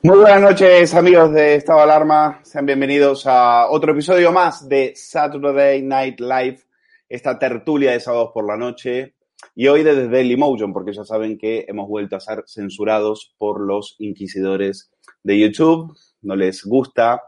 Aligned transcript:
Muy 0.00 0.16
buenas 0.16 0.40
noches 0.40 0.94
amigos 0.94 1.32
de 1.32 1.56
Estado 1.56 1.80
Alarma, 1.80 2.38
sean 2.44 2.64
bienvenidos 2.64 3.26
a 3.26 3.68
otro 3.68 3.90
episodio 3.90 4.30
más 4.30 4.68
de 4.68 4.92
Saturday 4.94 5.82
Night 5.82 6.20
Live, 6.20 6.60
esta 7.08 7.36
tertulia 7.36 7.90
de 7.90 7.98
sábados 7.98 8.30
por 8.32 8.46
la 8.46 8.56
noche. 8.56 9.16
Y 9.56 9.66
hoy 9.66 9.82
desde 9.82 10.08
Dailymotion, 10.08 10.72
porque 10.72 10.92
ya 10.92 11.02
saben 11.02 11.36
que 11.36 11.64
hemos 11.66 11.88
vuelto 11.88 12.14
a 12.14 12.20
ser 12.20 12.44
censurados 12.46 13.34
por 13.38 13.60
los 13.60 13.96
inquisidores 13.98 14.92
de 15.24 15.40
YouTube, 15.40 15.92
no 16.22 16.36
les 16.36 16.64
gusta 16.64 17.20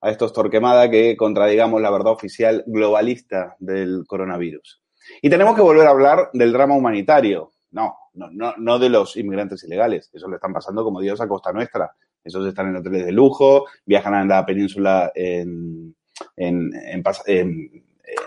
a 0.00 0.10
estos 0.10 0.32
Torquemada 0.32 0.88
que 0.88 1.16
contradigamos 1.16 1.82
la 1.82 1.90
verdad 1.90 2.12
oficial 2.12 2.62
globalista 2.68 3.56
del 3.58 4.04
coronavirus. 4.06 4.80
Y 5.22 5.28
tenemos 5.28 5.56
que 5.56 5.62
volver 5.62 5.88
a 5.88 5.90
hablar 5.90 6.30
del 6.32 6.52
drama 6.52 6.76
humanitario, 6.76 7.50
no, 7.72 7.96
no, 8.14 8.30
no, 8.30 8.54
no 8.58 8.78
de 8.78 8.90
los 8.90 9.16
inmigrantes 9.16 9.64
ilegales, 9.64 10.08
eso 10.12 10.28
le 10.28 10.36
están 10.36 10.52
pasando 10.52 10.84
como 10.84 11.00
Dios 11.00 11.20
a 11.20 11.26
costa 11.26 11.52
nuestra, 11.52 11.92
esos 12.24 12.46
están 12.46 12.68
en 12.68 12.76
hoteles 12.76 13.04
de 13.04 13.12
lujo, 13.12 13.66
viajan 13.84 14.14
a 14.14 14.24
la 14.24 14.46
península 14.46 15.10
en, 15.14 15.94
en, 16.36 16.70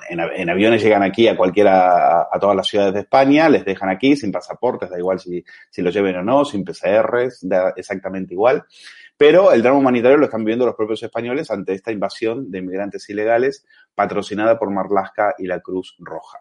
en, 0.09 0.49
aviones, 0.49 0.83
llegan 0.83 1.03
aquí 1.03 1.27
a 1.27 1.37
cualquiera, 1.37 2.27
a, 2.31 2.39
todas 2.39 2.55
las 2.55 2.67
ciudades 2.67 2.93
de 2.93 2.99
España, 3.01 3.49
les 3.49 3.65
dejan 3.65 3.89
aquí 3.89 4.15
sin 4.15 4.31
pasaportes, 4.31 4.89
da 4.89 4.97
igual 4.97 5.19
si, 5.19 5.43
si 5.69 5.81
lo 5.81 5.89
lleven 5.89 6.17
o 6.17 6.23
no, 6.23 6.45
sin 6.45 6.63
PCRs, 6.63 7.39
da 7.41 7.73
exactamente 7.75 8.33
igual. 8.33 8.63
Pero 9.17 9.53
el 9.53 9.61
drama 9.61 9.79
humanitario 9.79 10.17
lo 10.17 10.25
están 10.25 10.43
viviendo 10.43 10.65
los 10.65 10.75
propios 10.75 11.01
españoles 11.03 11.49
ante 11.49 11.73
esta 11.73 11.91
invasión 11.91 12.51
de 12.51 12.59
inmigrantes 12.59 13.09
ilegales 13.09 13.65
patrocinada 13.93 14.59
por 14.59 14.71
Marlaska 14.71 15.35
y 15.37 15.47
la 15.47 15.61
Cruz 15.61 15.95
Roja. 15.99 16.39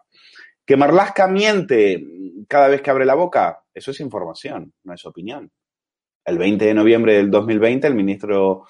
Que 0.65 0.75
Marlaska 0.75 1.27
miente 1.27 2.03
cada 2.49 2.67
vez 2.67 2.81
que 2.81 2.89
abre 2.89 3.05
la 3.05 3.15
boca, 3.15 3.63
eso 3.73 3.91
es 3.91 3.99
información, 4.01 4.73
no 4.83 4.93
es 4.93 5.05
opinión. 5.05 5.51
El 6.25 6.37
20 6.39 6.65
de 6.65 6.73
noviembre 6.73 7.13
del 7.13 7.29
2020, 7.29 7.87
el 7.87 7.95
ministro 7.95 8.65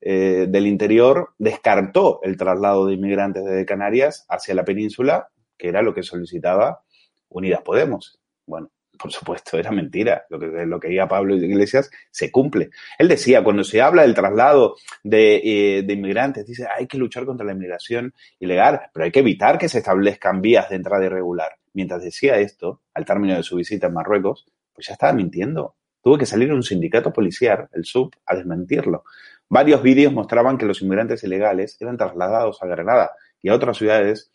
eh, 0.00 0.46
del 0.48 0.66
Interior 0.66 1.30
descartó 1.38 2.20
el 2.22 2.36
traslado 2.36 2.86
de 2.86 2.94
inmigrantes 2.94 3.44
desde 3.44 3.64
Canarias 3.64 4.26
hacia 4.28 4.54
la 4.54 4.64
península, 4.64 5.28
que 5.56 5.68
era 5.68 5.82
lo 5.82 5.94
que 5.94 6.02
solicitaba 6.02 6.82
Unidas 7.28 7.62
Podemos. 7.62 8.20
Bueno, 8.46 8.70
por 8.98 9.10
supuesto, 9.10 9.58
era 9.58 9.70
mentira. 9.70 10.26
Lo 10.28 10.38
que, 10.38 10.46
lo 10.46 10.78
que 10.78 10.88
diga 10.88 11.08
Pablo 11.08 11.34
Iglesias 11.34 11.90
se 12.10 12.30
cumple. 12.30 12.70
Él 12.98 13.08
decía, 13.08 13.42
cuando 13.42 13.64
se 13.64 13.80
habla 13.80 14.02
del 14.02 14.14
traslado 14.14 14.76
de, 15.02 15.36
eh, 15.42 15.82
de, 15.82 15.92
inmigrantes, 15.94 16.46
dice, 16.46 16.66
hay 16.76 16.86
que 16.86 16.98
luchar 16.98 17.24
contra 17.24 17.46
la 17.46 17.52
inmigración 17.52 18.12
ilegal, 18.38 18.82
pero 18.92 19.04
hay 19.04 19.12
que 19.12 19.20
evitar 19.20 19.56
que 19.56 19.68
se 19.68 19.78
establezcan 19.78 20.42
vías 20.42 20.68
de 20.68 20.76
entrada 20.76 21.06
irregular. 21.06 21.52
Mientras 21.72 22.02
decía 22.02 22.38
esto, 22.38 22.82
al 22.92 23.04
término 23.04 23.34
de 23.34 23.42
su 23.42 23.56
visita 23.56 23.86
en 23.86 23.94
Marruecos, 23.94 24.46
pues 24.74 24.88
ya 24.88 24.92
estaba 24.94 25.12
mintiendo. 25.12 25.76
Tuvo 26.08 26.16
que 26.16 26.24
salir 26.24 26.50
un 26.54 26.62
sindicato 26.62 27.12
policial, 27.12 27.68
el 27.74 27.84
SUB, 27.84 28.10
a 28.24 28.34
desmentirlo. 28.34 29.04
Varios 29.46 29.82
vídeos 29.82 30.10
mostraban 30.10 30.56
que 30.56 30.64
los 30.64 30.80
inmigrantes 30.80 31.22
ilegales 31.22 31.76
eran 31.82 31.98
trasladados 31.98 32.62
a 32.62 32.66
Granada 32.66 33.10
y 33.42 33.50
a 33.50 33.54
otras 33.54 33.76
ciudades 33.76 34.30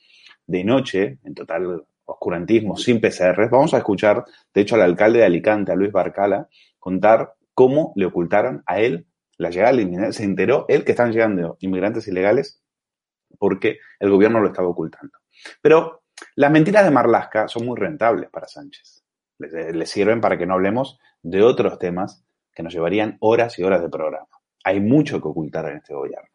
de 0.46 0.64
noche, 0.64 1.18
en 1.24 1.34
total 1.34 1.84
oscurantismo, 2.06 2.78
sin 2.78 3.02
PCR. 3.02 3.50
Vamos 3.50 3.74
a 3.74 3.80
escuchar, 3.80 4.24
de 4.54 4.62
hecho, 4.62 4.76
al 4.76 4.82
alcalde 4.82 5.18
de 5.18 5.26
Alicante, 5.26 5.72
a 5.72 5.76
Luis 5.76 5.92
Barcala, 5.92 6.48
contar 6.78 7.34
cómo 7.56 7.92
le 7.96 8.06
ocultaron 8.06 8.62
a 8.68 8.80
él 8.80 9.08
la 9.40 9.50
llegada 9.50 9.76
de 9.76 9.82
inmigrantes. 9.82 10.18
Se 10.18 10.26
enteró 10.26 10.66
él 10.68 10.86
que 10.86 10.92
están 10.92 11.12
llegando 11.12 11.58
inmigrantes 11.60 12.08
ilegales 12.08 12.62
porque 13.40 13.80
el 14.00 14.12
gobierno 14.12 14.42
lo 14.42 14.50
estaba 14.50 14.68
ocultando. 14.68 15.18
Pero 15.60 16.04
las 16.36 16.52
mentiras 16.52 16.84
de 16.84 16.92
Marlasca 16.92 17.48
son 17.48 17.66
muy 17.66 17.80
rentables 17.80 18.30
para 18.30 18.48
Sánchez. 18.48 19.04
Le, 19.40 19.86
sirven 19.88 20.22
para 20.22 20.38
que 20.38 20.46
no 20.46 20.54
hablemos 20.54 21.00
de 21.24 21.42
otros 21.42 21.80
temas 21.80 22.24
que 22.54 22.62
nos 22.64 22.74
llevarían 22.74 23.18
horas 23.20 23.58
y 23.58 23.64
horas 23.64 23.82
de 23.82 23.90
programa. 23.90 24.28
Hay 24.64 24.80
mucho 24.80 25.20
que 25.20 25.28
ocultar 25.28 25.68
en 25.70 25.78
este 25.78 25.94
gobierno. 25.94 26.30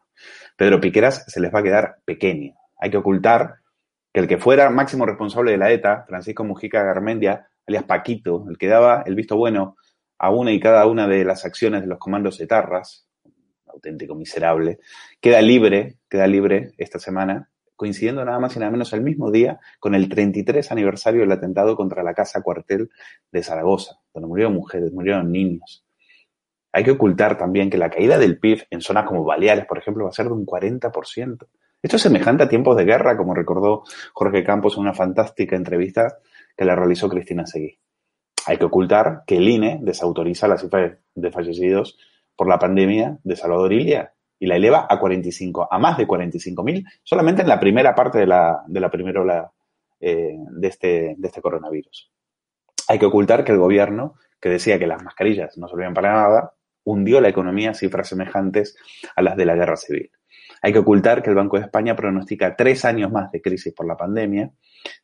Pedro 0.57 0.81
Piqueras 0.81 1.23
se 1.27 1.39
les 1.39 1.53
va 1.53 1.59
a 1.59 1.63
quedar 1.63 1.97
pequeño. 2.03 2.55
Hay 2.79 2.89
que 2.89 2.97
ocultar 2.97 3.55
que 4.11 4.19
el 4.19 4.27
que 4.27 4.37
fuera 4.37 4.69
máximo 4.69 5.05
responsable 5.05 5.51
de 5.51 5.57
la 5.57 5.71
ETA, 5.71 6.05
Francisco 6.07 6.43
Mujica 6.43 6.83
Garmendia, 6.83 7.47
alias 7.67 7.83
Paquito, 7.83 8.45
el 8.49 8.57
que 8.57 8.67
daba 8.67 9.03
el 9.05 9.15
visto 9.15 9.37
bueno 9.37 9.77
a 10.17 10.31
una 10.31 10.51
y 10.51 10.59
cada 10.59 10.85
una 10.85 11.07
de 11.07 11.23
las 11.23 11.45
acciones 11.45 11.81
de 11.81 11.87
los 11.87 11.99
comandos 11.99 12.41
etarras, 12.41 13.07
auténtico 13.67 14.15
miserable, 14.15 14.79
queda 15.21 15.41
libre, 15.41 15.99
queda 16.09 16.27
libre 16.27 16.73
esta 16.77 16.99
semana, 16.99 17.49
coincidiendo 17.79 18.25
nada 18.25 18.39
más 18.39 18.53
y 18.57 18.59
nada 18.59 18.71
menos 18.73 18.91
el 18.91 18.99
mismo 18.99 19.31
día 19.31 19.57
con 19.79 19.95
el 19.95 20.09
33 20.09 20.69
aniversario 20.69 21.21
del 21.21 21.31
atentado 21.31 21.77
contra 21.77 22.03
la 22.03 22.13
casa 22.13 22.41
cuartel 22.41 22.89
de 23.31 23.41
Zaragoza, 23.41 24.01
donde 24.13 24.27
murieron 24.27 24.53
mujeres, 24.53 24.91
murieron 24.91 25.31
niños. 25.31 25.85
Hay 26.73 26.83
que 26.83 26.91
ocultar 26.91 27.37
también 27.37 27.69
que 27.69 27.77
la 27.77 27.89
caída 27.89 28.17
del 28.17 28.37
PIB 28.37 28.67
en 28.69 28.81
zonas 28.81 29.05
como 29.05 29.23
Baleares, 29.23 29.65
por 29.65 29.77
ejemplo, 29.77 30.03
va 30.03 30.09
a 30.09 30.13
ser 30.13 30.25
de 30.25 30.33
un 30.33 30.45
40%. 30.45 31.47
Esto 31.81 31.95
es 31.95 32.01
semejante 32.01 32.43
a 32.43 32.49
tiempos 32.49 32.75
de 32.75 32.83
guerra, 32.83 33.15
como 33.15 33.33
recordó 33.33 33.83
Jorge 34.11 34.43
Campos 34.43 34.75
en 34.75 34.81
una 34.81 34.93
fantástica 34.93 35.55
entrevista 35.55 36.17
que 36.57 36.65
le 36.65 36.75
realizó 36.75 37.07
Cristina 37.07 37.45
Seguí. 37.45 37.79
Hay 38.45 38.57
que 38.57 38.65
ocultar 38.65 39.23
que 39.25 39.37
el 39.37 39.47
INE 39.47 39.79
desautoriza 39.81 40.49
la 40.49 40.57
cifra 40.57 40.99
de 41.15 41.31
fallecidos 41.31 41.97
por 42.35 42.49
la 42.49 42.59
pandemia 42.59 43.19
de 43.23 43.35
Salvador 43.37 43.71
Ilia 43.71 44.13
y 44.39 44.47
la 44.47 44.55
eleva 44.55 44.87
a 44.89 44.97
45, 44.97 45.67
a 45.69 45.77
más 45.77 45.97
de 45.97 46.07
45.000, 46.07 46.85
solamente 47.03 47.41
en 47.41 47.47
la 47.47 47.59
primera 47.59 47.93
parte 47.93 48.17
de 48.17 48.25
la, 48.25 48.63
de 48.65 48.79
la 48.79 48.89
primera 48.89 49.21
ola 49.21 49.51
eh, 49.99 50.35
de, 50.51 50.67
este, 50.67 51.15
de 51.17 51.27
este 51.27 51.41
coronavirus. 51.41 52.09
Hay 52.87 52.97
que 52.97 53.05
ocultar 53.05 53.43
que 53.43 53.51
el 53.51 53.57
gobierno, 53.57 54.15
que 54.39 54.49
decía 54.49 54.79
que 54.79 54.87
las 54.87 55.03
mascarillas 55.03 55.57
no 55.57 55.67
servían 55.67 55.93
para 55.93 56.13
nada, 56.13 56.53
hundió 56.85 57.19
la 57.19 57.29
economía 57.29 57.71
a 57.71 57.73
cifras 57.73 58.07
semejantes 58.07 58.77
a 59.15 59.21
las 59.21 59.35
de 59.35 59.45
la 59.45 59.55
guerra 59.55 59.75
civil. 59.75 60.09
Hay 60.61 60.73
que 60.73 60.79
ocultar 60.79 61.21
que 61.21 61.29
el 61.29 61.35
Banco 61.35 61.57
de 61.57 61.63
España 61.63 61.95
pronostica 61.95 62.55
tres 62.55 62.83
años 62.85 63.11
más 63.11 63.31
de 63.31 63.41
crisis 63.41 63.73
por 63.73 63.85
la 63.85 63.95
pandemia, 63.95 64.51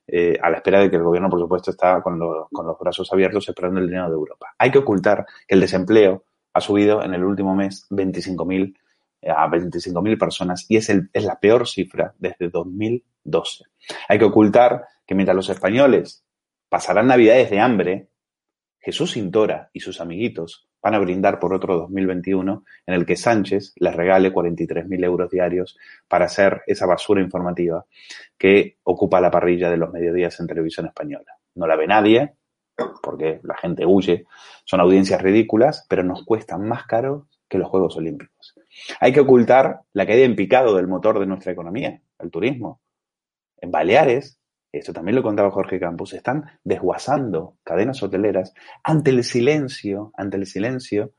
eh, 0.07 0.37
a 0.41 0.49
la 0.49 0.57
espera 0.57 0.79
de 0.79 0.89
que 0.89 0.95
el 0.95 1.03
gobierno, 1.03 1.29
por 1.29 1.39
supuesto, 1.39 1.71
está 1.71 2.01
con, 2.01 2.19
con 2.51 2.65
los 2.65 2.79
brazos 2.79 3.11
abiertos 3.11 3.47
esperando 3.47 3.79
el 3.79 3.87
dinero 3.87 4.07
de 4.07 4.15
Europa. 4.15 4.53
Hay 4.57 4.71
que 4.71 4.79
ocultar 4.79 5.25
que 5.47 5.55
el 5.55 5.61
desempleo 5.61 6.23
ha 6.53 6.61
subido 6.61 7.03
en 7.03 7.13
el 7.13 7.23
último 7.23 7.55
mes 7.55 7.85
25.000 7.89 8.73
eh, 8.73 8.84
a 9.31 9.47
25.000 9.47 10.17
personas 10.17 10.65
y 10.69 10.77
es, 10.77 10.89
el, 10.89 11.09
es 11.13 11.23
la 11.23 11.39
peor 11.39 11.67
cifra 11.67 12.13
desde 12.17 12.49
2012. 12.49 13.65
Hay 14.07 14.19
que 14.19 14.25
ocultar 14.25 14.85
que 15.05 15.15
mientras 15.15 15.35
los 15.35 15.49
españoles 15.49 16.25
pasarán 16.69 17.07
navidades 17.07 17.49
de 17.49 17.59
hambre, 17.59 18.09
Jesús 18.79 19.13
Cintora 19.13 19.69
y 19.73 19.79
sus 19.79 19.99
amiguitos 19.99 20.67
van 20.81 20.93
a 20.93 20.99
brindar 20.99 21.39
por 21.39 21.51
otro 21.53 21.75
2021 21.77 22.63
en 22.85 22.93
el 22.93 23.07
que 23.07 23.15
Sánchez 23.15 23.73
les 23.77 23.95
regale 23.95 24.31
43.000 24.31 25.03
euros 25.03 25.31
diarios 25.31 25.75
para 26.07 26.25
hacer 26.25 26.61
esa 26.67 26.85
basura 26.85 27.21
informativa 27.21 27.85
que 28.37 28.77
ocupa 28.83 29.19
la 29.19 29.31
parrilla 29.31 29.71
de 29.71 29.77
los 29.77 29.91
mediodías 29.91 30.39
en 30.39 30.45
televisión 30.45 30.85
española. 30.85 31.39
No 31.55 31.65
la 31.65 31.75
ve 31.75 31.87
nadie, 31.87 32.35
porque 33.01 33.39
la 33.43 33.57
gente 33.57 33.85
huye, 33.85 34.25
son 34.63 34.79
audiencias 34.79 35.21
ridículas, 35.21 35.85
pero 35.89 36.03
nos 36.03 36.23
cuestan 36.23 36.67
más 36.67 36.85
caro 36.85 37.27
que 37.47 37.57
los 37.57 37.69
Juegos 37.69 37.95
Olímpicos. 37.97 38.55
Hay 38.99 39.13
que 39.13 39.19
ocultar 39.19 39.81
la 39.93 40.05
caída 40.05 40.25
en 40.25 40.35
picado 40.35 40.75
del 40.75 40.87
motor 40.87 41.19
de 41.19 41.25
nuestra 41.25 41.51
economía, 41.51 42.01
el 42.19 42.31
turismo. 42.31 42.81
En 43.57 43.71
Baleares, 43.71 44.39
esto 44.71 44.93
también 44.93 45.15
lo 45.15 45.23
contaba 45.23 45.51
Jorge 45.51 45.79
Campos, 45.79 46.13
están 46.13 46.45
desguazando 46.63 47.57
cadenas 47.63 48.01
hoteleras 48.03 48.53
ante 48.83 49.11
el 49.11 49.23
silencio, 49.23 50.11
ante 50.17 50.37
el 50.37 50.45
silencio 50.45 51.13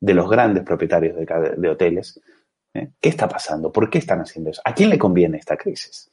de 0.00 0.14
los 0.14 0.28
grandes 0.28 0.64
propietarios 0.64 1.16
de, 1.16 1.68
hoteles. 1.68 2.20
¿eh? 2.74 2.90
¿Qué 3.00 3.08
está 3.08 3.28
pasando? 3.28 3.70
¿Por 3.70 3.90
qué 3.90 3.98
están 3.98 4.20
haciendo 4.20 4.50
eso? 4.50 4.62
¿A 4.64 4.74
quién 4.74 4.90
le 4.90 4.98
conviene 4.98 5.38
esta 5.38 5.56
crisis? 5.56 6.10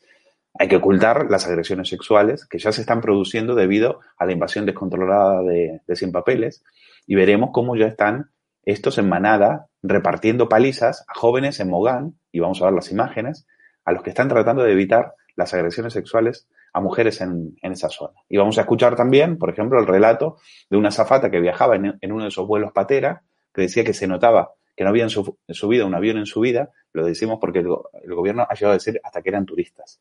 Hay 0.53 0.67
que 0.67 0.75
ocultar 0.75 1.27
las 1.29 1.47
agresiones 1.47 1.87
sexuales 1.87 2.45
que 2.45 2.59
ya 2.59 2.71
se 2.71 2.81
están 2.81 3.01
produciendo 3.01 3.55
debido 3.55 4.01
a 4.17 4.25
la 4.25 4.33
invasión 4.33 4.65
descontrolada 4.65 5.41
de, 5.43 5.81
de 5.87 5.95
Sin 5.95 6.11
Papeles 6.11 6.63
y 7.07 7.15
veremos 7.15 7.51
cómo 7.53 7.75
ya 7.75 7.87
están 7.87 8.29
estos 8.63 8.97
en 8.97 9.09
manada 9.09 9.67
repartiendo 9.81 10.49
palizas 10.49 11.05
a 11.07 11.17
jóvenes 11.17 11.59
en 11.59 11.69
Mogán, 11.69 12.19
y 12.31 12.39
vamos 12.39 12.61
a 12.61 12.65
ver 12.65 12.73
las 12.73 12.91
imágenes, 12.91 13.47
a 13.85 13.91
los 13.91 14.03
que 14.03 14.09
están 14.09 14.27
tratando 14.27 14.63
de 14.63 14.71
evitar 14.71 15.15
las 15.35 15.53
agresiones 15.53 15.93
sexuales 15.93 16.47
a 16.73 16.81
mujeres 16.81 17.21
en, 17.21 17.55
esa 17.61 17.89
zona. 17.89 18.13
Y 18.27 18.37
vamos 18.37 18.57
a 18.57 18.61
escuchar 18.61 18.95
también, 18.95 19.37
por 19.37 19.49
ejemplo, 19.49 19.79
el 19.79 19.87
relato 19.87 20.37
de 20.69 20.77
una 20.77 20.91
zafata 20.91 21.31
que 21.31 21.39
viajaba 21.39 21.75
en, 21.75 22.11
uno 22.11 22.23
de 22.23 22.29
esos 22.29 22.45
vuelos 22.45 22.71
patera, 22.73 23.23
que 23.53 23.63
decía 23.63 23.83
que 23.83 23.93
se 23.93 24.07
notaba 24.07 24.53
que 24.75 24.85
no 24.85 24.91
habían 24.91 25.09
subido 25.09 25.85
un 25.85 25.93
avión 25.93 26.17
en 26.17 26.25
su 26.25 26.39
vida, 26.39 26.69
lo 26.93 27.05
decimos 27.05 27.37
porque 27.41 27.59
el, 27.59 28.15
gobierno 28.15 28.47
ha 28.49 28.53
llegado 28.53 28.71
a 28.71 28.77
decir 28.77 29.01
hasta 29.03 29.21
que 29.21 29.27
eran 29.27 29.45
turistas. 29.45 29.99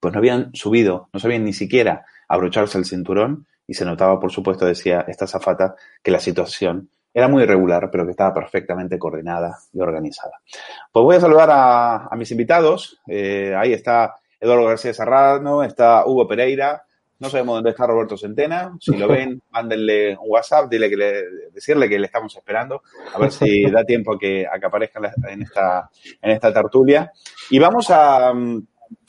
Pues 0.00 0.12
no 0.12 0.18
habían 0.18 0.50
subido, 0.52 1.08
no 1.12 1.20
sabían 1.20 1.44
ni 1.44 1.52
siquiera 1.52 2.04
abrocharse 2.26 2.76
el 2.76 2.86
cinturón 2.86 3.46
y 3.68 3.74
se 3.74 3.84
notaba, 3.84 4.18
por 4.18 4.32
supuesto, 4.32 4.66
decía 4.66 5.04
esta 5.06 5.28
zafata, 5.28 5.76
que 6.02 6.10
la 6.10 6.18
situación 6.18 6.90
era 7.12 7.28
muy 7.28 7.42
irregular, 7.42 7.90
pero 7.90 8.04
que 8.04 8.12
estaba 8.12 8.34
perfectamente 8.34 8.98
coordinada 8.98 9.58
y 9.72 9.80
organizada. 9.80 10.40
Pues 10.92 11.02
voy 11.02 11.16
a 11.16 11.20
saludar 11.20 11.48
a, 11.50 12.16
mis 12.16 12.30
invitados. 12.30 13.00
Eh, 13.06 13.54
ahí 13.56 13.72
está 13.72 14.14
Eduardo 14.40 14.66
García 14.66 14.94
Serrano, 14.94 15.62
está 15.62 16.06
Hugo 16.06 16.28
Pereira. 16.28 16.82
No 17.20 17.28
sabemos 17.28 17.56
dónde 17.56 17.70
está 17.70 17.86
Roberto 17.86 18.16
Centena. 18.16 18.76
Si 18.80 18.96
lo 18.96 19.08
ven, 19.08 19.42
mándenle 19.50 20.16
un 20.16 20.30
WhatsApp, 20.30 20.70
dile 20.70 20.88
que 20.88 20.96
le, 20.96 21.24
decirle 21.52 21.88
que 21.88 21.98
le 21.98 22.06
estamos 22.06 22.36
esperando, 22.36 22.82
a 23.12 23.18
ver 23.18 23.32
si 23.32 23.64
da 23.70 23.84
tiempo 23.84 24.14
a 24.14 24.18
que, 24.18 24.46
aparezca 24.46 25.00
en 25.28 25.42
esta, 25.42 25.90
en 26.22 26.30
esta 26.30 26.52
tertulia. 26.52 27.10
Y 27.50 27.58
vamos 27.58 27.90
a 27.90 28.32
mm, 28.32 28.66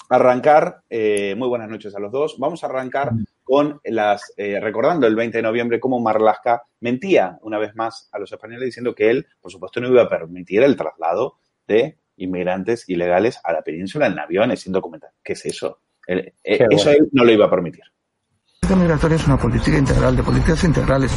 arrancar, 0.09 0.81
eh, 0.89 1.35
muy 1.37 1.47
buenas 1.47 1.69
noches 1.69 1.95
a 1.95 1.99
los 1.99 2.11
dos, 2.11 2.37
vamos 2.39 2.63
a 2.63 2.67
arrancar 2.67 3.11
con 3.49 3.81
las, 3.83 4.31
eh, 4.37 4.59
recordando 4.59 5.07
el 5.07 5.15
20 5.15 5.39
de 5.39 5.41
noviembre 5.41 5.79
cómo 5.79 5.99
Marlaska 5.99 6.61
mentía 6.81 7.39
una 7.41 7.57
vez 7.57 7.75
más 7.75 8.07
a 8.11 8.19
los 8.19 8.31
españoles 8.31 8.67
diciendo 8.67 8.93
que 8.93 9.09
él, 9.09 9.25
por 9.41 9.51
supuesto, 9.51 9.81
no 9.81 9.87
iba 9.87 10.03
a 10.03 10.07
permitir 10.07 10.61
el 10.61 10.75
traslado 10.75 11.39
de 11.67 11.97
inmigrantes 12.17 12.87
ilegales 12.87 13.39
a 13.43 13.51
la 13.51 13.63
península 13.63 14.05
en 14.05 14.19
aviones 14.19 14.59
sin 14.59 14.71
documentar. 14.71 15.09
¿Qué 15.23 15.33
es 15.33 15.47
eso? 15.47 15.79
Eh, 16.07 16.31
eso 16.43 16.91
él 16.91 17.09
no 17.11 17.25
lo 17.25 17.31
iba 17.31 17.47
a 17.47 17.49
permitir. 17.49 17.81
La 18.61 18.69
política 18.69 18.75
migratoria 18.75 19.15
es 19.15 19.25
una 19.25 19.37
política 19.37 19.77
integral, 19.79 20.15
de 20.15 20.21
políticas 20.21 20.63
integrales. 20.63 21.11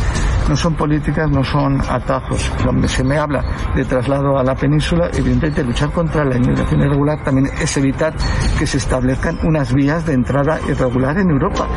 No 0.48 0.56
son 0.56 0.74
políticas, 0.74 1.30
no 1.30 1.44
son 1.44 1.82
atajos. 1.82 2.50
Donde 2.64 2.88
se 2.88 3.04
me 3.04 3.18
habla 3.18 3.44
de 3.76 3.84
traslado 3.84 4.38
a 4.38 4.42
la 4.42 4.54
península, 4.54 5.10
evidentemente 5.12 5.62
luchar 5.62 5.92
contra 5.92 6.24
la 6.24 6.38
inmigración 6.38 6.80
irregular 6.80 7.22
también 7.22 7.48
es 7.60 7.76
evitar 7.76 8.14
que 8.58 8.66
se 8.66 8.78
establezcan 8.78 9.38
unas 9.44 9.74
vías 9.74 10.06
de 10.06 10.14
entrada 10.14 10.58
irregular 10.66 11.18
en 11.18 11.28
Europa. 11.28 11.68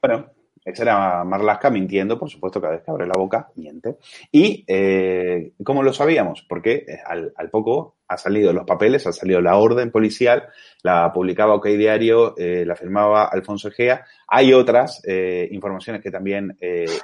Bueno, 0.00 0.30
esa 0.64 0.82
era 0.82 1.24
Marlaska 1.24 1.70
mintiendo, 1.70 2.18
por 2.18 2.28
supuesto, 2.28 2.60
cada 2.60 2.74
vez 2.74 2.82
que 2.84 2.90
abre 2.90 3.06
la 3.06 3.14
boca, 3.16 3.48
miente. 3.54 3.96
Y, 4.30 4.64
eh, 4.66 5.52
¿cómo 5.64 5.82
lo 5.82 5.92
sabíamos? 5.92 6.44
Porque 6.48 6.84
eh, 6.86 6.98
al, 7.06 7.50
poco 7.50 7.96
ha 8.06 8.18
salido 8.18 8.52
los 8.52 8.66
papeles, 8.66 9.06
ha 9.06 9.12
salido 9.12 9.40
la 9.40 9.56
orden 9.56 9.90
policial, 9.90 10.48
la 10.82 11.10
publicaba 11.12 11.54
OK 11.54 11.66
Diario, 11.68 12.36
eh, 12.36 12.64
la 12.66 12.76
firmaba 12.76 13.26
Alfonso 13.26 13.68
Egea. 13.68 14.04
Hay 14.26 14.52
otras 14.52 15.02
eh, 15.06 15.48
informaciones 15.50 16.02
que 16.02 16.10
también 16.10 16.56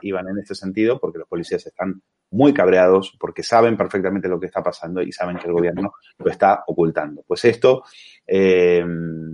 iban 0.03 0.29
en 0.29 0.39
este 0.39 0.55
sentido, 0.55 0.99
porque 0.99 1.19
los 1.19 1.29
policías 1.29 1.67
están 1.67 2.03
muy 2.35 2.53
cabreados, 2.53 3.17
porque 3.19 3.43
saben 3.43 3.77
perfectamente 3.77 4.29
lo 4.29 4.41
que 4.41 4.47
está 4.47 4.63
pasando 4.63 5.01
y 5.01 5.13
saben 5.13 5.39
que 5.39 5.47
el 5.47 5.53
gobierno 5.53 5.95
lo 6.19 6.31
está 6.31 6.65
ocultando. 6.67 7.23
Pues 7.27 7.45
esto 7.45 7.85
eh, 8.27 8.85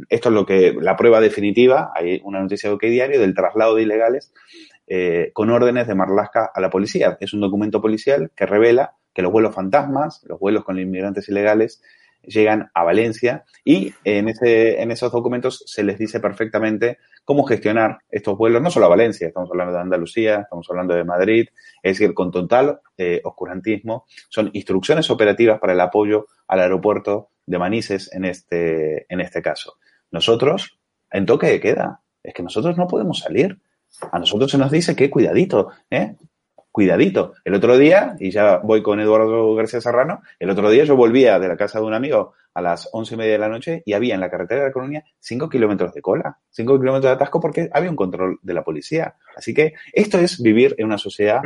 esto 0.09 0.29
es 0.29 0.35
lo 0.35 0.45
que, 0.45 0.75
la 0.81 0.97
prueba 0.97 1.21
definitiva, 1.21 1.93
hay 1.95 2.21
una 2.25 2.41
noticia 2.41 2.69
de 2.69 2.75
OK 2.75 2.83
Diario 2.83 3.21
del 3.21 3.35
traslado 3.35 3.77
de 3.77 3.83
ilegales 3.83 4.33
eh, 4.87 5.31
con 5.33 5.51
órdenes 5.51 5.87
de 5.87 5.95
Marlaska 5.95 6.51
a 6.53 6.61
la 6.61 6.71
policía. 6.71 7.17
Es 7.21 7.33
un 7.33 7.41
documento 7.41 7.81
policial 7.81 8.33
que 8.35 8.47
revela 8.47 8.97
que 9.15 9.23
los 9.23 9.33
vuelos 9.33 9.55
fantasmas, 9.55 10.25
los 10.27 10.39
vuelos 10.39 10.65
con 10.65 10.79
inmigrantes 10.79 11.29
ilegales, 11.29 11.83
llegan 12.23 12.71
a 12.75 12.85
Valencia 12.85 13.45
y 13.65 13.95
en, 14.05 14.29
ese, 14.29 14.83
en 14.83 14.91
esos 14.91 15.13
documentos 15.13 15.63
se 15.67 15.83
les 15.83 15.99
dice 15.99 16.21
perfectamente 16.21 16.99
cómo 17.25 17.45
gestionar 17.45 17.99
estos 18.11 18.37
vuelos, 18.37 18.63
no 18.63 18.71
solo 18.71 18.87
a 18.87 18.91
Valencia, 18.91 19.29
estamos 19.29 19.51
hablando 19.51 19.75
de 19.75 19.81
Andalucía, 19.81 20.41
estamos 20.41 20.67
hablando 20.71 20.95
de 20.95 21.05
Madrid, 21.05 21.49
es 21.83 21.99
decir, 21.99 22.15
con 22.15 22.31
total 22.31 22.81
eh, 22.97 23.21
oscurantismo, 23.25 24.05
son 24.29 24.51
instrucciones 24.53 25.11
operativas 25.11 25.61
para 25.61 25.73
el 25.73 25.81
apoyo 25.81 26.27
al 26.49 26.61
aeropuerto 26.61 27.31
de 27.47 27.59
Manises 27.59 28.13
en 28.13 28.25
este, 28.25 29.07
en 29.13 29.21
este 29.21 29.43
caso. 29.43 29.75
Nosotros, 30.11 30.79
en 31.11 31.27
toque 31.27 31.47
de 31.49 31.61
queda, 31.61 32.03
es 32.23 32.35
que 32.35 32.43
nosotros 32.43 32.77
no 32.77 32.87
podemos 32.87 33.21
salir. 33.21 33.61
A 34.13 34.19
nosotros 34.19 34.51
se 34.51 34.59
nos 34.59 34.71
dice 34.71 34.95
que 34.95 35.11
cuidadito, 35.11 35.71
¿eh? 35.91 36.17
Cuidadito. 36.71 37.35
El 37.45 37.55
otro 37.55 37.77
día, 37.77 38.15
y 38.21 38.31
ya 38.31 38.59
voy 38.59 38.83
con 38.83 39.01
Eduardo 39.01 39.55
García 39.55 39.81
Serrano, 39.81 40.23
el 40.39 40.51
otro 40.51 40.71
día 40.71 40.85
yo 40.85 40.95
volvía 40.95 41.39
de 41.39 41.49
la 41.49 41.57
casa 41.57 41.81
de 41.81 41.87
un 41.87 41.95
amigo 41.95 42.35
a 42.55 42.63
las 42.63 42.89
once 42.93 43.15
y 43.15 43.19
media 43.19 43.33
de 43.33 43.39
la 43.39 43.49
noche 43.49 43.83
y 43.85 43.93
había 43.93 44.15
en 44.15 44.21
la 44.21 44.31
carretera 44.31 44.61
de 44.61 44.67
la 44.69 44.73
Coruña 44.73 45.05
cinco 45.19 45.49
kilómetros 45.49 45.93
de 45.95 46.03
cola, 46.03 46.39
cinco 46.51 46.79
kilómetros 46.79 47.11
de 47.11 47.15
atasco 47.15 47.41
porque 47.41 47.69
había 47.73 47.91
un 47.91 47.97
control 47.97 48.39
de 48.43 48.55
la 48.55 48.63
policía. 48.63 49.17
Así 49.37 49.53
que 49.53 49.75
esto 49.93 50.19
es 50.19 50.41
vivir 50.41 50.75
en 50.79 50.87
una 50.87 50.99
sociedad 50.99 51.41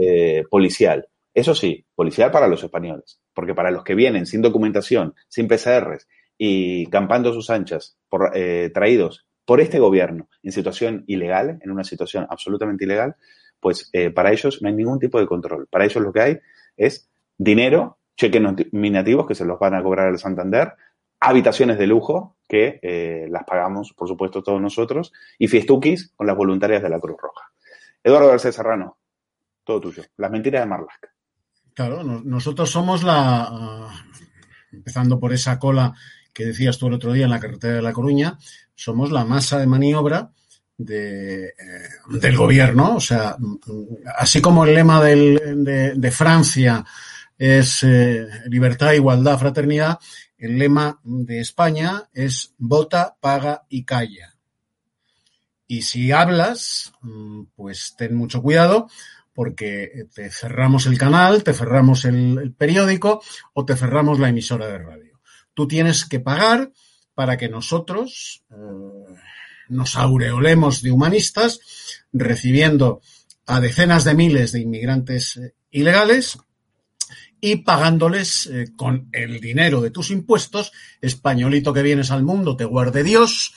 eh, 0.00 0.42
policial. 0.50 1.08
Eso 1.32 1.54
sí, 1.54 1.84
policial 1.94 2.30
para 2.30 2.48
los 2.48 2.62
españoles, 2.62 3.20
porque 3.32 3.54
para 3.54 3.70
los 3.70 3.82
que 3.82 3.94
vienen 3.94 4.26
sin 4.26 4.42
documentación, 4.42 5.14
sin 5.28 5.48
PCRs 5.48 6.06
y 6.38 6.86
campando 6.86 7.32
sus 7.32 7.50
anchas, 7.50 7.96
por, 8.08 8.30
eh, 8.34 8.70
traídos 8.72 9.26
por 9.44 9.60
este 9.60 9.78
gobierno 9.78 10.28
en 10.42 10.52
situación 10.52 11.04
ilegal, 11.06 11.58
en 11.62 11.70
una 11.70 11.84
situación 11.84 12.26
absolutamente 12.30 12.84
ilegal, 12.84 13.16
pues 13.60 13.90
eh, 13.92 14.10
para 14.10 14.32
ellos 14.32 14.60
no 14.62 14.68
hay 14.68 14.74
ningún 14.74 14.98
tipo 14.98 15.18
de 15.18 15.26
control. 15.26 15.66
Para 15.68 15.84
ellos 15.84 16.02
lo 16.02 16.12
que 16.12 16.20
hay 16.20 16.38
es 16.76 17.08
dinero, 17.38 17.98
cheques 18.16 18.40
nominativos 18.40 19.26
que 19.26 19.34
se 19.34 19.44
los 19.44 19.58
van 19.58 19.74
a 19.74 19.82
cobrar 19.82 20.08
al 20.08 20.18
Santander, 20.18 20.74
habitaciones 21.20 21.78
de 21.78 21.86
lujo 21.86 22.36
que 22.48 22.78
eh, 22.82 23.26
las 23.30 23.44
pagamos, 23.44 23.92
por 23.94 24.08
supuesto, 24.08 24.42
todos 24.42 24.60
nosotros, 24.60 25.12
y 25.38 25.48
fiestuquis 25.48 26.12
con 26.14 26.26
las 26.26 26.36
voluntarias 26.36 26.82
de 26.82 26.90
la 26.90 27.00
Cruz 27.00 27.16
Roja. 27.20 27.50
Eduardo 28.02 28.28
García 28.28 28.52
Serrano, 28.52 28.98
todo 29.64 29.80
tuyo. 29.80 30.02
Las 30.18 30.30
mentiras 30.30 30.62
de 30.62 30.66
Marlaska. 30.66 31.08
Claro, 31.72 32.04
nosotros 32.04 32.70
somos 32.70 33.02
la, 33.02 33.48
ah, 33.50 34.04
empezando 34.70 35.18
por 35.18 35.32
esa 35.32 35.58
cola 35.58 35.94
que 36.32 36.46
decías 36.46 36.78
tú 36.78 36.88
el 36.88 36.94
otro 36.94 37.12
día 37.12 37.24
en 37.24 37.30
la 37.30 37.40
carretera 37.40 37.74
de 37.74 37.82
La 37.82 37.92
Coruña, 37.92 38.38
somos 38.74 39.10
la 39.10 39.24
masa 39.24 39.58
de 39.58 39.66
maniobra 39.66 40.30
eh, 40.78 41.52
del 42.08 42.36
gobierno. 42.36 42.96
O 42.96 43.00
sea, 43.00 43.36
así 44.16 44.40
como 44.40 44.64
el 44.64 44.74
lema 44.74 45.02
de, 45.02 46.10
Francia 46.12 46.84
es 47.38 47.82
eh, 47.82 48.26
libertad, 48.46 48.92
igualdad, 48.92 49.38
fraternidad, 49.38 49.98
el 50.36 50.58
lema 50.58 51.00
de 51.02 51.40
España 51.40 52.08
es 52.12 52.54
vota, 52.58 53.16
paga 53.20 53.64
y 53.68 53.84
calla. 53.84 54.34
Y 55.66 55.82
si 55.82 56.12
hablas, 56.12 56.92
mm, 57.00 57.44
pues 57.54 57.94
ten 57.96 58.14
mucho 58.14 58.42
cuidado 58.42 58.88
porque 59.32 60.06
te 60.14 60.30
cerramos 60.30 60.86
el 60.86 60.96
canal, 60.96 61.42
te 61.42 61.54
cerramos 61.54 62.04
el 62.04 62.54
periódico 62.56 63.20
o 63.52 63.64
te 63.64 63.76
cerramos 63.76 64.20
la 64.20 64.28
emisora 64.28 64.68
de 64.68 64.78
radio. 64.78 65.20
Tú 65.54 65.66
tienes 65.66 66.04
que 66.04 66.20
pagar 66.20 66.72
para 67.14 67.36
que 67.36 67.48
nosotros 67.48 68.44
eh, 68.50 69.14
nos 69.68 69.96
aureolemos 69.96 70.82
de 70.82 70.90
humanistas, 70.90 71.60
recibiendo 72.12 73.00
a 73.46 73.60
decenas 73.60 74.04
de 74.04 74.14
miles 74.14 74.52
de 74.52 74.60
inmigrantes 74.60 75.36
eh, 75.36 75.54
ilegales 75.70 76.38
y 77.40 77.56
pagándoles 77.56 78.46
eh, 78.46 78.66
con 78.76 79.08
el 79.12 79.40
dinero 79.40 79.80
de 79.80 79.90
tus 79.90 80.10
impuestos, 80.10 80.72
españolito 81.00 81.72
que 81.72 81.82
vienes 81.82 82.10
al 82.10 82.22
mundo, 82.22 82.56
te 82.56 82.64
guarde 82.64 83.02
Dios, 83.02 83.54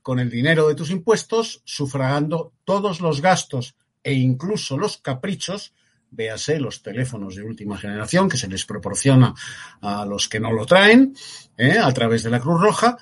con 0.00 0.20
el 0.20 0.30
dinero 0.30 0.68
de 0.68 0.74
tus 0.74 0.90
impuestos, 0.90 1.60
sufragando 1.64 2.54
todos 2.64 3.00
los 3.00 3.20
gastos 3.20 3.76
e 4.02 4.14
incluso 4.14 4.78
los 4.78 4.98
caprichos 4.98 5.74
véase 6.12 6.60
los 6.60 6.82
teléfonos 6.82 7.34
de 7.34 7.42
última 7.42 7.78
generación 7.78 8.28
que 8.28 8.36
se 8.36 8.48
les 8.48 8.64
proporciona 8.64 9.34
a 9.80 10.04
los 10.04 10.28
que 10.28 10.40
no 10.40 10.52
lo 10.52 10.66
traen 10.66 11.16
¿eh? 11.56 11.78
a 11.78 11.90
través 11.92 12.22
de 12.22 12.30
la 12.30 12.38
Cruz 12.38 12.60
Roja, 12.60 12.98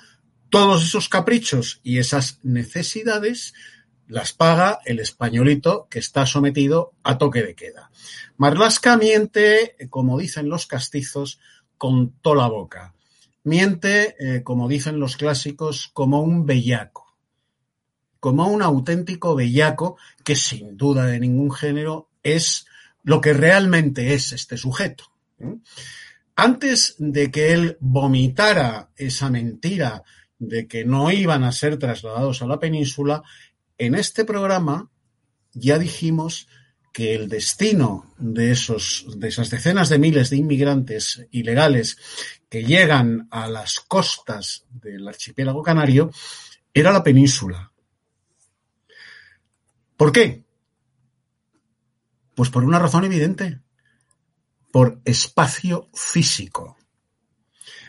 todos 0.51 0.83
esos 0.83 1.09
caprichos 1.09 1.79
y 1.81 1.97
esas 1.97 2.39
necesidades 2.43 3.55
las 4.07 4.33
paga 4.33 4.79
el 4.85 4.99
españolito 4.99 5.87
que 5.89 5.99
está 5.99 6.25
sometido 6.25 6.91
a 7.01 7.17
toque 7.17 7.41
de 7.41 7.55
queda. 7.55 7.89
Marlasca 8.35 8.97
miente, 8.97 9.77
como 9.89 10.19
dicen 10.19 10.49
los 10.49 10.67
castizos, 10.67 11.39
con 11.77 12.11
toda 12.21 12.43
la 12.43 12.47
boca. 12.49 12.93
Miente, 13.45 14.15
eh, 14.19 14.43
como 14.43 14.67
dicen 14.67 14.99
los 14.99 15.15
clásicos, 15.15 15.89
como 15.93 16.21
un 16.21 16.45
bellaco. 16.45 17.15
Como 18.19 18.47
un 18.47 18.61
auténtico 18.61 19.33
bellaco 19.33 19.97
que 20.23 20.35
sin 20.35 20.75
duda 20.75 21.05
de 21.05 21.19
ningún 21.21 21.51
género 21.51 22.09
es 22.21 22.67
lo 23.03 23.21
que 23.21 23.33
realmente 23.33 24.13
es 24.13 24.33
este 24.33 24.57
sujeto. 24.57 25.05
Antes 26.35 26.95
de 26.99 27.31
que 27.31 27.53
él 27.53 27.77
vomitara 27.79 28.89
esa 28.97 29.29
mentira 29.29 30.03
de 30.41 30.67
que 30.67 30.83
no 30.83 31.11
iban 31.11 31.43
a 31.43 31.51
ser 31.51 31.77
trasladados 31.77 32.41
a 32.41 32.47
la 32.47 32.59
península, 32.59 33.21
en 33.77 33.93
este 33.93 34.25
programa 34.25 34.89
ya 35.53 35.77
dijimos 35.77 36.47
que 36.91 37.13
el 37.13 37.29
destino 37.29 38.11
de, 38.17 38.51
esos, 38.51 39.05
de 39.17 39.27
esas 39.27 39.51
decenas 39.51 39.89
de 39.89 39.99
miles 39.99 40.31
de 40.31 40.37
inmigrantes 40.37 41.27
ilegales 41.29 41.97
que 42.49 42.63
llegan 42.63 43.27
a 43.29 43.47
las 43.47 43.81
costas 43.81 44.65
del 44.71 45.07
archipiélago 45.07 45.61
canario 45.61 46.09
era 46.73 46.91
la 46.91 47.03
península. 47.03 47.71
¿Por 49.95 50.11
qué? 50.11 50.43
Pues 52.33 52.49
por 52.49 52.63
una 52.63 52.79
razón 52.79 53.05
evidente, 53.05 53.59
por 54.71 54.99
espacio 55.05 55.87
físico. 55.93 56.77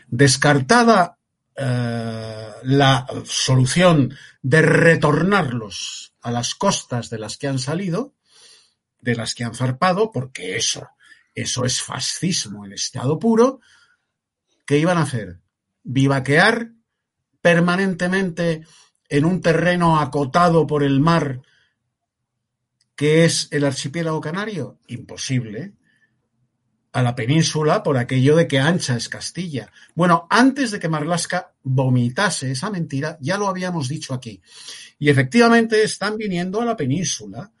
Descartada 0.07 1.17
la 1.55 3.05
solución 3.25 4.15
de 4.41 4.61
retornarlos 4.61 6.13
a 6.21 6.31
las 6.31 6.55
costas 6.55 7.09
de 7.09 7.19
las 7.19 7.37
que 7.37 7.47
han 7.47 7.59
salido, 7.59 8.15
de 8.99 9.15
las 9.15 9.35
que 9.35 9.43
han 9.43 9.53
zarpado, 9.53 10.11
porque 10.11 10.55
eso, 10.55 10.87
eso 11.35 11.65
es 11.65 11.81
fascismo 11.81 12.65
en 12.65 12.73
estado 12.73 13.19
puro, 13.19 13.59
¿qué 14.65 14.77
iban 14.77 14.97
a 14.97 15.03
hacer? 15.03 15.39
Vivaquear 15.83 16.71
permanentemente 17.41 18.65
en 19.09 19.25
un 19.25 19.41
terreno 19.41 19.99
acotado 19.99 20.65
por 20.65 20.83
el 20.83 21.01
mar 21.01 21.41
¿Qué 22.95 23.25
es 23.25 23.47
el 23.51 23.65
archipiélago 23.65 24.21
canario? 24.21 24.79
Imposible. 24.87 25.73
A 26.93 27.01
la 27.01 27.15
península 27.15 27.83
por 27.83 27.97
aquello 27.97 28.35
de 28.35 28.47
que 28.47 28.59
ancha 28.59 28.95
es 28.95 29.09
Castilla. 29.09 29.71
Bueno, 29.95 30.27
antes 30.29 30.71
de 30.71 30.79
que 30.79 30.87
Marlasca 30.87 31.53
vomitase 31.63 32.51
esa 32.51 32.69
mentira, 32.69 33.17
ya 33.19 33.37
lo 33.37 33.47
habíamos 33.47 33.89
dicho 33.89 34.13
aquí. 34.13 34.41
Y 34.99 35.09
efectivamente 35.09 35.83
están 35.83 36.17
viniendo 36.17 36.61
a 36.61 36.65
la 36.65 36.77
península. 36.77 37.51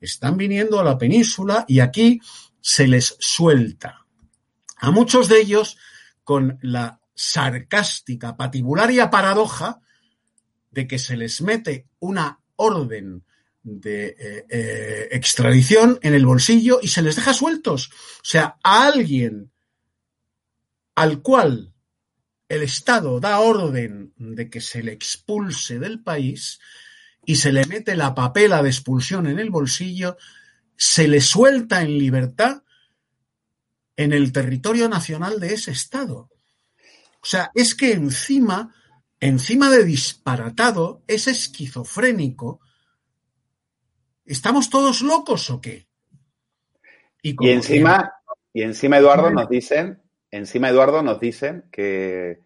Están 0.00 0.36
viniendo 0.36 0.80
a 0.80 0.84
la 0.84 0.98
península 0.98 1.64
y 1.68 1.78
aquí 1.78 2.20
se 2.60 2.88
les 2.88 3.16
suelta. 3.20 4.04
A 4.78 4.90
muchos 4.90 5.28
de 5.28 5.40
ellos 5.40 5.78
con 6.24 6.58
la 6.60 7.00
sarcástica, 7.14 8.36
patibularia 8.36 9.10
paradoja 9.10 9.80
de 10.72 10.88
que 10.88 10.98
se 10.98 11.16
les 11.16 11.40
mete 11.40 11.86
una 12.00 12.40
orden 12.56 13.24
de 13.62 14.16
eh, 14.18 14.46
eh, 14.48 15.08
extradición 15.12 15.98
en 16.02 16.14
el 16.14 16.26
bolsillo 16.26 16.80
y 16.82 16.88
se 16.88 17.02
les 17.02 17.16
deja 17.16 17.34
sueltos. 17.34 17.90
O 17.90 18.24
sea, 18.24 18.56
a 18.62 18.86
alguien 18.86 19.52
al 20.94 21.22
cual 21.22 21.72
el 22.48 22.62
Estado 22.62 23.18
da 23.20 23.40
orden 23.40 24.12
de 24.16 24.50
que 24.50 24.60
se 24.60 24.82
le 24.82 24.92
expulse 24.92 25.78
del 25.78 26.02
país 26.02 26.60
y 27.24 27.36
se 27.36 27.52
le 27.52 27.64
mete 27.66 27.96
la 27.96 28.14
papela 28.14 28.62
de 28.62 28.68
expulsión 28.68 29.26
en 29.26 29.38
el 29.38 29.50
bolsillo, 29.50 30.16
se 30.76 31.08
le 31.08 31.20
suelta 31.20 31.82
en 31.82 31.98
libertad 31.98 32.62
en 33.96 34.12
el 34.12 34.32
territorio 34.32 34.88
nacional 34.88 35.38
de 35.38 35.54
ese 35.54 35.70
Estado. 35.70 36.30
O 37.22 37.26
sea, 37.26 37.52
es 37.54 37.74
que 37.74 37.92
encima, 37.92 38.74
encima 39.20 39.70
de 39.70 39.84
disparatado, 39.84 41.02
es 41.06 41.28
esquizofrénico, 41.28 42.60
¿Estamos 44.24 44.70
todos 44.70 45.02
locos 45.02 45.50
o 45.50 45.60
qué? 45.60 45.86
Y, 47.22 47.36
encima, 47.48 48.12
y 48.52 48.62
encima 48.62 48.98
Eduardo 48.98 49.30
nos 49.30 49.48
dicen, 49.48 50.02
encima 50.30 50.68
Eduardo 50.68 51.02
nos 51.02 51.20
dicen 51.20 51.64
que 51.70 52.40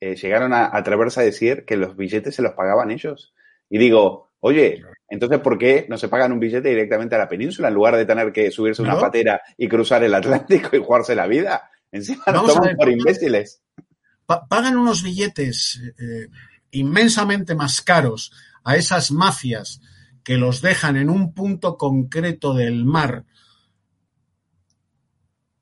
eh, 0.00 0.16
llegaron 0.16 0.52
a, 0.52 0.76
atreverse 0.76 1.20
a 1.20 1.24
decir 1.24 1.64
que 1.64 1.76
los 1.76 1.96
billetes 1.96 2.34
se 2.34 2.42
los 2.42 2.52
pagaban 2.52 2.90
ellos. 2.90 3.34
Y 3.70 3.78
digo, 3.78 4.30
oye, 4.40 4.82
entonces 5.08 5.40
¿por 5.40 5.58
qué 5.58 5.86
no 5.88 5.98
se 5.98 6.08
pagan 6.08 6.32
un 6.32 6.40
billete 6.40 6.68
directamente 6.68 7.14
a 7.14 7.18
la 7.18 7.28
península 7.28 7.68
en 7.68 7.74
lugar 7.74 7.96
de 7.96 8.04
tener 8.04 8.32
que 8.32 8.50
subirse 8.50 8.82
una 8.82 9.00
patera 9.00 9.40
y 9.56 9.68
cruzar 9.68 10.04
el 10.04 10.14
Atlántico 10.14 10.76
y 10.76 10.82
jugarse 10.82 11.14
la 11.14 11.26
vida? 11.26 11.70
Encima 11.90 12.24
nos 12.26 12.54
toman 12.54 12.76
por 12.76 12.90
imbéciles. 12.90 13.62
pagan 14.26 14.76
unos 14.76 15.02
billetes 15.02 15.80
eh, 15.98 16.28
inmensamente 16.72 17.54
más 17.54 17.80
caros 17.80 18.32
a 18.62 18.76
esas 18.76 19.10
mafias 19.10 19.80
que 20.28 20.36
los 20.36 20.60
dejan 20.60 20.98
en 20.98 21.08
un 21.08 21.32
punto 21.32 21.78
concreto 21.78 22.52
del 22.52 22.84
mar, 22.84 23.24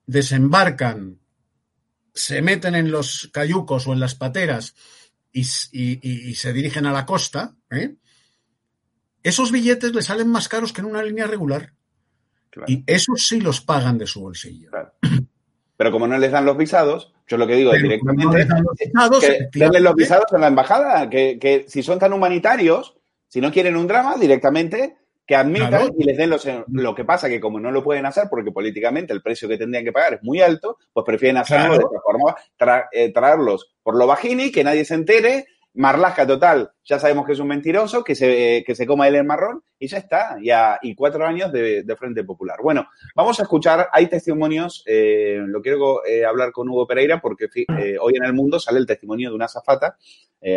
desembarcan, 0.07 1.21
se 2.13 2.43
meten 2.43 2.75
en 2.75 2.91
los 2.91 3.31
cayucos 3.33 3.87
o 3.87 3.93
en 3.93 4.01
las 4.01 4.17
pateras 4.17 4.75
y, 5.31 5.45
se 5.45 6.53
dirigen 6.53 6.85
a 6.85 6.93
la 6.93 7.07
costa, 7.07 7.55
¿eh? 7.71 7.95
esos 9.23 9.53
billetes 9.53 9.95
le 9.95 10.03
salen 10.03 10.27
más 10.27 10.49
caros 10.49 10.73
que 10.73 10.81
en 10.81 10.89
una 10.89 11.05
línea 11.05 11.29
regular. 11.29 11.73
Y 12.67 12.83
esos 12.89 13.25
sí 13.25 13.41
los 13.41 13.61
pagan 13.61 13.99
de 13.99 14.09
su 14.09 14.21
bolsillo. 14.21 14.73
Pero 15.77 15.93
como 15.93 16.09
no 16.09 16.19
les 16.19 16.33
dan 16.33 16.45
los 16.45 16.57
visados, 16.57 17.15
yo 17.29 17.37
lo 17.37 17.47
que 17.47 17.55
digo 17.55 17.73
es 17.73 17.83
directamente 17.83 18.49
que 19.21 19.49
denle 19.61 19.79
los 19.79 19.95
visados 19.95 20.33
en 20.33 20.41
la 20.41 20.49
embajada, 20.49 21.09
que, 21.09 21.39
que 21.39 21.67
si 21.69 21.85
son 21.85 22.01
tan 22.01 22.13
humanitarios, 22.13 22.96
si 23.37 23.43
no 23.43 23.53
quieren 23.53 23.77
un 23.77 23.87
drama, 23.87 24.17
directamente 24.17 24.97
que 25.27 25.37
admitan 25.37 25.93
y 25.99 26.05
les 26.05 26.17
den 26.17 26.31
los... 26.31 26.49
Lo 26.69 26.95
que 26.95 27.05
pasa 27.05 27.29
que 27.29 27.39
como 27.39 27.61
no 27.61 27.71
lo 27.71 27.85
pueden 27.85 28.07
hacer 28.07 28.29
porque 28.31 28.51
políticamente 28.51 29.13
el 29.13 29.21
precio 29.21 29.47
que 29.47 29.59
tendrían 29.59 29.85
que 29.85 29.93
pagar 29.93 30.15
es 30.15 30.23
muy 30.23 30.41
alto, 30.41 30.79
pues 30.91 31.05
prefieren 31.05 31.37
hacerlo 31.37 31.77
de 31.77 31.85
otra 31.85 32.01
forma, 32.01 32.35
eh, 32.93 33.13
traerlos 33.13 33.75
por 33.83 33.95
lo 33.95 34.07
bajini, 34.07 34.51
que 34.51 34.65
nadie 34.65 34.87
se 34.87 34.95
entere, 34.95 35.49
Marlasca 35.77 36.27
total, 36.27 36.71
ya 36.85 36.99
sabemos 36.99 37.27
que 37.27 37.33
es 37.33 37.39
un 37.39 37.49
mentiroso, 37.49 38.03
que 38.03 38.15
se, 38.15 38.65
que 38.67 38.75
se 38.75 38.87
coma 38.87 39.09
él 39.09 39.15
el 39.15 39.25
marrón 39.25 39.63
y 39.79 39.89
ya 39.89 39.99
está, 39.99 40.37
ya, 40.43 40.79
y 40.83 40.95
cuatro 40.95 41.27
años 41.27 41.53
de, 41.53 41.85
Frente 41.99 42.25
Popular. 42.25 42.59
Bueno, 42.63 42.89
vamos 43.15 43.39
a 43.39 43.43
escuchar, 43.43 43.89
hay 43.93 44.07
testimonios, 44.07 44.83
eh, 44.87 45.39
lo 45.47 45.61
quiero 45.63 46.05
eh, 46.05 46.25
hablar 46.25 46.53
con 46.53 46.69
Hugo 46.69 46.87
Pereira 46.87 47.21
porque 47.21 47.49
hoy 48.01 48.15
en 48.17 48.25
el 48.25 48.33
mundo 48.33 48.59
sale 48.59 48.79
el 48.79 48.87
testimonio 48.87 49.31
de 49.31 49.37
una 49.37 49.49
zafata 49.49 49.97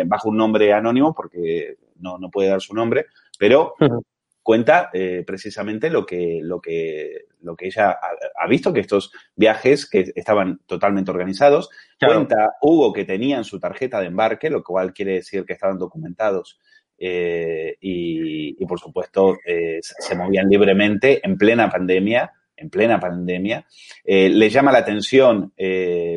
bajo 0.06 0.28
un 0.28 0.36
nombre 0.36 0.72
anónimo 0.72 1.14
porque 1.14 1.78
no, 1.96 2.16
no 2.18 2.30
puede 2.30 2.48
dar 2.48 2.60
su 2.60 2.74
nombre, 2.74 3.06
pero 3.38 3.74
cuenta 4.42 4.90
eh, 4.92 5.22
precisamente 5.26 5.90
lo 5.90 6.06
que, 6.06 6.40
lo 6.42 6.60
que, 6.60 7.26
lo 7.42 7.56
que 7.56 7.66
ella 7.66 7.98
ha, 8.36 8.48
visto, 8.48 8.72
que 8.72 8.80
estos 8.80 9.12
viajes 9.34 9.88
que 9.88 10.12
estaban 10.14 10.60
totalmente 10.66 11.10
organizados. 11.10 11.70
Cuenta 11.98 12.56
Hugo 12.60 12.92
que 12.92 13.04
tenían 13.04 13.44
su 13.44 13.60
tarjeta 13.60 14.00
de 14.00 14.06
embarque, 14.06 14.50
lo 14.50 14.62
cual 14.62 14.92
quiere 14.92 15.14
decir 15.14 15.44
que 15.44 15.52
estaban 15.52 15.78
documentados 15.78 16.58
eh, 16.98 17.76
y, 17.80 18.64
por 18.66 18.78
supuesto, 18.78 19.38
eh, 19.44 19.80
se 19.82 20.14
movían 20.14 20.48
libremente 20.48 21.20
en 21.24 21.36
plena 21.36 21.68
pandemia 21.68 22.32
en 22.56 22.68
plena 22.68 23.00
pandemia. 23.00 23.64
le 24.04 24.50
llama 24.50 24.70
la 24.70 24.80
atención 24.80 25.54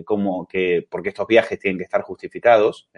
como 0.03 0.46
que, 0.46 0.86
porque 0.89 1.08
estos 1.08 1.25
viajes 1.25 1.58
tienen 1.58 1.77
que 1.77 1.86
estar 1.86 2.01
justificados, 2.01 2.89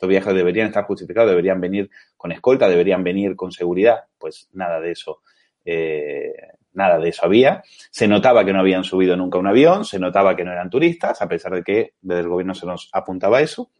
estos 0.00 0.08
viajes 0.08 0.34
deberían 0.34 0.68
estar 0.68 0.84
justificados, 0.84 1.28
deberían 1.28 1.60
venir 1.60 1.90
con 2.16 2.32
escolta, 2.32 2.66
deberían 2.66 3.04
venir 3.04 3.36
con 3.36 3.52
seguridad. 3.52 4.04
Pues 4.16 4.48
nada 4.54 4.80
de 4.80 4.92
eso. 4.92 5.20
Eh, 5.62 6.32
nada 6.72 6.98
de 6.98 7.10
eso 7.10 7.26
había. 7.26 7.62
Se 7.90 8.08
notaba 8.08 8.42
que 8.42 8.54
no 8.54 8.60
habían 8.60 8.82
subido 8.82 9.14
nunca 9.14 9.36
un 9.36 9.46
avión, 9.46 9.84
se 9.84 9.98
notaba 9.98 10.34
que 10.34 10.42
no 10.42 10.52
eran 10.52 10.70
turistas, 10.70 11.20
a 11.20 11.28
pesar 11.28 11.52
de 11.52 11.62
que 11.62 11.92
desde 12.00 12.22
el 12.22 12.28
gobierno 12.28 12.54
se 12.54 12.64
nos 12.64 12.88
apuntaba 12.94 13.42
eso. 13.42 13.72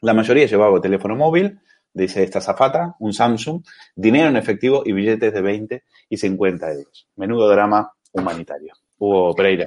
La 0.00 0.14
mayoría 0.14 0.46
llevaba 0.46 0.80
teléfono 0.80 1.14
móvil, 1.14 1.60
dice 1.94 2.24
esta 2.24 2.40
zafata, 2.40 2.96
un 2.98 3.12
Samsung, 3.12 3.62
dinero 3.94 4.30
en 4.30 4.36
efectivo 4.38 4.82
y 4.84 4.90
billetes 4.90 5.32
de 5.32 5.42
20 5.42 5.84
y 6.08 6.16
50 6.16 6.72
euros. 6.72 7.08
Menudo 7.14 7.48
drama 7.48 7.92
humanitario. 8.10 8.74
Hugo 8.98 9.32
Pereira. 9.36 9.66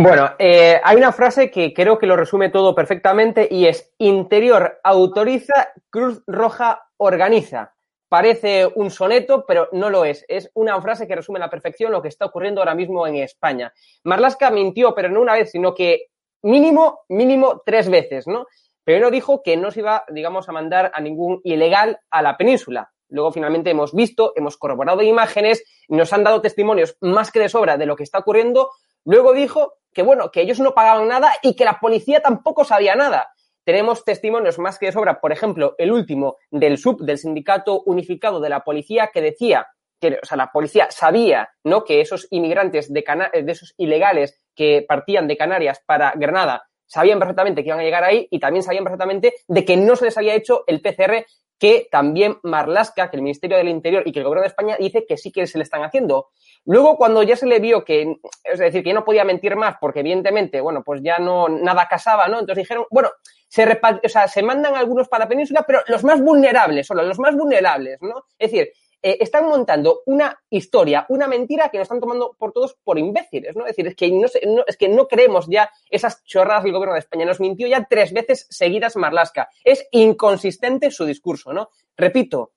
Bueno, 0.00 0.30
eh, 0.38 0.80
hay 0.84 0.96
una 0.96 1.10
frase 1.10 1.50
que 1.50 1.74
creo 1.74 1.98
que 1.98 2.06
lo 2.06 2.14
resume 2.14 2.50
todo 2.50 2.72
perfectamente 2.72 3.48
y 3.50 3.66
es 3.66 3.92
interior 3.98 4.78
autoriza, 4.84 5.72
Cruz 5.90 6.22
Roja 6.24 6.86
organiza. 6.98 7.74
Parece 8.08 8.68
un 8.76 8.92
soneto, 8.92 9.44
pero 9.44 9.68
no 9.72 9.90
lo 9.90 10.04
es. 10.04 10.24
Es 10.28 10.52
una 10.54 10.80
frase 10.80 11.08
que 11.08 11.16
resume 11.16 11.40
a 11.40 11.46
la 11.46 11.50
perfección 11.50 11.90
lo 11.90 12.00
que 12.00 12.06
está 12.06 12.26
ocurriendo 12.26 12.60
ahora 12.60 12.76
mismo 12.76 13.08
en 13.08 13.16
España. 13.16 13.72
Marlaska 14.04 14.52
mintió, 14.52 14.94
pero 14.94 15.08
no 15.08 15.20
una 15.20 15.32
vez, 15.32 15.50
sino 15.50 15.74
que 15.74 16.10
mínimo, 16.42 17.00
mínimo 17.08 17.62
tres 17.66 17.90
veces, 17.90 18.28
¿no? 18.28 18.46
Primero 18.84 19.10
dijo 19.10 19.42
que 19.42 19.56
no 19.56 19.72
se 19.72 19.80
iba, 19.80 20.04
digamos, 20.10 20.48
a 20.48 20.52
mandar 20.52 20.92
a 20.94 21.00
ningún 21.00 21.40
ilegal 21.42 21.98
a 22.08 22.22
la 22.22 22.36
península. 22.36 22.92
Luego 23.08 23.32
finalmente 23.32 23.70
hemos 23.70 23.92
visto, 23.92 24.32
hemos 24.36 24.56
corroborado 24.58 25.02
imágenes, 25.02 25.64
nos 25.88 26.12
han 26.12 26.22
dado 26.22 26.40
testimonios 26.40 26.96
más 27.00 27.32
que 27.32 27.40
de 27.40 27.48
sobra 27.48 27.76
de 27.76 27.86
lo 27.86 27.96
que 27.96 28.04
está 28.04 28.18
ocurriendo. 28.20 28.70
Luego 29.04 29.32
dijo 29.32 29.74
que 29.92 30.02
bueno, 30.02 30.30
que 30.30 30.42
ellos 30.42 30.60
no 30.60 30.74
pagaban 30.74 31.08
nada 31.08 31.32
y 31.42 31.56
que 31.56 31.64
la 31.64 31.80
policía 31.80 32.20
tampoco 32.20 32.64
sabía 32.64 32.94
nada. 32.94 33.32
Tenemos 33.64 34.04
testimonios 34.04 34.58
más 34.58 34.78
que 34.78 34.86
de 34.86 34.92
sobra, 34.92 35.20
por 35.20 35.32
ejemplo, 35.32 35.74
el 35.78 35.92
último 35.92 36.36
del 36.50 36.78
SUB, 36.78 37.00
del 37.00 37.18
Sindicato 37.18 37.82
Unificado 37.84 38.40
de 38.40 38.48
la 38.48 38.60
Policía, 38.60 39.10
que 39.12 39.20
decía 39.20 39.66
que, 40.00 40.18
o 40.22 40.24
sea, 40.24 40.36
la 40.36 40.52
policía 40.52 40.88
sabía, 40.90 41.50
¿no? 41.64 41.84
Que 41.84 42.00
esos 42.00 42.28
inmigrantes 42.30 42.92
de, 42.92 43.04
de 43.42 43.52
esos 43.52 43.74
ilegales 43.76 44.40
que 44.54 44.84
partían 44.88 45.26
de 45.28 45.36
Canarias 45.36 45.82
para 45.84 46.12
Granada 46.16 46.68
sabían 46.86 47.18
perfectamente 47.18 47.62
que 47.62 47.68
iban 47.68 47.80
a 47.80 47.84
llegar 47.84 48.04
ahí 48.04 48.26
y 48.30 48.40
también 48.40 48.62
sabían 48.62 48.84
perfectamente 48.84 49.34
de 49.46 49.64
que 49.64 49.76
no 49.76 49.96
se 49.96 50.06
les 50.06 50.16
había 50.16 50.34
hecho 50.34 50.64
el 50.66 50.80
PCR 50.80 51.26
que 51.58 51.88
también 51.90 52.38
Marlaska, 52.42 53.10
que 53.10 53.16
el 53.16 53.22
Ministerio 53.22 53.56
del 53.56 53.68
Interior 53.68 54.02
y 54.06 54.12
que 54.12 54.20
el 54.20 54.24
Gobierno 54.24 54.42
de 54.42 54.48
España 54.48 54.76
dice 54.78 55.04
que 55.06 55.16
sí 55.16 55.32
que 55.32 55.46
se 55.46 55.58
le 55.58 55.64
están 55.64 55.82
haciendo. 55.82 56.28
Luego, 56.64 56.96
cuando 56.96 57.22
ya 57.22 57.36
se 57.36 57.46
le 57.46 57.58
vio 57.58 57.84
que, 57.84 58.16
es 58.44 58.58
decir, 58.58 58.82
que 58.82 58.90
ya 58.90 58.94
no 58.94 59.04
podía 59.04 59.24
mentir 59.24 59.56
más, 59.56 59.76
porque 59.80 60.00
evidentemente, 60.00 60.60
bueno, 60.60 60.82
pues 60.84 61.00
ya 61.02 61.18
no, 61.18 61.48
nada 61.48 61.88
casaba, 61.88 62.28
¿no? 62.28 62.38
Entonces 62.38 62.62
dijeron, 62.62 62.84
bueno, 62.90 63.10
se, 63.48 63.64
o 64.04 64.08
sea, 64.08 64.28
se 64.28 64.42
mandan 64.42 64.76
algunos 64.76 65.08
para 65.08 65.24
la 65.24 65.28
península, 65.28 65.64
pero 65.66 65.80
los 65.88 66.04
más 66.04 66.20
vulnerables, 66.20 66.86
solo 66.86 67.02
los 67.02 67.18
más 67.18 67.34
vulnerables, 67.34 68.00
¿no? 68.02 68.24
Es 68.38 68.52
decir, 68.52 68.72
eh, 69.02 69.18
están 69.20 69.46
montando 69.46 70.02
una 70.06 70.40
historia, 70.50 71.06
una 71.08 71.28
mentira 71.28 71.68
que 71.68 71.78
nos 71.78 71.86
están 71.86 72.00
tomando 72.00 72.34
por 72.38 72.52
todos 72.52 72.76
por 72.82 72.98
imbéciles, 72.98 73.54
¿no? 73.54 73.64
Es 73.66 73.76
decir, 73.76 73.86
es 73.86 73.94
que 73.94 74.10
no, 74.10 74.64
es 74.66 74.76
que 74.76 74.88
no 74.88 75.06
creemos 75.06 75.46
ya 75.48 75.70
esas 75.88 76.24
chorradas 76.24 76.64
del 76.64 76.72
gobierno 76.72 76.94
de 76.94 77.00
España. 77.00 77.24
Nos 77.24 77.40
mintió 77.40 77.68
ya 77.68 77.86
tres 77.88 78.12
veces 78.12 78.46
seguidas 78.50 78.96
Marlaska. 78.96 79.48
Es 79.62 79.86
inconsistente 79.92 80.90
su 80.90 81.04
discurso, 81.04 81.52
¿no? 81.52 81.70
Repito, 81.96 82.52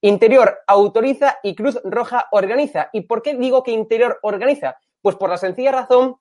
Interior 0.00 0.58
autoriza 0.66 1.38
y 1.42 1.54
Cruz 1.54 1.80
Roja 1.82 2.26
organiza. 2.32 2.90
¿Y 2.92 3.02
por 3.02 3.22
qué 3.22 3.36
digo 3.36 3.62
que 3.62 3.70
Interior 3.70 4.18
organiza? 4.22 4.76
Pues 5.00 5.16
por 5.16 5.30
la 5.30 5.38
sencilla 5.38 5.72
razón 5.72 6.16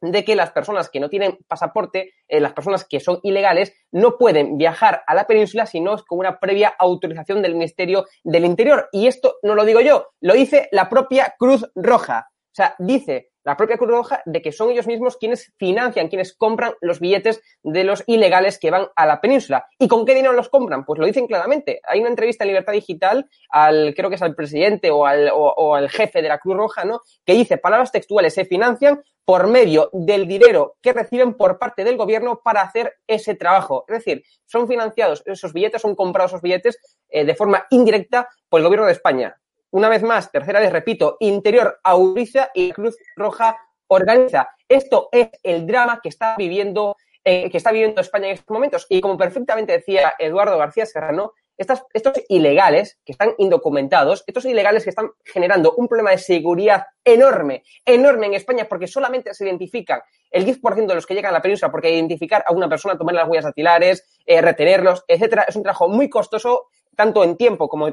de 0.00 0.24
que 0.24 0.36
las 0.36 0.50
personas 0.50 0.90
que 0.90 1.00
no 1.00 1.08
tienen 1.08 1.38
pasaporte, 1.48 2.14
eh, 2.28 2.40
las 2.40 2.52
personas 2.52 2.84
que 2.84 3.00
son 3.00 3.20
ilegales, 3.22 3.72
no 3.90 4.16
pueden 4.16 4.56
viajar 4.56 5.02
a 5.06 5.14
la 5.14 5.26
península 5.26 5.66
si 5.66 5.80
no 5.80 5.94
es 5.94 6.02
con 6.02 6.18
una 6.18 6.38
previa 6.38 6.74
autorización 6.78 7.42
del 7.42 7.54
Ministerio 7.54 8.06
del 8.24 8.44
Interior. 8.44 8.88
Y 8.92 9.06
esto 9.06 9.36
no 9.42 9.54
lo 9.54 9.64
digo 9.64 9.80
yo, 9.80 10.08
lo 10.20 10.34
dice 10.34 10.68
la 10.72 10.88
propia 10.88 11.34
Cruz 11.38 11.66
Roja. 11.74 12.28
O 12.30 12.54
sea, 12.58 12.74
dice 12.78 13.30
la 13.48 13.56
propia 13.56 13.78
Cruz 13.78 13.90
Roja 13.90 14.22
de 14.26 14.42
que 14.42 14.52
son 14.52 14.70
ellos 14.70 14.86
mismos 14.86 15.16
quienes 15.16 15.54
financian, 15.56 16.08
quienes 16.08 16.34
compran 16.34 16.74
los 16.82 17.00
billetes 17.00 17.40
de 17.62 17.82
los 17.82 18.04
ilegales 18.06 18.58
que 18.58 18.70
van 18.70 18.88
a 18.94 19.06
la 19.06 19.22
península. 19.22 19.66
¿Y 19.78 19.88
con 19.88 20.04
qué 20.04 20.14
dinero 20.14 20.34
los 20.34 20.50
compran? 20.50 20.84
Pues 20.84 21.00
lo 21.00 21.06
dicen 21.06 21.26
claramente. 21.26 21.80
Hay 21.84 22.00
una 22.00 22.10
entrevista 22.10 22.44
en 22.44 22.48
Libertad 22.48 22.74
Digital 22.74 23.26
al, 23.48 23.94
creo 23.94 24.10
que 24.10 24.16
es 24.16 24.22
al 24.22 24.34
presidente 24.34 24.90
o 24.90 25.06
al, 25.06 25.30
o, 25.32 25.74
al 25.74 25.88
jefe 25.88 26.20
de 26.20 26.28
la 26.28 26.38
Cruz 26.38 26.58
Roja, 26.58 26.84
¿no? 26.84 27.00
Que 27.24 27.32
dice, 27.32 27.56
palabras 27.56 27.90
textuales, 27.90 28.34
se 28.34 28.44
financian 28.44 29.02
por 29.24 29.46
medio 29.46 29.88
del 29.94 30.28
dinero 30.28 30.76
que 30.82 30.92
reciben 30.92 31.32
por 31.32 31.58
parte 31.58 31.84
del 31.84 31.96
gobierno 31.96 32.42
para 32.44 32.60
hacer 32.60 32.96
ese 33.06 33.34
trabajo. 33.34 33.86
Es 33.88 33.94
decir, 33.94 34.24
son 34.44 34.68
financiados, 34.68 35.22
esos 35.24 35.54
billetes 35.54 35.80
son 35.80 35.94
comprados 35.94 36.32
esos 36.32 36.42
billetes 36.42 36.78
eh, 37.08 37.24
de 37.24 37.34
forma 37.34 37.66
indirecta 37.70 38.28
por 38.50 38.60
el 38.60 38.66
gobierno 38.66 38.86
de 38.86 38.92
España 38.92 39.38
una 39.70 39.88
vez 39.88 40.02
más, 40.02 40.30
tercera 40.30 40.60
vez 40.60 40.72
repito, 40.72 41.16
Interior 41.20 41.78
autoriza 41.82 42.50
y 42.54 42.72
Cruz 42.72 42.96
Roja 43.16 43.56
organiza. 43.88 44.50
Esto 44.68 45.08
es 45.12 45.28
el 45.42 45.66
drama 45.66 46.00
que 46.02 46.08
está 46.08 46.36
viviendo, 46.36 46.96
eh, 47.24 47.50
que 47.50 47.56
está 47.56 47.72
viviendo 47.72 48.00
España 48.00 48.28
en 48.28 48.34
estos 48.34 48.50
momentos. 48.50 48.86
Y 48.88 49.00
como 49.00 49.16
perfectamente 49.16 49.72
decía 49.72 50.14
Eduardo 50.18 50.58
García 50.58 50.86
Serrano, 50.86 51.32
estos 51.58 52.22
ilegales 52.28 52.98
que 53.04 53.12
están 53.12 53.34
indocumentados, 53.36 54.22
estos 54.28 54.44
ilegales 54.44 54.84
que 54.84 54.90
están 54.90 55.10
generando 55.24 55.74
un 55.76 55.88
problema 55.88 56.12
de 56.12 56.18
seguridad 56.18 56.86
enorme, 57.04 57.64
enorme 57.84 58.26
en 58.26 58.34
España, 58.34 58.66
porque 58.68 58.86
solamente 58.86 59.34
se 59.34 59.44
identifican 59.44 60.00
el 60.30 60.46
10% 60.46 60.86
de 60.86 60.94
los 60.94 61.04
que 61.04 61.14
llegan 61.14 61.30
a 61.30 61.38
la 61.38 61.42
península, 61.42 61.72
porque 61.72 61.92
identificar 61.92 62.44
a 62.46 62.52
una 62.52 62.68
persona, 62.68 62.96
tomar 62.96 63.16
las 63.16 63.28
huellas 63.28 63.46
dactilares, 63.46 64.04
eh, 64.24 64.40
retenerlos, 64.40 65.04
etcétera, 65.08 65.46
es 65.48 65.56
un 65.56 65.64
trabajo 65.64 65.88
muy 65.88 66.08
costoso, 66.08 66.68
tanto 66.94 67.24
en 67.24 67.36
tiempo 67.36 67.68
como 67.68 67.92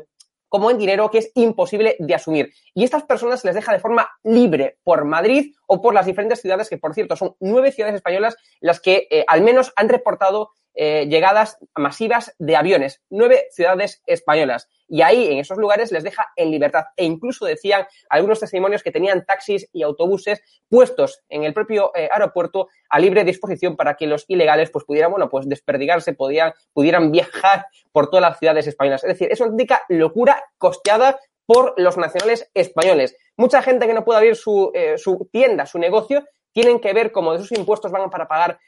como 0.56 0.72
en 0.72 0.78
dinero 0.78 1.12
que 1.12 1.18
es 1.18 1.32
imposible 1.36 1.98
de 2.00 2.16
asumir. 2.16 2.54
Y 2.74 2.86
estas 2.86 3.04
personas 3.04 3.42
se 3.42 3.48
les 3.50 3.56
deja 3.56 3.74
de 3.74 3.80
forma 3.80 4.10
libre 4.24 4.78
por 4.86 5.04
Madrid 5.04 5.54
o 5.68 5.82
por 5.82 5.94
las 5.94 6.06
diferentes 6.06 6.40
ciudades, 6.40 6.70
que 6.70 6.78
por 6.78 6.94
cierto 6.94 7.18
son 7.18 7.36
nueve 7.42 7.74
ciudades 7.74 7.98
españolas 7.98 8.38
las 8.62 8.80
que 8.80 9.06
eh, 9.12 9.26
al 9.28 9.42
menos 9.42 9.74
han 9.76 9.90
reportado 9.90 10.52
eh, 10.74 11.08
llegadas 11.10 11.58
masivas 11.76 12.34
de 12.40 12.56
aviones, 12.56 13.02
nueve 13.10 13.48
ciudades 13.52 14.02
españolas. 14.06 14.70
Y 14.88 15.02
ahí, 15.02 15.28
en 15.32 15.40
esos 15.40 15.58
lugares, 15.58 15.92
les 15.92 16.04
deja 16.04 16.28
en 16.36 16.52
libertad. 16.52 16.86
E 16.96 17.06
incluso 17.06 17.46
decían 17.46 17.86
algunos 18.10 18.40
testimonios 18.40 18.84
que 18.84 18.92
tenían 18.92 19.26
taxis 19.26 19.68
y 19.74 19.84
autobuses 19.84 20.42
puestos 20.70 21.24
en 21.30 21.44
el 21.44 21.54
propio 21.54 21.92
eh, 21.96 22.10
aeropuerto 22.12 22.70
a 22.90 23.00
libre 23.00 23.24
disposición 23.24 23.76
para 23.76 23.96
que 23.96 24.08
los 24.08 24.26
ilegales 24.28 24.70
pues, 24.72 24.86
pudieran, 24.86 25.12
bueno, 25.12 25.30
pues 25.30 25.48
desperdigarse, 25.50 26.14
podían, 26.14 26.54
pudieran 26.74 27.12
viajar 27.12 27.66
por 27.92 28.10
todas 28.10 28.22
las 28.22 28.40
ciudades 28.40 28.68
españolas. 28.68 29.04
Es 29.04 29.10
decir, 29.10 29.28
eso 29.32 29.46
indica 29.46 29.82
locura 29.90 30.44
costeada 30.58 31.20
por 31.46 31.74
los 31.78 31.98
nacionales 31.98 32.50
españoles. 32.54 33.16
Mucha 33.38 33.62
gente 33.62 33.88
que 33.88 33.94
no 33.94 34.04
puede 34.04 34.18
abrir 34.20 34.36
su, 34.36 34.72
eh, 34.74 34.98
su 34.98 35.30
tienda, 35.32 35.66
su 35.66 35.78
negocio, 35.80 36.24
tienen 36.54 36.80
que 36.80 36.94
ver 36.94 37.12
cómo 37.12 37.32
de 37.34 37.40
esos 37.40 37.52
impuestos 37.58 37.92
van 37.92 38.10
para 38.10 38.28
pagar 38.28 38.60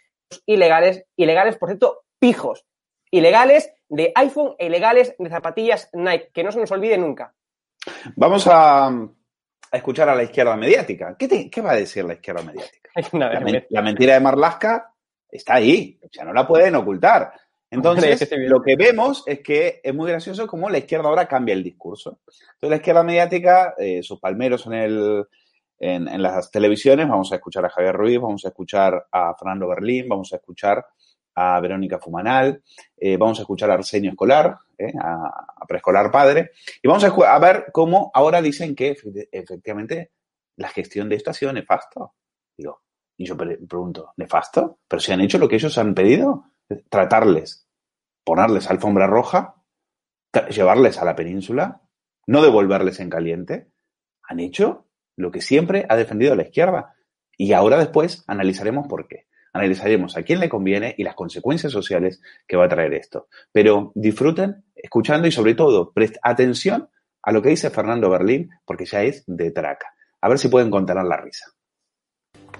ilegales, 0.45 1.05
ilegales, 1.15 1.57
por 1.57 1.69
cierto, 1.69 2.03
pijos, 2.19 2.65
ilegales 3.11 3.71
de 3.89 4.11
iPhone 4.15 4.55
e 4.57 4.67
ilegales 4.67 5.15
de 5.17 5.29
zapatillas 5.29 5.89
Nike, 5.93 6.29
que 6.33 6.43
no 6.43 6.51
se 6.51 6.59
nos 6.59 6.71
olvide 6.71 6.97
nunca. 6.97 7.33
Vamos 8.15 8.47
a, 8.47 8.87
a 8.87 9.77
escuchar 9.77 10.09
a 10.09 10.15
la 10.15 10.23
izquierda 10.23 10.55
mediática. 10.55 11.15
¿Qué, 11.17 11.49
qué 11.49 11.61
va 11.61 11.71
a 11.71 11.75
decir 11.75 12.05
la 12.05 12.13
izquierda 12.13 12.41
mediática? 12.41 12.89
La, 13.69 13.81
mentira 13.81 14.15
de 14.15 14.19
Marlaska 14.19 14.93
está 15.29 15.55
ahí, 15.55 15.99
o 16.01 16.07
sea, 16.11 16.25
no 16.25 16.33
la 16.33 16.47
pueden 16.47 16.75
ocultar. 16.75 17.31
Entonces, 17.69 18.29
lo 18.31 18.61
que 18.61 18.75
vemos 18.75 19.23
es 19.27 19.41
que 19.41 19.81
es 19.83 19.93
muy 19.93 20.09
gracioso 20.09 20.47
cómo 20.47 20.69
la 20.69 20.77
izquierda 20.77 21.09
ahora 21.09 21.27
cambia 21.27 21.53
el 21.53 21.63
discurso. 21.63 22.21
Entonces, 22.25 22.69
la 22.69 22.75
izquierda 22.77 23.03
mediática, 23.03 23.75
eh, 23.77 24.01
sus 24.01 24.19
palmeros 24.19 24.65
en, 24.67 24.73
el, 24.73 25.25
en, 25.79 26.21
las 26.21 26.49
televisiones, 26.49 27.07
vamos 27.07 27.31
a 27.31 27.35
escuchar 27.35 27.65
a 27.65 27.69
Javier 27.69 27.93
Ruiz, 27.93 28.19
vamos 28.19 28.45
a 28.45 28.49
escuchar 28.49 29.07
a 29.11 29.35
Fernando 29.35 29.67
Berlín, 29.67 30.07
vamos 30.07 30.31
a 30.31 30.37
escuchar 30.37 30.85
a 31.39 31.59
Verónica 31.59 31.99
Fumanal, 31.99 32.63
eh, 32.97 33.15
vamos 33.15 33.37
a 33.37 33.43
escuchar 33.43 33.69
a 33.69 33.75
Arsenio 33.75 34.09
Escolar, 34.09 34.57
eh, 34.75 34.91
a, 34.99 35.65
Preescolar 35.67 36.09
Padre, 36.11 36.51
y 36.81 36.87
vamos 36.87 37.03
a, 37.03 37.39
ver 37.39 37.67
cómo 37.71 38.09
ahora 38.11 38.41
dicen 38.41 38.73
que 38.73 38.97
efectivamente 39.31 40.13
la 40.55 40.69
gestión 40.69 41.07
de 41.07 41.15
esto 41.15 41.29
ha 41.29 41.35
sido 41.35 41.53
nefasto. 41.53 42.15
Digo, 42.57 42.81
y 43.17 43.25
yo 43.25 43.37
pregunto, 43.37 44.13
¿nefasto? 44.17 44.79
¿Pero 44.87 44.99
si 44.99 45.11
han 45.11 45.21
hecho 45.21 45.37
lo 45.37 45.47
que 45.47 45.57
ellos 45.57 45.77
han 45.77 45.93
pedido? 45.93 46.45
Tratarles, 46.89 47.67
ponerles 48.23 48.67
alfombra 48.71 49.05
roja, 49.05 49.61
llevarles 50.49 50.97
a 50.97 51.05
la 51.05 51.15
península, 51.15 51.81
no 52.25 52.41
devolverles 52.41 52.99
en 52.99 53.11
caliente. 53.11 53.67
Han 54.23 54.39
hecho 54.39 54.87
lo 55.15 55.29
que 55.29 55.41
siempre 55.41 55.85
ha 55.87 55.95
defendido 55.97 56.33
la 56.33 56.43
izquierda. 56.43 56.95
Y 57.37 57.53
ahora 57.53 57.77
después 57.77 58.23
analizaremos 58.25 58.87
por 58.87 59.07
qué 59.07 59.27
analizaremos 59.57 60.17
a 60.17 60.23
quién 60.23 60.39
le 60.39 60.49
conviene 60.49 60.95
y 60.97 61.03
las 61.03 61.15
consecuencias 61.15 61.71
sociales 61.71 62.21
que 62.47 62.57
va 62.57 62.65
a 62.65 62.69
traer 62.69 62.93
esto. 62.93 63.27
Pero 63.51 63.91
disfruten 63.95 64.65
escuchando 64.75 65.27
y 65.27 65.31
sobre 65.31 65.55
todo 65.55 65.91
presten 65.91 66.19
atención 66.23 66.89
a 67.21 67.31
lo 67.31 67.41
que 67.41 67.49
dice 67.49 67.69
Fernando 67.69 68.09
Berlín 68.09 68.49
porque 68.65 68.85
ya 68.85 69.03
es 69.03 69.23
de 69.27 69.51
traca. 69.51 69.93
A 70.21 70.29
ver 70.29 70.39
si 70.39 70.47
pueden 70.47 70.69
contener 70.69 71.03
la 71.03 71.17
risa. 71.17 71.45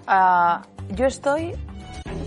Ah, 0.06 0.62
yo 0.96 1.06
estoy 1.06 1.54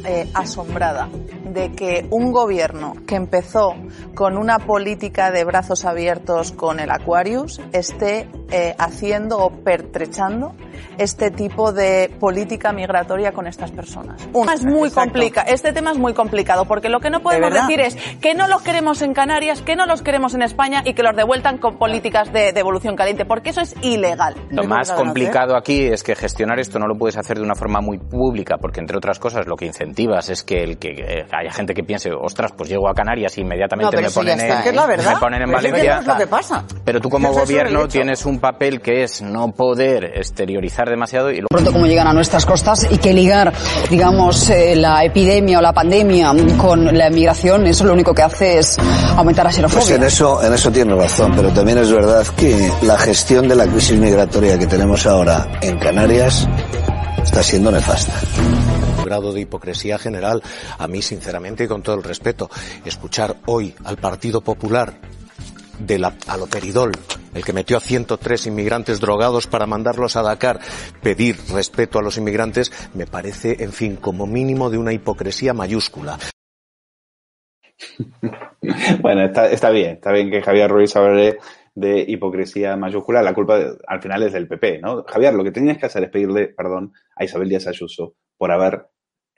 eh, 0.04 0.30
asombrada 0.34 1.08
de 1.44 1.72
que 1.72 2.06
un 2.10 2.32
gobierno 2.32 2.94
que 3.06 3.16
empezó 3.16 3.74
con 4.14 4.38
una 4.38 4.58
política 4.58 5.30
de 5.30 5.44
brazos 5.44 5.84
abiertos 5.84 6.52
con 6.52 6.80
el 6.80 6.90
Aquarius 6.90 7.60
esté 7.72 8.28
eh, 8.50 8.74
haciendo 8.78 9.38
o 9.38 9.50
pertrechando 9.50 10.54
este 10.98 11.30
tipo 11.30 11.72
de 11.72 12.10
política 12.18 12.72
migratoria 12.72 13.32
con 13.32 13.46
estas 13.46 13.70
personas. 13.70 14.26
es 14.52 14.64
muy 14.64 14.90
complica 14.90 15.42
este 15.42 15.72
tema 15.72 15.92
es 15.92 15.98
muy 15.98 16.14
complicado 16.14 16.64
porque 16.64 16.88
lo 16.88 17.00
que 17.00 17.10
no 17.10 17.20
podemos 17.20 17.52
decir 17.52 17.80
es 17.80 17.96
que 18.20 18.34
no 18.34 18.48
los 18.48 18.62
queremos 18.62 19.02
en 19.02 19.14
Canarias, 19.14 19.62
que 19.62 19.76
no 19.76 19.86
los 19.86 20.02
queremos 20.02 20.34
en 20.34 20.42
España 20.42 20.82
y 20.84 20.94
que 20.94 21.02
los 21.02 21.14
devueltan 21.16 21.58
con 21.58 21.78
políticas 21.78 22.32
de 22.32 22.52
devolución 22.52 22.96
caliente, 22.96 23.24
porque 23.24 23.50
eso 23.50 23.60
es 23.60 23.74
ilegal. 23.82 24.34
Lo 24.50 24.64
más 24.64 24.90
complicado 24.92 25.56
aquí 25.56 25.86
es 25.86 26.02
que 26.02 26.14
gestionar 26.14 26.58
esto 26.58 26.78
no 26.78 26.86
lo 26.86 26.96
puedes 26.96 27.16
hacer 27.16 27.38
de 27.38 27.44
una 27.44 27.54
forma 27.54 27.80
muy 27.80 27.98
pública, 27.98 28.56
porque 28.58 28.80
entre 28.80 28.96
otras 28.96 29.18
cosas 29.18 29.46
lo 29.46 29.56
que 29.56 29.66
incentivas 29.66 30.28
es 30.30 30.42
que 30.42 30.62
el 30.62 30.78
que 30.78 30.90
eh, 30.90 31.26
haya 31.32 31.52
gente 31.52 31.74
que 31.74 31.82
piense, 31.82 32.10
ostras, 32.12 32.52
pues 32.56 32.68
llego 32.68 32.88
a 32.88 32.94
Canarias 32.94 33.36
y 33.38 33.42
inmediatamente 33.42 33.96
me, 33.96 34.10
ponen 34.10 34.40
en, 34.40 34.74
me 34.74 35.16
ponen 35.20 35.42
en 35.42 35.50
Valencia. 35.50 36.00
Pero 36.84 37.00
tú 37.00 37.08
como 37.08 37.32
gobierno 37.32 37.86
tienes 37.88 38.26
un 38.26 38.39
papel 38.40 38.80
que 38.80 39.02
es 39.04 39.22
no 39.22 39.52
poder 39.52 40.04
exteriorizar 40.16 40.88
demasiado 40.88 41.30
y 41.30 41.42
pronto 41.48 41.72
como 41.72 41.86
llegan 41.86 42.06
a 42.06 42.12
nuestras 42.12 42.46
costas 42.46 42.86
y 42.90 42.98
que 42.98 43.12
ligar, 43.12 43.52
digamos, 43.88 44.50
eh, 44.50 44.74
la 44.76 45.04
epidemia 45.04 45.58
o 45.58 45.62
la 45.62 45.72
pandemia 45.72 46.32
con 46.56 46.96
la 46.96 47.06
emigración, 47.06 47.66
eso 47.66 47.84
lo 47.84 47.92
único 47.92 48.14
que 48.14 48.22
hace 48.22 48.58
es 48.58 48.78
aumentar 49.16 49.44
la 49.44 49.52
xenofobia. 49.52 49.84
Pues 49.84 49.96
en 49.96 50.02
eso, 50.02 50.42
en 50.42 50.52
eso 50.52 50.70
tiene 50.70 50.94
razón, 50.94 51.32
pero 51.36 51.50
también 51.50 51.78
es 51.78 51.92
verdad 51.92 52.26
que 52.36 52.70
la 52.82 52.98
gestión 52.98 53.48
de 53.48 53.56
la 53.56 53.66
crisis 53.66 53.98
migratoria 53.98 54.58
que 54.58 54.66
tenemos 54.66 55.06
ahora 55.06 55.46
en 55.60 55.78
Canarias 55.78 56.48
está 57.22 57.42
siendo 57.42 57.70
nefasta 57.70 58.12
grado 59.10 59.32
de 59.32 59.40
hipocresía 59.40 59.98
general. 59.98 60.40
A 60.78 60.86
mí, 60.86 61.02
sinceramente, 61.02 61.64
y 61.64 61.66
con 61.66 61.82
todo 61.82 61.96
el 61.96 62.04
respeto, 62.04 62.48
escuchar 62.84 63.38
hoy 63.46 63.74
al 63.84 63.96
Partido 63.96 64.40
Popular 64.40 64.94
de 65.80 65.98
la 65.98 66.14
aloperidol, 66.28 66.92
el 67.34 67.44
que 67.44 67.52
metió 67.52 67.76
a 67.76 67.80
103 67.80 68.46
inmigrantes 68.46 69.00
drogados 69.00 69.46
para 69.46 69.66
mandarlos 69.66 70.16
a 70.16 70.22
Dakar, 70.22 70.60
pedir 71.02 71.36
respeto 71.52 71.98
a 71.98 72.02
los 72.02 72.18
inmigrantes, 72.18 72.72
me 72.94 73.06
parece, 73.06 73.62
en 73.62 73.72
fin, 73.72 73.96
como 73.96 74.26
mínimo 74.26 74.70
de 74.70 74.78
una 74.78 74.92
hipocresía 74.92 75.54
mayúscula. 75.54 76.18
bueno, 79.00 79.24
está, 79.24 79.70
bien, 79.70 79.92
está 79.92 80.12
bien 80.12 80.30
que 80.30 80.42
Javier 80.42 80.70
Ruiz 80.70 80.94
hable 80.96 81.38
de 81.74 82.04
hipocresía 82.06 82.76
mayúscula, 82.76 83.22
la 83.22 83.32
culpa 83.32 83.58
al 83.86 84.02
final 84.02 84.22
es 84.24 84.32
del 84.32 84.48
PP, 84.48 84.80
¿no? 84.80 85.04
Javier, 85.04 85.34
lo 85.34 85.44
que 85.44 85.52
tenías 85.52 85.78
que 85.78 85.86
hacer 85.86 86.04
es 86.04 86.10
pedirle 86.10 86.48
perdón 86.48 86.92
a 87.16 87.24
Isabel 87.24 87.48
Díaz 87.48 87.66
Ayuso 87.68 88.14
por 88.36 88.50
haber 88.50 88.86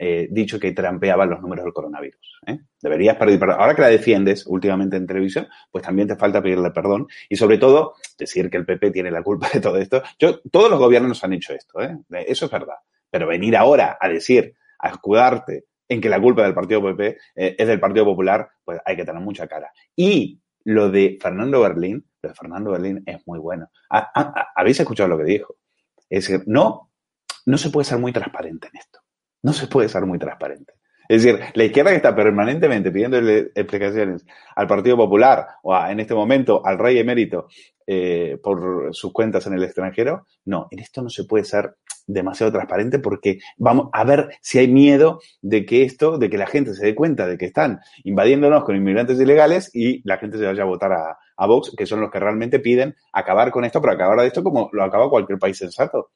eh, 0.04 0.26
dicho 0.28 0.58
que 0.58 0.72
trampeaba 0.72 1.24
los 1.26 1.40
números 1.40 1.64
del 1.64 1.72
coronavirus. 1.72 2.40
¿eh? 2.48 2.58
Deberías 2.82 3.16
pedir 3.16 3.38
perdón. 3.38 3.60
Ahora 3.60 3.76
que 3.76 3.82
la 3.82 3.88
defiendes 3.88 4.44
últimamente 4.48 4.96
en 4.96 5.06
televisión, 5.06 5.46
pues 5.70 5.84
también 5.84 6.08
te 6.08 6.16
falta 6.16 6.42
pedirle 6.42 6.72
perdón 6.72 7.06
y 7.28 7.36
sobre 7.36 7.56
todo 7.56 7.94
decir 8.18 8.50
que 8.50 8.56
el 8.56 8.66
PP 8.66 8.90
tiene 8.90 9.12
la 9.12 9.22
culpa 9.22 9.48
de 9.54 9.60
todo 9.60 9.78
esto. 9.78 10.02
Yo, 10.18 10.40
todos 10.50 10.68
los 10.68 10.80
gobiernos 10.80 11.22
han 11.22 11.34
hecho 11.34 11.54
esto, 11.54 11.80
¿eh? 11.80 11.96
eso 12.26 12.46
es 12.46 12.50
verdad. 12.50 12.78
Pero 13.10 13.28
venir 13.28 13.56
ahora 13.56 13.96
a 14.00 14.08
decir, 14.08 14.56
a 14.80 14.88
escudarte 14.88 15.66
en 15.88 16.00
que 16.00 16.08
la 16.08 16.20
culpa 16.20 16.42
del 16.42 16.54
Partido 16.54 16.82
PP 16.82 17.18
es 17.36 17.68
del 17.68 17.78
Partido 17.78 18.04
Popular, 18.04 18.48
pues 18.64 18.80
hay 18.84 18.96
que 18.96 19.04
tener 19.04 19.22
mucha 19.22 19.46
cara. 19.46 19.70
Y 19.94 20.40
lo 20.64 20.90
de 20.90 21.16
Fernando 21.22 21.60
Berlín, 21.60 22.04
lo 22.22 22.28
de 22.28 22.34
Fernando 22.34 22.72
Berlín 22.72 23.04
es 23.06 23.24
muy 23.24 23.38
bueno. 23.38 23.70
¿Habéis 24.56 24.80
escuchado 24.80 25.10
lo 25.10 25.18
que 25.18 25.30
dijo? 25.30 25.54
Es 26.10 26.26
decir, 26.26 26.42
no, 26.46 26.90
no 27.46 27.56
se 27.56 27.70
puede 27.70 27.84
ser 27.84 27.98
muy 27.98 28.12
transparente 28.12 28.66
en 28.66 28.80
esto. 28.80 29.01
No 29.42 29.52
se 29.52 29.66
puede 29.66 29.88
ser 29.88 30.06
muy 30.06 30.18
transparente. 30.18 30.74
Es 31.08 31.22
decir, 31.22 31.40
la 31.54 31.64
izquierda 31.64 31.90
que 31.90 31.96
está 31.96 32.14
permanentemente 32.14 32.90
pidiéndole 32.90 33.50
explicaciones 33.54 34.24
al 34.56 34.66
Partido 34.66 34.96
Popular 34.96 35.46
o 35.62 35.76
en 35.76 36.00
este 36.00 36.14
momento 36.14 36.64
al 36.64 36.78
rey 36.78 36.98
emérito 36.98 37.48
eh, 37.86 38.38
por 38.42 38.94
sus 38.94 39.12
cuentas 39.12 39.46
en 39.46 39.54
el 39.54 39.64
extranjero, 39.64 40.26
no, 40.44 40.68
en 40.70 40.78
esto 40.78 41.02
no 41.02 41.10
se 41.10 41.24
puede 41.24 41.44
ser 41.44 41.74
demasiado 42.06 42.52
transparente 42.52 42.98
porque 42.98 43.40
vamos 43.58 43.88
a 43.92 44.04
ver 44.04 44.30
si 44.40 44.58
hay 44.58 44.68
miedo 44.68 45.20
de 45.40 45.66
que 45.66 45.82
esto, 45.82 46.18
de 46.18 46.30
que 46.30 46.38
la 46.38 46.46
gente 46.46 46.74
se 46.74 46.86
dé 46.86 46.94
cuenta 46.94 47.26
de 47.26 47.36
que 47.38 47.46
están 47.46 47.80
invadiéndonos 48.04 48.64
con 48.64 48.76
inmigrantes 48.76 49.20
ilegales 49.20 49.70
y 49.74 50.00
la 50.08 50.18
gente 50.18 50.38
se 50.38 50.46
vaya 50.46 50.62
a 50.62 50.66
votar 50.66 50.92
a, 50.92 51.46
Vox, 51.46 51.74
que 51.76 51.86
son 51.86 52.00
los 52.00 52.10
que 52.10 52.20
realmente 52.20 52.60
piden 52.60 52.94
acabar 53.12 53.50
con 53.50 53.64
esto, 53.64 53.80
pero 53.80 53.94
acabar 53.94 54.20
de 54.20 54.28
esto 54.28 54.44
como 54.44 54.70
lo 54.72 54.84
acaba 54.84 55.10
cualquier 55.10 55.40
país 55.40 55.58
sensato, 55.58 56.12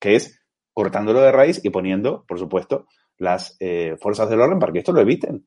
que 0.00 0.16
es 0.16 0.39
cortándolo 0.80 1.20
de 1.20 1.30
raíz 1.30 1.60
y 1.62 1.68
poniendo, 1.68 2.24
por 2.26 2.38
supuesto, 2.38 2.86
las 3.18 3.54
eh, 3.60 3.98
fuerzas 4.00 4.30
del 4.30 4.40
orden 4.40 4.58
para 4.58 4.72
que 4.72 4.78
esto 4.78 4.92
lo 4.92 5.02
eviten. 5.02 5.44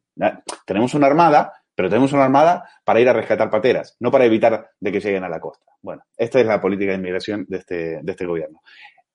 Tenemos 0.63 0.93
una 0.93 1.07
armada, 1.07 1.53
pero 1.73 1.89
tenemos 1.89 2.13
una 2.13 2.25
armada 2.25 2.69
para 2.83 2.99
ir 2.99 3.09
a 3.09 3.13
rescatar 3.13 3.49
pateras, 3.49 3.97
no 3.99 4.11
para 4.11 4.25
evitar 4.25 4.69
de 4.79 4.91
que 4.91 4.99
lleguen 4.99 5.23
a 5.23 5.29
la 5.29 5.39
costa. 5.39 5.65
Bueno, 5.81 6.03
esta 6.15 6.39
es 6.39 6.45
la 6.45 6.61
política 6.61 6.91
de 6.91 6.99
inmigración 6.99 7.47
de 7.49 7.57
este, 7.57 8.03
de 8.03 8.11
este 8.11 8.27
gobierno. 8.27 8.61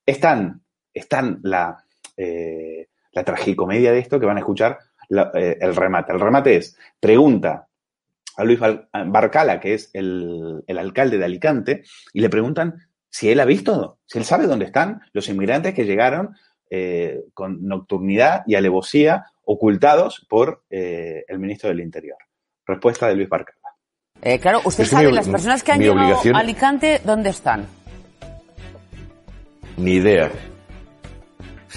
Es 0.05 0.19
tan, 0.19 0.61
la, 1.45 1.85
eh, 2.17 2.89
la 3.13 3.23
tragicomedia 3.23 3.93
de 3.93 4.01
esto 4.01 4.19
que 4.19 4.27
van 4.27 4.39
a 4.39 4.41
escuchar 4.41 4.77
eh, 5.35 5.57
el 5.61 5.77
remate. 5.77 6.13
El 6.13 6.19
remate 6.19 6.57
es, 6.57 6.77
pregunta 6.99 7.69
a 8.37 8.43
Luis 8.43 8.59
Barcala, 8.59 9.61
que 9.61 9.75
es 9.75 9.91
el, 9.93 10.65
el 10.67 10.79
alcalde 10.79 11.17
de 11.17 11.25
Alicante, 11.25 11.85
y 12.13 12.21
le 12.21 12.29
preguntan 12.29 12.88
si 13.11 13.31
él 13.31 13.41
ha 13.41 13.45
visto, 13.45 13.99
si 14.07 14.19
él 14.19 14.25
sabe 14.25 14.47
dónde 14.47 14.67
están 14.67 15.01
los 15.13 15.29
inmigrantes 15.29 15.75
que 15.75 15.85
llegaron 15.85 16.37
eh, 16.71 17.25
con 17.35 17.67
nocturnidad 17.67 18.43
y 18.47 18.55
alevosía 18.55 19.27
ocultados 19.45 20.27
por 20.29 20.65
eh, 20.69 21.25
el 21.27 21.39
ministro 21.39 21.71
del 21.71 21.81
Interior. 21.81 22.19
Respuesta 22.67 23.09
de 23.09 23.17
Luis 23.17 23.29
Barcala. 23.29 23.59
Eh, 24.21 24.39
claro, 24.39 24.61
usted 24.65 24.85
sabe, 24.85 25.11
las 25.13 25.29
personas 25.29 25.63
que 25.63 25.73
han 25.73 25.81
llegado 25.81 26.21
a 26.35 26.39
Alicante, 26.39 27.01
¿dónde 27.05 27.31
están? 27.31 27.67
Ni 29.77 29.93
idea. 29.93 30.31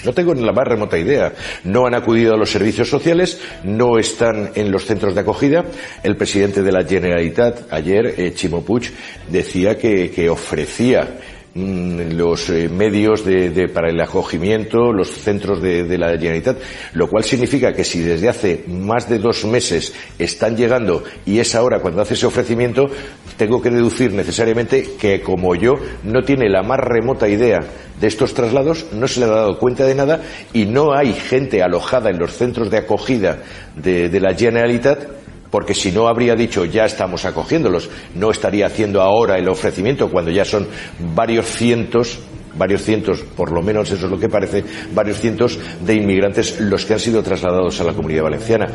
No 0.06 0.14
tengo 0.14 0.34
ni 0.34 0.42
la 0.42 0.54
más 0.54 0.68
remota 0.68 0.98
idea. 0.98 1.34
No 1.64 1.86
han 1.86 1.94
acudido 1.94 2.34
a 2.34 2.38
los 2.38 2.50
servicios 2.50 2.90
sociales, 2.90 3.40
no 3.64 3.98
están 4.00 4.52
en 4.56 4.72
los 4.72 4.86
centros 4.86 5.14
de 5.14 5.22
acogida. 5.22 5.66
El 6.02 6.16
presidente 6.16 6.64
de 6.64 6.72
la 6.72 6.84
Generalitat, 6.84 7.72
ayer, 7.72 8.16
eh, 8.18 8.34
Chimo 8.34 8.64
Puig, 8.64 8.92
decía 9.30 9.78
que, 9.78 10.30
ofrecía 10.30 11.20
los 11.54 12.50
eh, 12.50 12.70
medios 12.70 13.26
de, 13.26 13.70
para 13.74 13.90
el 13.90 14.00
acogimiento, 14.00 14.94
los 14.94 15.10
centros 15.10 15.62
de, 15.62 15.84
de, 15.84 15.98
la 15.98 16.12
Generalitat, 16.12 16.58
lo 16.94 17.10
cual 17.10 17.26
significa 17.26 17.74
que 17.74 17.84
si 17.84 18.00
desde 18.00 18.30
hace 18.30 18.64
más 18.68 19.10
de 19.10 19.20
dos 19.20 19.44
meses 19.44 19.94
están 20.18 20.56
llegando 20.56 21.04
y 21.26 21.40
es 21.40 21.54
ahora 21.54 21.80
cuando 21.80 22.02
hace 22.02 22.14
ese 22.14 22.26
ofrecimiento, 22.26 22.90
tengo 23.38 23.62
que 23.62 23.70
deducir 23.70 24.14
necesariamente 24.14 24.92
que 25.00 25.22
como 25.22 25.54
yo 25.56 25.76
no 26.04 26.22
tiene 26.24 26.50
la 26.50 26.64
más 26.64 26.80
remota 26.80 27.28
idea 27.28 27.60
de 28.00 28.08
estos 28.08 28.34
traslados, 28.34 28.88
no 28.94 29.08
se 29.08 29.20
le 29.20 29.26
ha 29.26 29.30
dado 29.30 29.60
cuenta 29.60 29.86
de 29.86 29.96
nada 29.96 30.22
y 30.54 30.66
no 30.66 30.94
hay 30.94 31.14
gente 31.14 31.62
alojada 31.62 32.10
en 32.10 32.18
los 32.18 32.34
centros 32.34 32.72
de 32.72 32.78
acogida 32.78 33.40
de, 33.76 34.08
de 34.08 34.20
la 34.22 34.34
Generalitat 34.34 35.22
porque 35.52 35.76
si 35.76 35.92
no 35.92 36.08
habría 36.08 36.36
dicho 36.36 36.66
ya 36.66 36.86
estamos 36.86 37.26
acogiéndolos, 37.26 37.90
no 38.16 38.32
estaría 38.32 38.66
haciendo 38.66 39.02
ahora 39.02 39.38
el 39.38 39.50
ofrecimiento 39.50 40.10
cuando 40.10 40.32
ya 40.32 40.46
son 40.46 40.68
varios 41.14 41.46
cientos 41.46 42.20
varios 42.54 42.82
cientos, 42.82 43.22
por 43.22 43.50
lo 43.52 43.62
menos 43.62 43.90
eso 43.92 44.06
es 44.06 44.12
lo 44.12 44.20
que 44.20 44.28
parece, 44.28 44.66
varios 44.94 45.20
cientos 45.20 45.58
de 45.82 45.96
inmigrantes 45.96 46.60
los 46.60 46.86
que 46.86 46.94
han 46.94 47.00
sido 47.00 47.24
trasladados 47.24 47.80
a 47.80 47.86
la 47.86 47.94
comunidad 47.94 48.24
valenciana. 48.24 48.68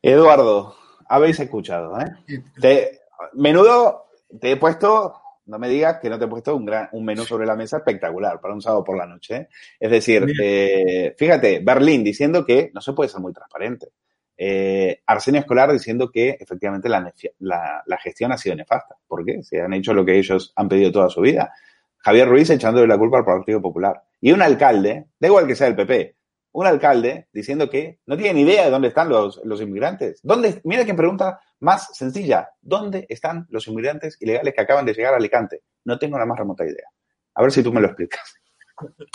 Eduardo, 0.00 0.76
habéis 1.08 1.40
escuchado, 1.40 1.98
¿eh? 1.98 3.00
menudo 3.32 4.04
te 4.40 4.52
he 4.52 4.56
puesto 4.56 5.14
no 5.46 5.58
me 5.58 5.68
digas 5.68 5.98
que 6.00 6.08
no 6.08 6.18
te 6.18 6.24
he 6.24 6.28
puesto 6.28 6.56
un, 6.56 6.64
gran, 6.64 6.88
un 6.92 7.04
menú 7.04 7.24
sobre 7.24 7.46
la 7.46 7.56
mesa 7.56 7.78
espectacular 7.78 8.40
para 8.40 8.54
un 8.54 8.62
sábado 8.62 8.84
por 8.84 8.96
la 8.96 9.06
noche. 9.06 9.36
¿eh? 9.36 9.48
Es 9.78 9.90
decir, 9.90 10.26
eh, 10.42 11.14
fíjate, 11.16 11.60
Berlín 11.60 12.02
diciendo 12.02 12.44
que 12.44 12.70
no 12.72 12.80
se 12.80 12.92
puede 12.92 13.10
ser 13.10 13.20
muy 13.20 13.32
transparente. 13.32 13.88
Eh, 14.36 15.00
Arsenio 15.06 15.40
Escolar 15.40 15.72
diciendo 15.72 16.10
que 16.10 16.36
efectivamente 16.40 16.88
la, 16.88 17.12
la, 17.38 17.98
gestión 17.98 18.32
ha 18.32 18.38
sido 18.38 18.56
nefasta. 18.56 18.96
¿Por 19.06 19.24
qué? 19.24 19.42
Se 19.42 19.60
han 19.60 19.72
hecho 19.74 19.94
lo 19.94 20.04
que 20.04 20.18
ellos 20.18 20.52
han 20.56 20.68
pedido 20.68 20.90
toda 20.90 21.08
su 21.08 21.20
vida. 21.20 21.52
Javier 21.98 22.28
Ruiz 22.28 22.50
echándole 22.50 22.86
la 22.86 22.98
culpa 22.98 23.18
al 23.18 23.24
Partido 23.24 23.62
Popular. 23.62 24.02
Y 24.20 24.32
un 24.32 24.42
alcalde, 24.42 25.06
da 25.18 25.28
igual 25.28 25.46
que 25.46 25.54
sea 25.54 25.68
el 25.68 25.76
PP, 25.76 26.16
un 26.54 26.66
alcalde 26.66 27.28
diciendo 27.32 27.68
que 27.68 27.98
no 28.06 28.16
tiene 28.16 28.34
ni 28.34 28.42
idea 28.42 28.64
de 28.64 28.70
dónde 28.70 28.88
están 28.88 29.08
los, 29.08 29.40
los 29.44 29.60
inmigrantes. 29.60 30.20
¿Dónde? 30.22 30.60
Mira 30.62 30.84
que 30.84 30.94
pregunta 30.94 31.40
más 31.58 31.88
sencilla. 31.96 32.48
¿Dónde 32.62 33.06
están 33.08 33.46
los 33.50 33.66
inmigrantes 33.66 34.16
ilegales 34.20 34.54
que 34.54 34.60
acaban 34.60 34.86
de 34.86 34.94
llegar 34.94 35.14
a 35.14 35.16
Alicante? 35.16 35.62
No 35.84 35.98
tengo 35.98 36.16
la 36.16 36.26
más 36.26 36.38
remota 36.38 36.64
idea. 36.64 36.86
A 37.34 37.42
ver 37.42 37.50
si 37.50 37.60
tú 37.62 37.72
me 37.72 37.80
lo 37.80 37.88
explicas. 37.88 38.34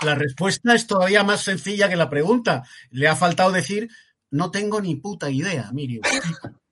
La 0.03 0.15
respuesta 0.15 0.75
es 0.75 0.85
todavía 0.85 1.23
más 1.23 1.41
sencilla 1.41 1.87
que 1.87 1.95
la 1.95 2.09
pregunta. 2.09 2.63
Le 2.91 3.07
ha 3.07 3.15
faltado 3.15 3.53
decir, 3.53 3.87
no 4.31 4.51
tengo 4.51 4.81
ni 4.81 4.95
puta 4.95 5.29
idea, 5.29 5.71
Miriam. 5.71 6.03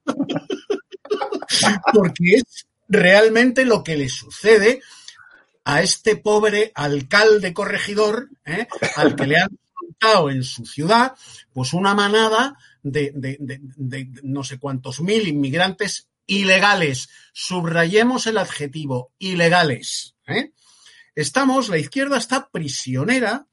Porque 1.94 2.36
es 2.36 2.68
realmente 2.90 3.64
lo 3.64 3.86
que 3.86 3.96
le 3.96 4.10
sucede 4.10 4.82
a 5.64 5.82
este 5.82 6.18
pobre 6.18 6.74
alcalde 6.76 7.54
corregidor, 7.54 8.30
¿eh? 8.46 8.68
al 8.98 9.16
que 9.16 9.28
le 9.28 9.38
han 9.38 9.58
en 10.02 10.44
su 10.44 10.66
ciudad, 10.66 11.14
pues 11.54 11.74
una 11.74 11.94
manada 11.94 12.58
de, 12.84 13.14
no 14.24 14.44
sé 14.44 14.60
cuántos 14.60 15.02
mil 15.02 15.28
inmigrantes 15.28 16.08
ilegales. 16.26 17.10
Subrayemos 17.34 18.28
el 18.28 18.38
adjetivo, 18.38 19.12
ilegales. 19.18 20.16
¿eh? 20.28 20.52
Estamos, 21.16 21.70
la 21.70 21.78
izquierda 21.78 22.18
está 22.18 22.50
prisionera 22.50 23.48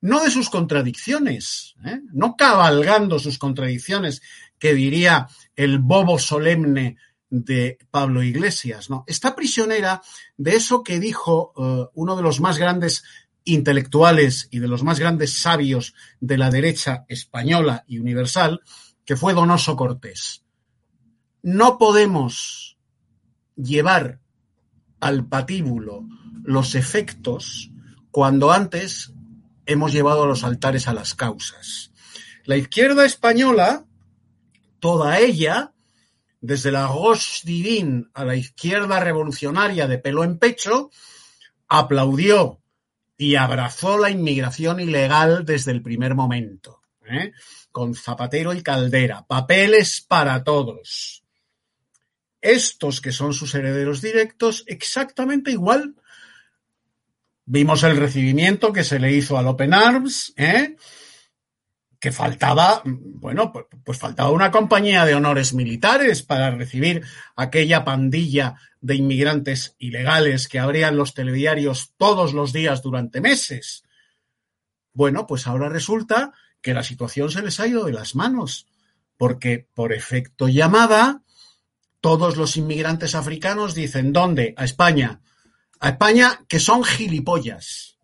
no 0.00 0.20
de 0.20 0.32
sus 0.32 0.50
contradicciones, 0.50 1.74
¿eh? 1.84 2.00
no 2.12 2.36
cabalgando 2.36 3.20
sus 3.20 3.38
contradicciones, 3.38 4.20
que 4.58 4.74
diría 4.74 5.28
el 5.54 5.78
bobo 5.78 6.18
solemne 6.18 6.96
de 7.30 7.78
Pablo 7.90 8.22
Iglesias, 8.22 8.90
no, 8.90 9.04
está 9.06 9.36
prisionera 9.36 10.02
de 10.36 10.56
eso 10.56 10.82
que 10.82 10.98
dijo 10.98 11.52
eh, 11.56 11.88
uno 11.94 12.16
de 12.16 12.22
los 12.22 12.40
más 12.40 12.58
grandes 12.58 13.04
intelectuales 13.44 14.48
y 14.50 14.58
de 14.58 14.68
los 14.68 14.82
más 14.82 14.98
grandes 14.98 15.40
sabios 15.40 15.94
de 16.20 16.38
la 16.38 16.50
derecha 16.50 17.04
española 17.08 17.84
y 17.86 17.98
universal, 17.98 18.60
que 19.04 19.16
fue 19.16 19.34
Donoso 19.34 19.76
Cortés. 19.76 20.44
No 21.42 21.78
podemos 21.78 22.78
llevar 23.56 24.20
al 25.00 25.26
patíbulo 25.26 26.06
los 26.44 26.74
efectos 26.74 27.70
cuando 28.10 28.52
antes 28.52 29.12
hemos 29.66 29.92
llevado 29.92 30.24
a 30.24 30.26
los 30.26 30.44
altares 30.44 30.88
a 30.88 30.94
las 30.94 31.14
causas. 31.14 31.92
La 32.44 32.56
izquierda 32.56 33.04
española, 33.04 33.84
toda 34.80 35.18
ella, 35.18 35.72
desde 36.40 36.72
la 36.72 36.86
Roche 36.86 37.42
Divine 37.44 38.06
a 38.14 38.24
la 38.24 38.36
izquierda 38.36 39.00
revolucionaria 39.00 39.86
de 39.86 39.98
pelo 39.98 40.24
en 40.24 40.38
pecho, 40.38 40.90
aplaudió 41.68 42.61
y 43.16 43.36
abrazó 43.36 43.98
la 43.98 44.10
inmigración 44.10 44.80
ilegal 44.80 45.44
desde 45.44 45.72
el 45.72 45.82
primer 45.82 46.14
momento, 46.14 46.82
¿eh? 47.04 47.32
con 47.70 47.94
Zapatero 47.94 48.52
y 48.52 48.62
Caldera, 48.62 49.24
papeles 49.26 50.04
para 50.06 50.42
todos. 50.42 51.22
Estos 52.40 53.00
que 53.00 53.12
son 53.12 53.32
sus 53.32 53.54
herederos 53.54 54.02
directos, 54.02 54.64
exactamente 54.66 55.52
igual. 55.52 55.94
Vimos 57.44 57.82
el 57.84 57.96
recibimiento 57.96 58.72
que 58.72 58.84
se 58.84 58.98
le 58.98 59.12
hizo 59.12 59.38
al 59.38 59.46
Open 59.46 59.74
Arms, 59.74 60.32
¿eh? 60.36 60.76
Que 62.02 62.10
faltaba, 62.10 62.82
bueno, 62.84 63.52
pues, 63.52 63.66
pues, 63.84 63.96
faltaba 63.96 64.30
una 64.30 64.50
compañía 64.50 65.04
de 65.04 65.14
honores 65.14 65.54
militares 65.54 66.24
para 66.24 66.50
recibir 66.50 67.04
aquella 67.36 67.84
pandilla 67.84 68.56
de 68.80 68.96
inmigrantes 68.96 69.76
ilegales 69.78 70.48
que 70.48 70.58
abrían 70.58 70.96
los 70.96 71.14
telediarios 71.14 71.92
todos 71.96 72.34
los 72.34 72.52
días 72.52 72.82
durante 72.82 73.20
meses. 73.20 73.84
Bueno, 74.92 75.28
pues 75.28 75.46
ahora 75.46 75.68
resulta 75.68 76.32
que 76.60 76.74
la 76.74 76.82
situación 76.82 77.30
se 77.30 77.40
les 77.40 77.60
ha 77.60 77.68
ido 77.68 77.84
de 77.84 77.92
las 77.92 78.16
manos, 78.16 78.66
porque 79.16 79.68
por 79.72 79.92
efecto 79.92 80.48
llamada, 80.48 81.22
todos 82.00 82.36
los 82.36 82.56
inmigrantes 82.56 83.14
africanos 83.14 83.76
dicen, 83.76 84.12
¿dónde? 84.12 84.54
A 84.56 84.64
España. 84.64 85.20
A 85.78 85.90
España, 85.90 86.40
que 86.48 86.58
son 86.58 86.82
gilipollas, 86.82 87.96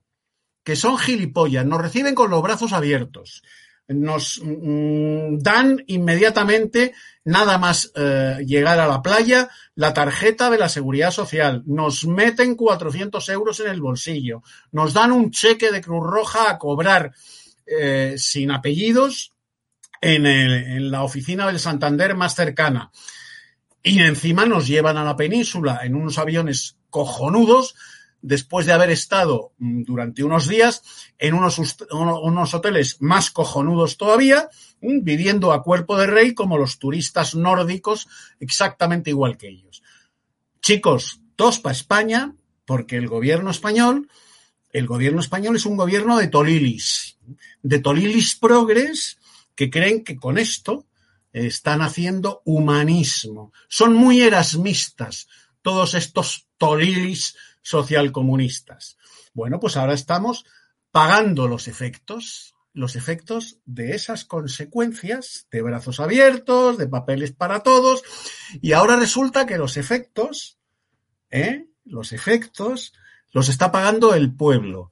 que 0.63 0.77
son 0.77 0.99
gilipollas, 0.99 1.67
nos 1.67 1.83
reciben 1.83 2.15
con 2.15 2.31
los 2.31 2.43
brazos 2.43 2.73
abiertos 2.73 3.43
nos 3.89 4.41
mm, 4.43 5.39
dan 5.39 5.83
inmediatamente, 5.87 6.93
nada 7.25 7.59
más 7.59 7.91
eh, 7.95 8.37
llegar 8.47 8.79
a 8.79 8.87
la 8.87 9.03
playa, 9.03 9.49
la 9.75 9.95
tarjeta 9.95 10.51
de 10.51 10.59
la 10.59 10.69
seguridad 10.69 11.11
social, 11.11 11.63
nos 11.67 12.07
meten 12.07 12.55
400 12.55 13.27
euros 13.31 13.61
en 13.61 13.69
el 13.69 13.81
bolsillo, 13.81 14.43
nos 14.73 14.93
dan 14.93 15.13
un 15.13 15.31
cheque 15.31 15.73
de 15.73 15.81
Cruz 15.81 16.05
Roja 16.07 16.51
a 16.51 16.59
cobrar 16.59 17.13
eh, 17.67 18.15
sin 18.19 18.51
apellidos 18.51 19.33
en, 20.01 20.27
en 20.27 20.91
la 20.91 21.03
oficina 21.03 21.47
del 21.47 21.59
Santander 21.59 22.15
más 22.15 22.35
cercana. 22.35 22.91
Y 23.83 24.01
encima 24.03 24.45
nos 24.45 24.67
llevan 24.67 24.97
a 24.99 25.05
la 25.05 25.17
península 25.17 25.81
en 25.83 25.95
unos 25.95 26.19
aviones 26.19 26.77
cojonudos 26.91 27.75
después 28.21 28.67
de 28.67 28.73
haber 28.73 28.91
estado 28.91 29.53
mm, 29.59 29.83
durante 29.83 30.25
unos 30.25 30.49
días 30.49 30.83
en 31.19 31.35
unos, 31.35 32.55
hoteles 32.55 32.97
más 33.01 33.31
cojonudos 33.31 33.97
todavía, 33.97 34.49
mm, 34.81 35.03
viviendo 35.03 35.53
a 35.53 35.63
cuerpo 35.63 35.97
de 35.97 36.07
rey 36.07 36.35
como 36.35 36.59
los 36.59 36.79
turistas 36.79 37.35
nórdicos, 37.35 38.09
exactamente 38.41 39.11
igual 39.11 39.37
que 39.37 39.49
ellos. 39.49 39.83
Chicos, 40.61 41.21
dos 41.37 41.59
para 41.59 41.75
España, 41.75 42.35
porque 42.65 42.97
el 42.97 43.09
gobierno 43.09 43.51
español, 43.51 44.09
el 44.73 44.87
gobierno 44.87 45.21
español 45.21 45.57
es 45.57 45.67
un 45.67 45.77
gobierno 45.77 46.19
de 46.19 46.29
tolilis, 46.29 47.19
de 47.63 47.79
tolilis 47.79 48.37
progres 48.37 49.19
que 49.55 49.71
creen 49.71 50.05
que 50.05 50.17
con 50.17 50.39
esto 50.39 50.87
están 51.33 51.83
haciendo 51.83 52.43
humanismo. 52.45 53.53
Son 53.69 53.95
muy 53.95 54.21
erasmistas 54.21 55.29
todos 55.63 55.95
estos 55.95 56.47
tolilis 56.57 57.37
socialcomunistas. 57.63 58.97
Bueno, 59.35 59.61
pues 59.61 59.77
ahora 59.77 59.95
estamos 59.95 60.45
pagando 60.91 61.49
los 61.49 61.69
efectos, 61.69 62.55
los 62.73 62.97
efectos 62.97 63.59
de 63.65 63.95
esas 63.95 64.25
consecuencias 64.25 65.47
de 65.51 65.63
brazos 65.63 66.01
abiertos, 66.01 66.79
de 66.79 66.89
papeles 66.89 67.33
para 67.33 67.61
todos, 67.63 68.03
y 68.61 68.73
ahora 68.73 68.97
resulta 68.97 69.47
que 69.47 69.59
los 69.59 69.77
efectos, 69.77 70.59
¿eh? 71.31 71.67
los 71.85 72.13
efectos 72.13 72.95
los 73.33 73.49
está 73.49 73.71
pagando 73.71 74.15
el 74.15 74.35
pueblo. 74.35 74.91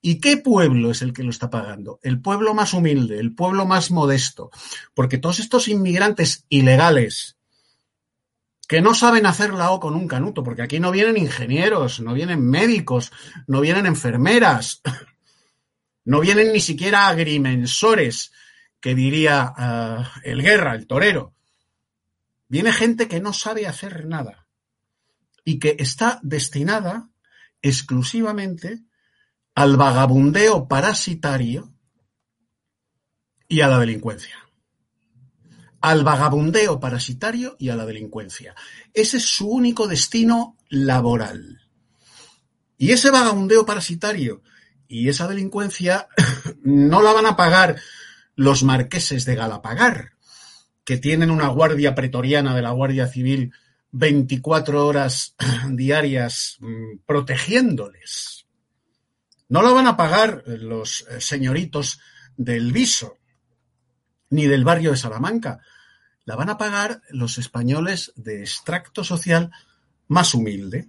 ¿Y 0.00 0.20
qué 0.20 0.36
pueblo 0.36 0.90
es 0.90 1.02
el 1.02 1.12
que 1.12 1.24
lo 1.24 1.30
está 1.30 1.50
pagando? 1.50 1.98
El 2.02 2.20
pueblo 2.20 2.54
más 2.54 2.74
humilde, 2.74 3.18
el 3.18 3.34
pueblo 3.34 3.66
más 3.66 3.90
modesto, 3.90 4.50
porque 4.94 5.18
todos 5.18 5.40
estos 5.40 5.68
inmigrantes 5.68 6.44
ilegales 6.48 7.35
que 8.66 8.80
no 8.80 8.94
saben 8.94 9.26
hacer 9.26 9.52
la 9.52 9.70
O 9.70 9.80
con 9.80 9.94
un 9.94 10.08
canuto, 10.08 10.42
porque 10.42 10.62
aquí 10.62 10.80
no 10.80 10.90
vienen 10.90 11.16
ingenieros, 11.16 12.00
no 12.00 12.14
vienen 12.14 12.44
médicos, 12.44 13.12
no 13.46 13.60
vienen 13.60 13.86
enfermeras, 13.86 14.82
no 16.04 16.20
vienen 16.20 16.52
ni 16.52 16.60
siquiera 16.60 17.08
agrimensores, 17.08 18.32
que 18.80 18.94
diría 18.94 19.52
eh, 19.58 20.30
el 20.30 20.42
guerra, 20.42 20.74
el 20.74 20.86
torero. 20.86 21.34
Viene 22.48 22.72
gente 22.72 23.08
que 23.08 23.20
no 23.20 23.32
sabe 23.32 23.66
hacer 23.66 24.06
nada 24.06 24.46
y 25.44 25.58
que 25.58 25.76
está 25.78 26.20
destinada 26.22 27.08
exclusivamente 27.62 28.82
al 29.54 29.76
vagabundeo 29.76 30.68
parasitario 30.68 31.72
y 33.48 33.60
a 33.60 33.68
la 33.68 33.78
delincuencia 33.78 34.45
al 35.86 36.02
vagabundeo 36.02 36.80
parasitario 36.80 37.54
y 37.60 37.68
a 37.68 37.76
la 37.76 37.86
delincuencia. 37.86 38.56
Ese 38.92 39.18
es 39.18 39.24
su 39.24 39.48
único 39.48 39.86
destino 39.86 40.56
laboral. 40.68 41.60
Y 42.76 42.90
ese 42.90 43.12
vagabundeo 43.12 43.64
parasitario 43.64 44.42
y 44.88 45.08
esa 45.08 45.28
delincuencia 45.28 46.08
no 46.64 47.02
la 47.02 47.12
van 47.12 47.26
a 47.26 47.36
pagar 47.36 47.76
los 48.34 48.64
marqueses 48.64 49.24
de 49.26 49.36
Galapagar, 49.36 50.14
que 50.84 50.96
tienen 50.96 51.30
una 51.30 51.46
guardia 51.46 51.94
pretoriana 51.94 52.56
de 52.56 52.62
la 52.62 52.72
Guardia 52.72 53.06
Civil 53.06 53.52
24 53.92 54.84
horas 54.84 55.36
diarias 55.70 56.56
mm, 56.58 57.04
protegiéndoles. 57.06 58.48
No 59.48 59.62
la 59.62 59.70
van 59.70 59.86
a 59.86 59.96
pagar 59.96 60.42
los 60.48 61.06
eh, 61.08 61.20
señoritos 61.20 62.00
del 62.36 62.72
Viso, 62.72 63.18
ni 64.30 64.46
del 64.46 64.64
barrio 64.64 64.90
de 64.90 64.96
Salamanca. 64.96 65.60
La 66.26 66.36
van 66.36 66.50
a 66.50 66.58
pagar 66.58 67.00
los 67.10 67.38
españoles 67.38 68.12
de 68.16 68.40
extracto 68.40 69.04
social 69.04 69.52
más 70.08 70.34
humilde. 70.34 70.86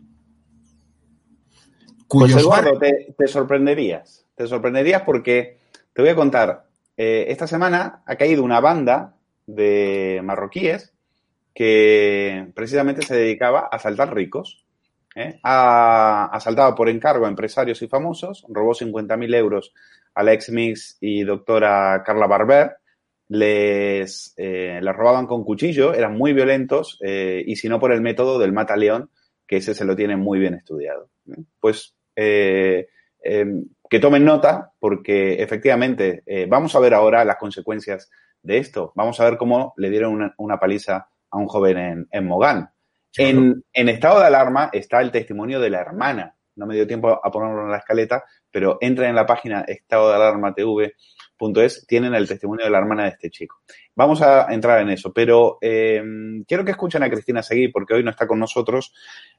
Pues 2.10 2.36
Eduardo, 2.36 2.80
te, 2.80 3.28
sorprenderías. 3.28 4.26
Te 4.36 4.48
sorprenderías 4.48 5.04
porque 5.04 5.60
te 5.94 6.02
voy 6.02 6.10
a 6.10 6.16
contar. 6.16 6.66
Eh, 6.98 7.26
esta 7.30 7.46
semana 7.46 8.02
ha 8.06 8.16
caído 8.16 8.44
una 8.44 8.60
banda 8.60 9.16
de 9.46 10.22
marroquíes 10.24 10.94
que 11.54 12.52
precisamente 12.56 13.04
se 13.04 13.16
dedicaba 13.16 13.62
a 13.72 13.76
asaltar 13.76 14.16
ricos. 14.16 14.66
¿eh? 15.16 15.40
Ha 15.44 16.26
asaltado 16.34 16.74
por 16.74 16.90
encargo 16.90 17.26
a 17.26 17.30
empresarios 17.30 17.82
y 17.84 17.88
famosos, 17.88 18.44
robó 18.50 18.74
50.000 18.74 19.36
euros 19.36 19.74
a 20.16 20.24
la 20.24 20.34
ex 20.34 20.50
mix 20.50 20.98
y 21.00 21.24
doctora 21.24 22.02
Carla 22.04 22.26
Barber, 22.26 22.78
les, 23.30 24.34
eh, 24.38 24.80
robaban 24.82 25.28
con 25.28 25.44
cuchillo, 25.44 25.94
eran 25.94 26.18
muy 26.18 26.34
violentos 26.34 26.98
eh, 27.02 27.44
y 27.46 27.56
si 27.56 27.68
no 27.68 27.80
por 27.80 27.92
el 27.92 28.02
método 28.02 28.40
del 28.40 28.54
mata 28.54 28.76
león, 28.76 29.10
que 29.46 29.58
ese 29.58 29.74
se 29.74 29.86
lo 29.86 29.96
tiene 29.96 30.16
muy 30.16 30.40
bien 30.40 30.54
estudiado. 30.54 31.10
¿eh? 31.30 31.42
Pues 31.60 31.96
eh, 32.16 32.88
em, 33.22 33.66
que 33.90 34.00
tomen 34.00 34.26
nota 34.26 34.74
porque 34.80 35.42
efectivamente 35.42 36.24
vamos 36.50 36.76
a 36.76 36.80
ver 36.80 36.94
ahora 36.94 37.24
las 37.24 37.38
consecuencias 37.38 38.10
de 38.42 38.58
esto. 38.58 38.92
Vamos 38.96 39.20
a 39.20 39.26
ver 39.26 39.38
cómo 39.38 39.74
le 39.78 39.90
dieron 39.90 40.34
una, 40.38 40.60
paliza 40.60 41.08
a 41.30 41.38
un 41.38 41.48
joven 41.48 41.78
en, 41.78 42.08
en 42.12 42.28
Mogán. 42.28 42.70
En, 43.18 43.64
en, 43.72 43.90
estado 43.90 44.20
de 44.20 44.28
alarma 44.28 44.70
está 44.74 45.00
el 45.02 45.12
testimonio 45.12 45.62
de 45.62 45.70
la 45.70 45.80
hermana. 45.80 46.36
No 46.56 46.66
me 46.66 46.76
dio 46.76 46.86
tiempo 46.86 47.10
a 47.24 47.32
ponerlo 47.32 47.64
en 47.64 47.72
la 47.72 47.78
escaleta, 47.78 48.26
pero 48.52 48.78
entren 48.82 49.10
en 49.10 49.16
la 49.16 49.26
página 49.26 49.62
estado 49.62 50.10
de 50.10 50.16
alarma 50.16 50.54
TV 50.54 50.94
es, 51.64 51.86
tienen 51.88 52.14
el 52.14 52.28
testimonio 52.28 52.66
de 52.66 52.72
la 52.72 52.80
hermana 52.80 53.04
de 53.04 53.10
este 53.10 53.30
chico. 53.30 53.62
Vamos 53.96 54.22
a 54.22 54.52
entrar 54.54 54.82
en 54.82 54.90
eso, 54.90 55.14
pero 55.14 55.58
eh, 55.62 56.02
quiero 56.48 56.66
que 56.66 56.72
escuchen 56.72 57.04
a 57.04 57.10
Cristina 57.10 57.44
Seguí, 57.44 57.70
porque 57.70 57.94
hoy 57.94 58.04
no 58.04 58.12
está 58.12 58.28
con 58.28 58.40
nosotros, 58.40 58.94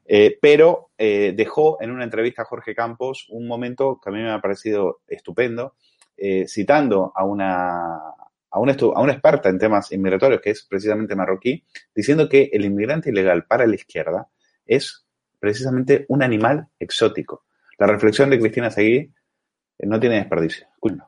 eh, 0.07 0.39
pero 0.41 0.91
eh, 0.97 1.35
dejó 1.37 1.79
en 1.81 1.91
una 1.91 2.05
entrevista 2.05 2.43
a 2.43 2.47
Jorge 2.47 2.75
Campos 2.75 3.27
un 3.31 3.47
momento 3.47 4.01
que 4.03 4.11
a 4.11 4.13
mí 4.13 4.21
me 4.21 4.31
ha 4.31 4.41
parecido 4.41 5.01
estupendo, 5.07 5.75
citando 6.49 7.13
a 7.15 7.25
una, 7.25 7.95
a 8.51 8.59
una, 8.59 8.73
a 8.73 9.01
una 9.01 9.13
experta 9.13 9.49
en 9.49 9.59
temas 9.59 9.93
inmigratorios, 9.93 10.41
que 10.41 10.51
es 10.51 10.67
precisamente 10.69 11.15
marroquí, 11.15 11.65
diciendo 11.95 12.29
que 12.29 12.51
el 12.53 12.65
inmigrante 12.65 13.11
ilegal 13.11 13.45
para 13.45 13.69
la 13.69 13.77
izquierda 13.77 14.29
es 14.67 15.07
precisamente 15.39 16.07
un 16.09 16.25
animal 16.25 16.67
exótico. 16.81 17.45
La 17.79 17.87
reflexión 17.87 18.31
de 18.31 18.41
Cristina 18.41 18.71
Seguí 18.71 19.13
no 19.79 20.01
tiene 20.01 20.17
desperdicio. 20.17 20.67
Escúchenlo. 20.75 21.08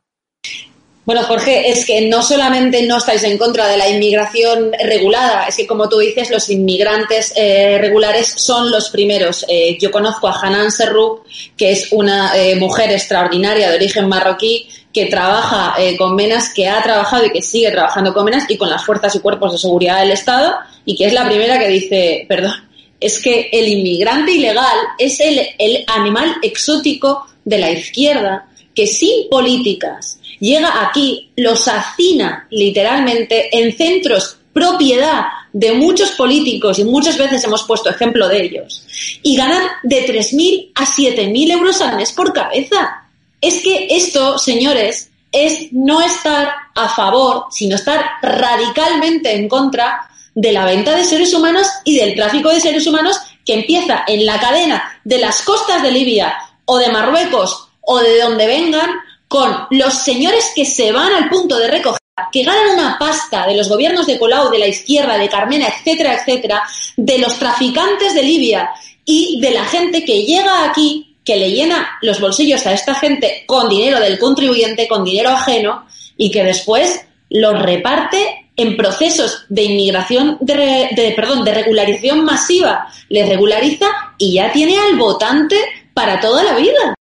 Bueno, 1.06 1.22
Jorge, 1.22 1.70
es 1.70 1.86
que 1.86 2.02
no 2.08 2.22
solamente 2.22 2.82
no 2.82 2.98
estáis 2.98 3.24
en 3.24 3.38
contra 3.38 3.66
de 3.66 3.78
la 3.78 3.88
inmigración 3.88 4.70
regulada, 4.84 5.46
es 5.48 5.56
que 5.56 5.66
como 5.66 5.88
tú 5.88 5.98
dices, 5.98 6.30
los 6.30 6.50
inmigrantes 6.50 7.32
eh, 7.36 7.78
regulares 7.80 8.34
son 8.36 8.70
los 8.70 8.90
primeros. 8.90 9.46
Eh, 9.48 9.78
yo 9.80 9.90
conozco 9.90 10.28
a 10.28 10.38
Hanan 10.38 10.70
Serrouk, 10.70 11.24
que 11.56 11.72
es 11.72 11.90
una 11.90 12.36
eh, 12.36 12.54
mujer 12.56 12.92
extraordinaria 12.92 13.70
de 13.70 13.76
origen 13.76 14.08
marroquí, 14.08 14.68
que 14.92 15.06
trabaja 15.06 15.76
con 15.96 16.16
Menas, 16.16 16.52
que 16.52 16.68
ha 16.68 16.82
trabajado 16.82 17.24
y 17.24 17.30
que 17.30 17.42
sigue 17.42 17.70
trabajando 17.70 18.12
con 18.12 18.24
Menas 18.24 18.44
y 18.48 18.56
con 18.56 18.68
las 18.68 18.84
fuerzas 18.84 19.14
y 19.14 19.20
cuerpos 19.20 19.52
de 19.52 19.58
seguridad 19.58 20.00
del 20.00 20.10
Estado, 20.10 20.56
y 20.84 20.96
que 20.96 21.06
es 21.06 21.12
la 21.12 21.26
primera 21.26 21.60
que 21.60 21.68
dice, 21.68 22.26
perdón, 22.28 22.52
es 22.98 23.20
que 23.20 23.48
el 23.52 23.68
inmigrante 23.68 24.32
ilegal 24.32 24.76
es 24.98 25.20
el, 25.20 25.40
el 25.58 25.84
animal 25.86 26.36
exótico 26.42 27.26
de 27.44 27.58
la 27.58 27.70
izquierda 27.70 28.48
que 28.74 28.86
sin 28.86 29.28
políticas 29.28 30.19
llega 30.40 30.82
aquí, 30.82 31.30
los 31.36 31.68
hacina 31.68 32.46
literalmente 32.50 33.56
en 33.56 33.76
centros 33.76 34.38
propiedad 34.52 35.26
de 35.52 35.72
muchos 35.72 36.12
políticos 36.12 36.78
y 36.78 36.84
muchas 36.84 37.18
veces 37.18 37.44
hemos 37.44 37.62
puesto 37.64 37.90
ejemplo 37.90 38.28
de 38.28 38.42
ellos 38.42 38.84
y 39.22 39.36
ganan 39.36 39.62
de 39.82 40.06
3.000 40.06 40.72
a 40.74 40.84
7.000 40.84 41.52
euros 41.52 41.80
al 41.80 41.96
mes 41.96 42.12
por 42.12 42.32
cabeza. 42.32 43.04
Es 43.40 43.62
que 43.62 43.88
esto, 43.90 44.38
señores, 44.38 45.10
es 45.32 45.72
no 45.72 46.00
estar 46.00 46.52
a 46.74 46.88
favor, 46.88 47.46
sino 47.50 47.76
estar 47.76 48.04
radicalmente 48.22 49.34
en 49.34 49.48
contra 49.48 50.08
de 50.34 50.52
la 50.52 50.64
venta 50.64 50.94
de 50.94 51.04
seres 51.04 51.34
humanos 51.34 51.66
y 51.84 51.96
del 51.96 52.14
tráfico 52.14 52.50
de 52.50 52.60
seres 52.60 52.86
humanos 52.86 53.16
que 53.44 53.54
empieza 53.54 54.04
en 54.06 54.26
la 54.26 54.38
cadena 54.38 55.00
de 55.04 55.18
las 55.18 55.42
costas 55.42 55.82
de 55.82 55.90
Libia 55.90 56.34
o 56.64 56.78
de 56.78 56.90
Marruecos 56.90 57.68
o 57.80 57.98
de 57.98 58.20
donde 58.20 58.46
vengan 58.46 58.90
con 59.30 59.68
los 59.70 59.94
señores 59.94 60.50
que 60.56 60.64
se 60.64 60.90
van 60.90 61.14
al 61.14 61.28
punto 61.28 61.56
de 61.56 61.68
recoger, 61.68 62.00
que 62.32 62.42
ganan 62.42 62.74
una 62.74 62.98
pasta 62.98 63.46
de 63.46 63.54
los 63.54 63.68
gobiernos 63.68 64.08
de 64.08 64.18
Colau, 64.18 64.50
de 64.50 64.58
la 64.58 64.66
izquierda, 64.66 65.16
de 65.16 65.28
Carmena, 65.28 65.68
etcétera, 65.68 66.16
etcétera, 66.16 66.64
de 66.96 67.18
los 67.18 67.38
traficantes 67.38 68.12
de 68.12 68.24
Libia 68.24 68.70
y 69.04 69.40
de 69.40 69.52
la 69.52 69.64
gente 69.66 70.04
que 70.04 70.24
llega 70.24 70.64
aquí, 70.68 71.16
que 71.24 71.36
le 71.36 71.52
llena 71.52 71.90
los 72.02 72.20
bolsillos 72.20 72.66
a 72.66 72.72
esta 72.72 72.96
gente 72.96 73.44
con 73.46 73.68
dinero 73.68 74.00
del 74.00 74.18
contribuyente, 74.18 74.88
con 74.88 75.04
dinero 75.04 75.30
ajeno, 75.30 75.86
y 76.16 76.32
que 76.32 76.42
después 76.42 77.06
los 77.28 77.56
reparte 77.56 78.50
en 78.56 78.76
procesos 78.76 79.44
de 79.48 79.62
inmigración, 79.62 80.38
de, 80.40 80.88
de, 80.90 81.12
perdón, 81.14 81.44
de 81.44 81.54
regularización 81.54 82.24
masiva. 82.24 82.88
Les 83.08 83.28
regulariza 83.28 83.86
y 84.18 84.34
ya 84.34 84.50
tiene 84.50 84.76
al 84.76 84.96
votante 84.96 85.56
para 85.94 86.18
toda 86.18 86.42
la 86.42 86.56
vida. 86.56 86.96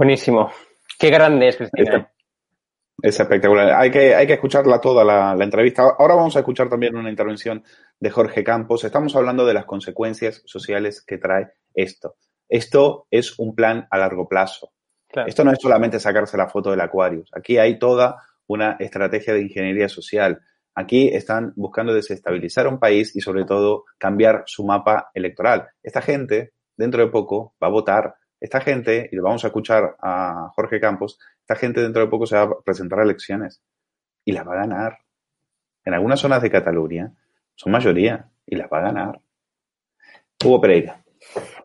Buenísimo. 0.00 0.50
Qué 0.98 1.10
grande 1.10 1.48
es, 1.48 1.58
Cristina. 1.58 2.10
Es 3.02 3.20
espectacular. 3.20 3.74
Hay 3.74 3.90
que, 3.90 4.14
hay 4.14 4.26
que 4.26 4.32
escucharla 4.32 4.80
toda 4.80 5.04
la, 5.04 5.44
entrevista. 5.44 5.82
Ahora 5.98 6.14
vamos 6.14 6.34
a 6.36 6.38
escuchar 6.38 6.70
también 6.70 6.96
una 6.96 7.10
intervención 7.10 7.62
de 7.98 8.08
Jorge 8.08 8.42
Campos. 8.42 8.82
Estamos 8.82 9.14
hablando 9.14 9.44
de 9.44 9.52
las 9.52 9.66
consecuencias 9.66 10.40
sociales 10.46 11.04
que 11.06 11.18
trae 11.18 11.48
esto. 11.74 12.14
Esto 12.48 13.08
es 13.10 13.38
un 13.38 13.54
plan 13.54 13.88
a 13.90 13.98
largo 13.98 14.26
plazo. 14.26 14.72
Esto 15.26 15.44
no 15.44 15.52
es 15.52 15.58
solamente 15.60 16.00
sacarse 16.00 16.38
la 16.38 16.48
foto 16.48 16.70
del 16.70 16.80
Aquarius. 16.80 17.28
Aquí 17.34 17.58
hay 17.58 17.78
toda 17.78 18.22
una 18.46 18.78
estrategia 18.80 19.34
de 19.34 19.42
ingeniería 19.42 19.90
social. 19.90 20.40
Aquí 20.74 21.08
están 21.08 21.52
buscando 21.56 21.92
desestabilizar 21.92 22.66
un 22.68 22.78
país 22.78 23.14
y 23.14 23.20
sobre 23.20 23.44
todo 23.44 23.84
cambiar 23.98 24.44
su 24.46 24.64
mapa 24.64 25.10
electoral. 25.12 25.68
Esta 25.82 26.00
gente, 26.00 26.54
dentro 26.74 27.04
de 27.04 27.10
poco, 27.10 27.54
va 27.62 27.66
a 27.66 27.70
votar 27.70 28.14
esta 28.40 28.60
gente, 28.60 29.08
y 29.12 29.16
lo 29.16 29.22
vamos 29.22 29.44
a 29.44 29.48
escuchar 29.48 29.96
a 30.00 30.50
Jorge 30.54 30.80
Campos, 30.80 31.18
esta 31.40 31.56
gente 31.56 31.82
dentro 31.82 32.02
de 32.02 32.08
poco 32.08 32.26
se 32.26 32.36
va 32.36 32.42
a 32.42 32.60
presentar 32.64 33.00
a 33.00 33.04
elecciones 33.04 33.62
y 34.24 34.32
las 34.32 34.46
va 34.46 34.54
a 34.54 34.66
ganar. 34.66 34.98
En 35.84 35.94
algunas 35.94 36.20
zonas 36.20 36.42
de 36.42 36.50
Cataluña 36.50 37.12
son 37.54 37.72
mayoría 37.72 38.30
y 38.46 38.56
las 38.56 38.68
va 38.72 38.78
a 38.78 38.82
ganar. 38.82 39.20
Hugo 40.42 40.60
Pereira. 40.60 41.02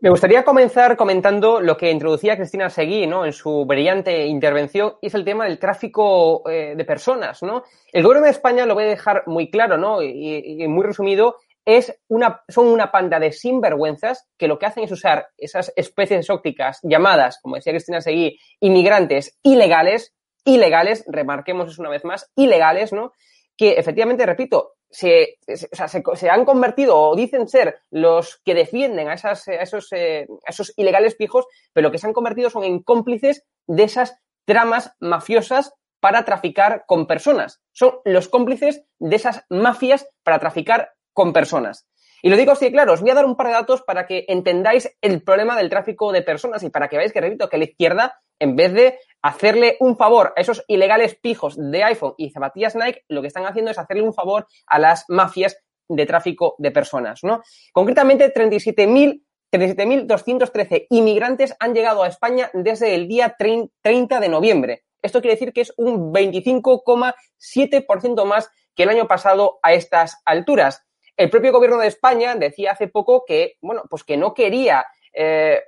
Me 0.01 0.09
gustaría 0.09 0.43
comenzar 0.43 0.97
comentando 0.97 1.61
lo 1.61 1.77
que 1.77 1.89
introducía 1.89 2.35
Cristina 2.35 2.69
Seguí 2.69 3.07
¿no? 3.07 3.25
en 3.25 3.31
su 3.31 3.65
brillante 3.65 4.25
intervención, 4.25 4.95
y 5.01 5.07
es 5.07 5.15
el 5.15 5.23
tema 5.23 5.45
del 5.45 5.59
tráfico 5.59 6.47
eh, 6.49 6.75
de 6.75 6.83
personas. 6.83 7.41
¿no? 7.41 7.63
El 7.93 8.03
gobierno 8.03 8.25
de 8.25 8.31
España 8.31 8.65
lo 8.65 8.73
voy 8.73 8.83
a 8.83 8.87
dejar 8.87 9.23
muy 9.27 9.49
claro 9.49 9.77
¿no? 9.77 10.03
y 10.03 10.67
muy 10.67 10.85
resumido, 10.85 11.37
es 11.65 11.99
una, 12.07 12.43
son 12.47 12.67
una 12.67 12.91
panda 12.91 13.19
de 13.19 13.31
sinvergüenzas 13.31 14.27
que 14.37 14.47
lo 14.47 14.59
que 14.59 14.67
hacen 14.67 14.83
es 14.83 14.91
usar 14.91 15.29
esas 15.37 15.73
especies 15.75 16.19
exóticas 16.21 16.79
llamadas, 16.83 17.39
como 17.41 17.55
decía 17.55 17.73
Cristina 17.73 18.01
Seguí, 18.01 18.39
inmigrantes 18.59 19.37
ilegales, 19.41 20.13
ilegales, 20.45 21.03
remarquemos 21.07 21.69
eso 21.69 21.81
una 21.81 21.89
vez 21.89 22.05
más, 22.05 22.31
ilegales, 22.35 22.93
¿no? 22.93 23.13
Que 23.57 23.73
efectivamente, 23.73 24.25
repito, 24.25 24.73
se, 24.89 25.39
se, 25.47 26.29
han 26.29 26.45
convertido 26.45 26.97
o 26.97 27.15
dicen 27.15 27.47
ser 27.47 27.81
los 27.89 28.41
que 28.45 28.53
defienden 28.53 29.09
a, 29.09 29.15
esas, 29.15 29.47
esos, 29.47 29.91
eh, 29.91 30.27
a 30.45 30.51
esos 30.51 30.71
ilegales 30.77 31.17
fijos, 31.17 31.45
pero 31.73 31.87
lo 31.87 31.91
que 31.91 31.97
se 31.97 32.07
han 32.07 32.13
convertido 32.13 32.49
son 32.49 32.63
en 32.63 32.81
cómplices 32.83 33.43
de 33.67 33.83
esas 33.83 34.17
tramas 34.45 34.95
mafiosas 34.99 35.73
para 35.99 36.23
traficar 36.23 36.85
con 36.85 37.07
personas. 37.07 37.61
Son 37.73 37.95
los 38.05 38.29
cómplices 38.29 38.83
de 38.99 39.15
esas 39.15 39.43
mafias 39.49 40.07
para 40.23 40.39
traficar 40.39 40.93
con 41.15 41.33
personas. 41.33 41.87
Y 42.21 42.29
lo 42.29 42.37
digo 42.37 42.51
así, 42.51 42.71
claro, 42.71 42.93
os 42.93 43.01
voy 43.01 43.11
a 43.11 43.15
dar 43.15 43.25
un 43.25 43.35
par 43.35 43.47
de 43.47 43.53
datos 43.53 43.81
para 43.81 44.05
que 44.05 44.25
entendáis 44.27 44.95
el 45.01 45.23
problema 45.23 45.55
del 45.55 45.69
tráfico 45.69 46.11
de 46.11 46.21
personas 46.21 46.63
y 46.63 46.69
para 46.69 46.87
que 46.87 46.97
veáis 46.97 47.13
que, 47.13 47.21
repito, 47.21 47.49
que 47.49 47.57
la 47.57 47.65
izquierda, 47.65 48.21
en 48.39 48.55
vez 48.55 48.73
de 48.73 48.99
hacerle 49.21 49.77
un 49.79 49.95
favor 49.95 50.33
a 50.35 50.41
esos 50.41 50.63
ilegales 50.67 51.15
pijos 51.15 51.55
de 51.57 51.83
iPhone 51.83 52.15
y 52.17 52.31
zapatillas 52.31 52.75
Nike, 52.75 53.03
lo 53.07 53.21
que 53.21 53.27
están 53.27 53.45
haciendo 53.45 53.71
es 53.71 53.77
hacerle 53.77 54.03
un 54.03 54.13
favor 54.13 54.47
a 54.67 54.79
las 54.79 55.05
mafias 55.07 55.57
de 55.87 56.05
tráfico 56.05 56.55
de 56.57 56.71
personas, 56.71 57.23
¿no? 57.23 57.41
Concretamente, 57.71 58.33
37.000 58.33 59.21
37.213 59.51 60.87
inmigrantes 60.89 61.55
han 61.59 61.73
llegado 61.73 62.03
a 62.03 62.07
España 62.07 62.49
desde 62.53 62.95
el 62.95 63.07
día 63.07 63.35
30 63.37 64.19
de 64.19 64.29
noviembre. 64.29 64.83
Esto 65.01 65.21
quiere 65.21 65.35
decir 65.35 65.53
que 65.53 65.61
es 65.61 65.71
un 65.77 66.11
25,7% 66.11 68.25
más 68.25 68.49
que 68.75 68.83
el 68.83 68.89
año 68.89 69.07
pasado 69.07 69.59
a 69.61 69.73
estas 69.73 70.21
alturas. 70.25 70.83
El 71.17 71.29
propio 71.29 71.51
gobierno 71.51 71.77
de 71.77 71.87
España 71.87 72.35
decía 72.35 72.71
hace 72.71 72.87
poco 72.87 73.23
que, 73.25 73.57
bueno, 73.61 73.83
pues 73.89 74.03
que 74.03 74.17
no 74.17 74.33
quería 74.33 74.85
eh, 75.13 75.61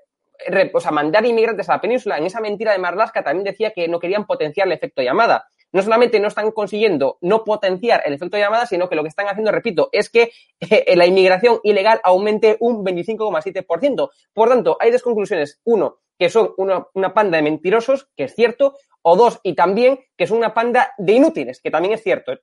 o 0.73 0.79
sea, 0.79 0.91
mandar 0.91 1.25
inmigrantes 1.25 1.69
a 1.69 1.73
la 1.73 1.81
península. 1.81 2.17
En 2.17 2.25
esa 2.25 2.39
mentira 2.39 2.71
de 2.71 2.79
Marlaska 2.79 3.23
también 3.23 3.43
decía 3.43 3.71
que 3.71 3.87
no 3.87 3.99
querían 3.99 4.25
potenciar 4.25 4.67
el 4.67 4.73
efecto 4.73 5.01
llamada. 5.01 5.47
No 5.71 5.81
solamente 5.81 6.19
no 6.19 6.27
están 6.27 6.51
consiguiendo 6.51 7.17
no 7.21 7.43
potenciar 7.43 8.01
el 8.05 8.13
efecto 8.13 8.37
llamada, 8.37 8.65
sino 8.65 8.87
que 8.87 8.95
lo 8.95 9.03
que 9.03 9.09
están 9.09 9.27
haciendo, 9.27 9.51
repito, 9.51 9.89
es 9.91 10.09
que 10.09 10.31
eh, 10.59 10.95
la 10.95 11.05
inmigración 11.05 11.59
ilegal 11.63 11.99
aumente 12.03 12.57
un 12.59 12.85
25,7%. 12.85 14.09
Por 14.33 14.49
tanto, 14.49 14.77
hay 14.79 14.91
dos 14.91 15.01
conclusiones. 15.01 15.59
Uno, 15.65 15.97
que 16.17 16.29
son 16.29 16.53
una, 16.57 16.87
una, 16.93 17.13
panda 17.13 17.37
de 17.37 17.43
mentirosos, 17.43 18.09
que 18.15 18.25
es 18.25 18.35
cierto, 18.35 18.75
o 19.01 19.15
dos, 19.15 19.39
y 19.43 19.55
también 19.55 19.99
que 20.17 20.25
son 20.25 20.37
una 20.37 20.53
panda 20.53 20.93
de 20.97 21.13
inútiles, 21.13 21.61
que 21.61 21.69
también 21.69 21.93
es 21.93 22.01
cierto, 22.01 22.33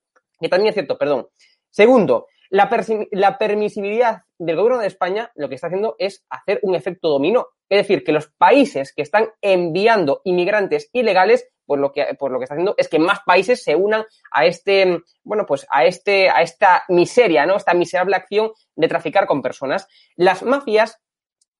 que 0.40 0.48
también 0.48 0.68
es 0.68 0.74
cierto, 0.74 0.98
perdón. 0.98 1.28
Segundo, 1.70 2.26
la, 2.54 3.36
permisibilidad 3.38 4.22
del 4.38 4.56
gobierno 4.56 4.80
de 4.80 4.86
España 4.86 5.32
lo 5.34 5.48
que 5.48 5.56
está 5.56 5.66
haciendo 5.66 5.96
es 5.98 6.24
hacer 6.30 6.60
un 6.62 6.76
efecto 6.76 7.08
dominó. 7.08 7.48
Es 7.68 7.78
decir, 7.78 8.04
que 8.04 8.12
los 8.12 8.28
países 8.28 8.92
que 8.94 9.02
están 9.02 9.28
enviando 9.42 10.20
inmigrantes 10.22 10.88
ilegales, 10.92 11.48
pues 11.66 11.80
lo 11.80 11.90
que, 11.90 12.06
pues 12.16 12.32
lo 12.32 12.38
que 12.38 12.44
está 12.44 12.54
haciendo 12.54 12.76
es 12.78 12.88
que 12.88 13.00
más 13.00 13.20
países 13.26 13.64
se 13.64 13.74
unan 13.74 14.04
a 14.30 14.46
este, 14.46 15.00
bueno, 15.24 15.46
pues 15.46 15.66
a 15.68 15.84
este, 15.84 16.30
a 16.30 16.42
esta 16.42 16.84
miseria, 16.88 17.44
¿no? 17.44 17.56
Esta 17.56 17.74
miserable 17.74 18.14
acción 18.14 18.52
de 18.76 18.88
traficar 18.88 19.26
con 19.26 19.42
personas. 19.42 19.88
Las 20.14 20.44
mafias 20.44 21.00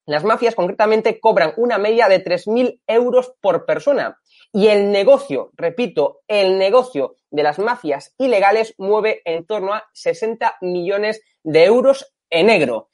las 0.06 0.22
mafias 0.22 0.54
concretamente 0.54 1.18
cobran 1.18 1.54
una 1.56 1.78
media 1.78 2.08
de 2.08 2.22
3.000 2.22 2.82
euros 2.86 3.32
por 3.40 3.64
persona. 3.64 4.20
Y 4.56 4.68
el 4.68 4.92
negocio, 4.92 5.50
repito, 5.56 6.20
el 6.28 6.58
negocio 6.58 7.16
de 7.32 7.42
las 7.42 7.58
mafias 7.58 8.14
ilegales 8.18 8.76
mueve 8.78 9.20
en 9.24 9.44
torno 9.46 9.74
a 9.74 9.82
60 9.94 10.58
millones 10.60 11.22
de 11.42 11.64
euros 11.64 12.14
en 12.30 12.46
negro. 12.46 12.88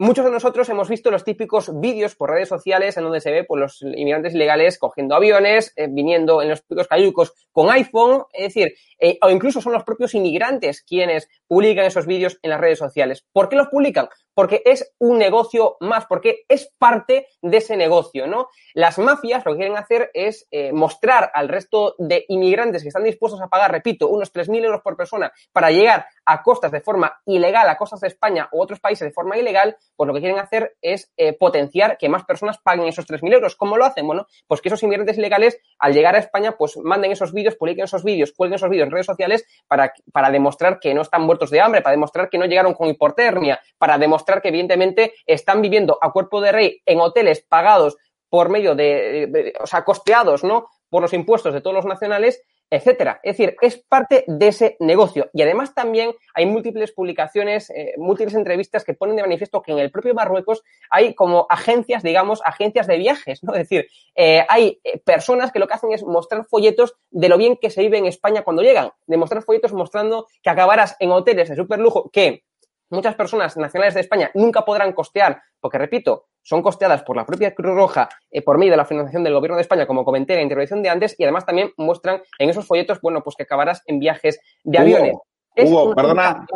Muchos 0.00 0.26
de 0.26 0.30
nosotros 0.30 0.68
hemos 0.68 0.90
visto 0.90 1.10
los 1.10 1.24
típicos 1.24 1.80
vídeos 1.80 2.14
por 2.14 2.30
redes 2.30 2.50
sociales 2.50 2.98
en 2.98 3.04
donde 3.04 3.22
se 3.22 3.32
ve 3.32 3.44
pues, 3.44 3.58
los 3.58 3.82
inmigrantes 3.82 4.34
ilegales 4.34 4.78
cogiendo 4.78 5.14
aviones, 5.14 5.72
eh, 5.76 5.88
viniendo 5.90 6.42
en 6.42 6.50
los 6.50 6.60
típicos 6.60 6.86
cayucos 6.86 7.32
con 7.52 7.70
iPhone, 7.70 8.24
es 8.32 8.54
decir, 8.54 8.74
eh, 9.00 9.18
o 9.22 9.30
incluso 9.30 9.62
son 9.62 9.72
los 9.72 9.84
propios 9.84 10.14
inmigrantes 10.14 10.82
quienes 10.82 11.28
publican 11.48 11.86
esos 11.86 12.06
vídeos 12.06 12.38
en 12.42 12.50
las 12.50 12.60
redes 12.60 12.78
sociales. 12.78 13.26
¿Por 13.32 13.48
qué 13.48 13.56
los 13.56 13.68
publican? 13.68 14.08
Porque 14.38 14.62
es 14.64 14.94
un 15.00 15.18
negocio 15.18 15.78
más, 15.80 16.06
porque 16.06 16.44
es 16.46 16.72
parte 16.78 17.26
de 17.42 17.56
ese 17.56 17.76
negocio, 17.76 18.28
¿no? 18.28 18.50
Las 18.72 18.96
mafias 18.96 19.44
lo 19.44 19.50
que 19.50 19.58
quieren 19.58 19.76
hacer 19.76 20.12
es 20.14 20.46
eh, 20.52 20.70
mostrar 20.70 21.32
al 21.34 21.48
resto 21.48 21.96
de 21.98 22.24
inmigrantes 22.28 22.82
que 22.82 22.88
están 22.90 23.02
dispuestos 23.02 23.40
a 23.40 23.48
pagar, 23.48 23.72
repito, 23.72 24.06
unos 24.06 24.32
3.000 24.32 24.66
euros 24.66 24.80
por 24.82 24.96
persona 24.96 25.32
para 25.50 25.72
llegar 25.72 26.06
a 26.24 26.44
costas 26.44 26.70
de 26.70 26.80
forma 26.80 27.20
ilegal, 27.26 27.68
a 27.68 27.76
costas 27.76 27.98
de 27.98 28.06
España 28.06 28.48
u 28.52 28.62
otros 28.62 28.78
países 28.78 29.08
de 29.08 29.12
forma 29.12 29.36
ilegal, 29.36 29.76
pues 29.96 30.06
lo 30.06 30.14
que 30.14 30.20
quieren 30.20 30.38
hacer 30.38 30.76
es 30.82 31.12
eh, 31.16 31.32
potenciar 31.32 31.98
que 31.98 32.08
más 32.08 32.24
personas 32.24 32.58
paguen 32.58 32.86
esos 32.86 33.08
3.000 33.08 33.34
euros. 33.34 33.56
¿Cómo 33.56 33.76
lo 33.76 33.86
hacen? 33.86 34.06
Bueno, 34.06 34.28
pues 34.46 34.60
que 34.60 34.68
esos 34.68 34.80
inmigrantes 34.84 35.18
ilegales, 35.18 35.58
al 35.80 35.94
llegar 35.94 36.14
a 36.14 36.18
España, 36.20 36.54
pues 36.56 36.76
manden 36.76 37.10
esos 37.10 37.32
vídeos, 37.32 37.56
publiquen 37.56 37.86
esos 37.86 38.04
vídeos, 38.04 38.32
cuelguen 38.36 38.54
esos 38.54 38.70
vídeos 38.70 38.86
en 38.86 38.92
redes 38.92 39.06
sociales 39.06 39.44
para, 39.66 39.92
para 40.12 40.30
demostrar 40.30 40.78
que 40.78 40.94
no 40.94 41.02
están 41.02 41.22
muertos 41.22 41.50
de 41.50 41.60
hambre, 41.60 41.82
para 41.82 41.96
demostrar 41.96 42.30
que 42.30 42.38
no 42.38 42.44
llegaron 42.44 42.74
con 42.74 42.86
hipotermia, 42.86 43.60
para 43.78 43.98
demostrar 43.98 44.27
que 44.42 44.48
evidentemente 44.48 45.14
están 45.26 45.62
viviendo 45.62 45.98
a 46.00 46.12
cuerpo 46.12 46.40
de 46.40 46.52
rey 46.52 46.82
en 46.86 47.00
hoteles 47.00 47.44
pagados 47.48 47.96
por 48.28 48.48
medio 48.50 48.74
de 48.74 49.54
o 49.60 49.66
sea, 49.66 49.84
costeados, 49.84 50.44
¿no? 50.44 50.68
Por 50.90 51.02
los 51.02 51.12
impuestos 51.12 51.54
de 51.54 51.60
todos 51.60 51.74
los 51.74 51.86
nacionales 51.86 52.42
etcétera. 52.70 53.20
Es 53.22 53.36
decir, 53.36 53.56
es 53.60 53.78
parte 53.78 54.24
de 54.26 54.48
ese 54.48 54.76
negocio. 54.80 55.30
Y 55.32 55.42
además 55.42 55.74
también 55.74 56.12
hay 56.34 56.46
múltiples 56.46 56.92
publicaciones, 56.92 57.70
eh, 57.70 57.94
múltiples 57.96 58.34
entrevistas 58.34 58.84
que 58.84 58.94
ponen 58.94 59.16
de 59.16 59.22
manifiesto 59.22 59.62
que 59.62 59.72
en 59.72 59.78
el 59.78 59.90
propio 59.90 60.14
Marruecos 60.14 60.62
hay 60.90 61.14
como 61.14 61.46
agencias, 61.48 62.02
digamos, 62.02 62.42
agencias 62.44 62.86
de 62.86 62.98
viajes, 62.98 63.42
¿no? 63.42 63.54
Es 63.54 63.60
decir, 63.60 63.88
eh, 64.14 64.44
hay 64.48 64.80
eh, 64.84 64.98
personas 64.98 65.52
que 65.52 65.58
lo 65.58 65.66
que 65.66 65.74
hacen 65.74 65.92
es 65.92 66.02
mostrar 66.04 66.44
folletos 66.44 66.94
de 67.10 67.28
lo 67.28 67.38
bien 67.38 67.56
que 67.56 67.70
se 67.70 67.80
vive 67.80 67.98
en 67.98 68.06
España 68.06 68.42
cuando 68.42 68.62
llegan, 68.62 68.90
de 69.06 69.16
mostrar 69.16 69.42
folletos 69.42 69.72
mostrando 69.72 70.26
que 70.42 70.50
acabarás 70.50 70.96
en 71.00 71.10
hoteles 71.10 71.48
de 71.48 71.56
super 71.56 71.78
lujo 71.78 72.10
que 72.12 72.44
muchas 72.90 73.14
personas 73.14 73.56
nacionales 73.56 73.94
de 73.94 74.00
España 74.00 74.30
nunca 74.34 74.64
podrán 74.64 74.92
costear, 74.92 75.42
porque 75.60 75.78
repito, 75.78 76.26
son 76.42 76.62
costeadas 76.62 77.02
por 77.02 77.16
la 77.16 77.26
propia 77.26 77.54
Cruz 77.54 77.74
Roja 77.74 78.08
eh, 78.30 78.42
por 78.42 78.58
medio 78.58 78.72
de 78.72 78.78
la 78.78 78.84
financiación 78.84 79.24
del 79.24 79.34
Gobierno 79.34 79.56
de 79.56 79.62
España, 79.62 79.86
como 79.86 80.04
comenté 80.04 80.34
en 80.34 80.38
la 80.38 80.42
intervención 80.44 80.82
de 80.82 80.88
antes, 80.88 81.14
y 81.18 81.24
además 81.24 81.44
también 81.44 81.72
muestran 81.76 82.22
en 82.38 82.50
esos 82.50 82.66
folletos, 82.66 83.00
bueno, 83.00 83.22
pues 83.22 83.36
que 83.36 83.42
acabarás 83.42 83.82
en 83.86 83.98
viajes 83.98 84.40
de 84.64 84.78
aviones. 84.78 85.16
Hugo, 85.56 85.94
perdona, 85.94 86.46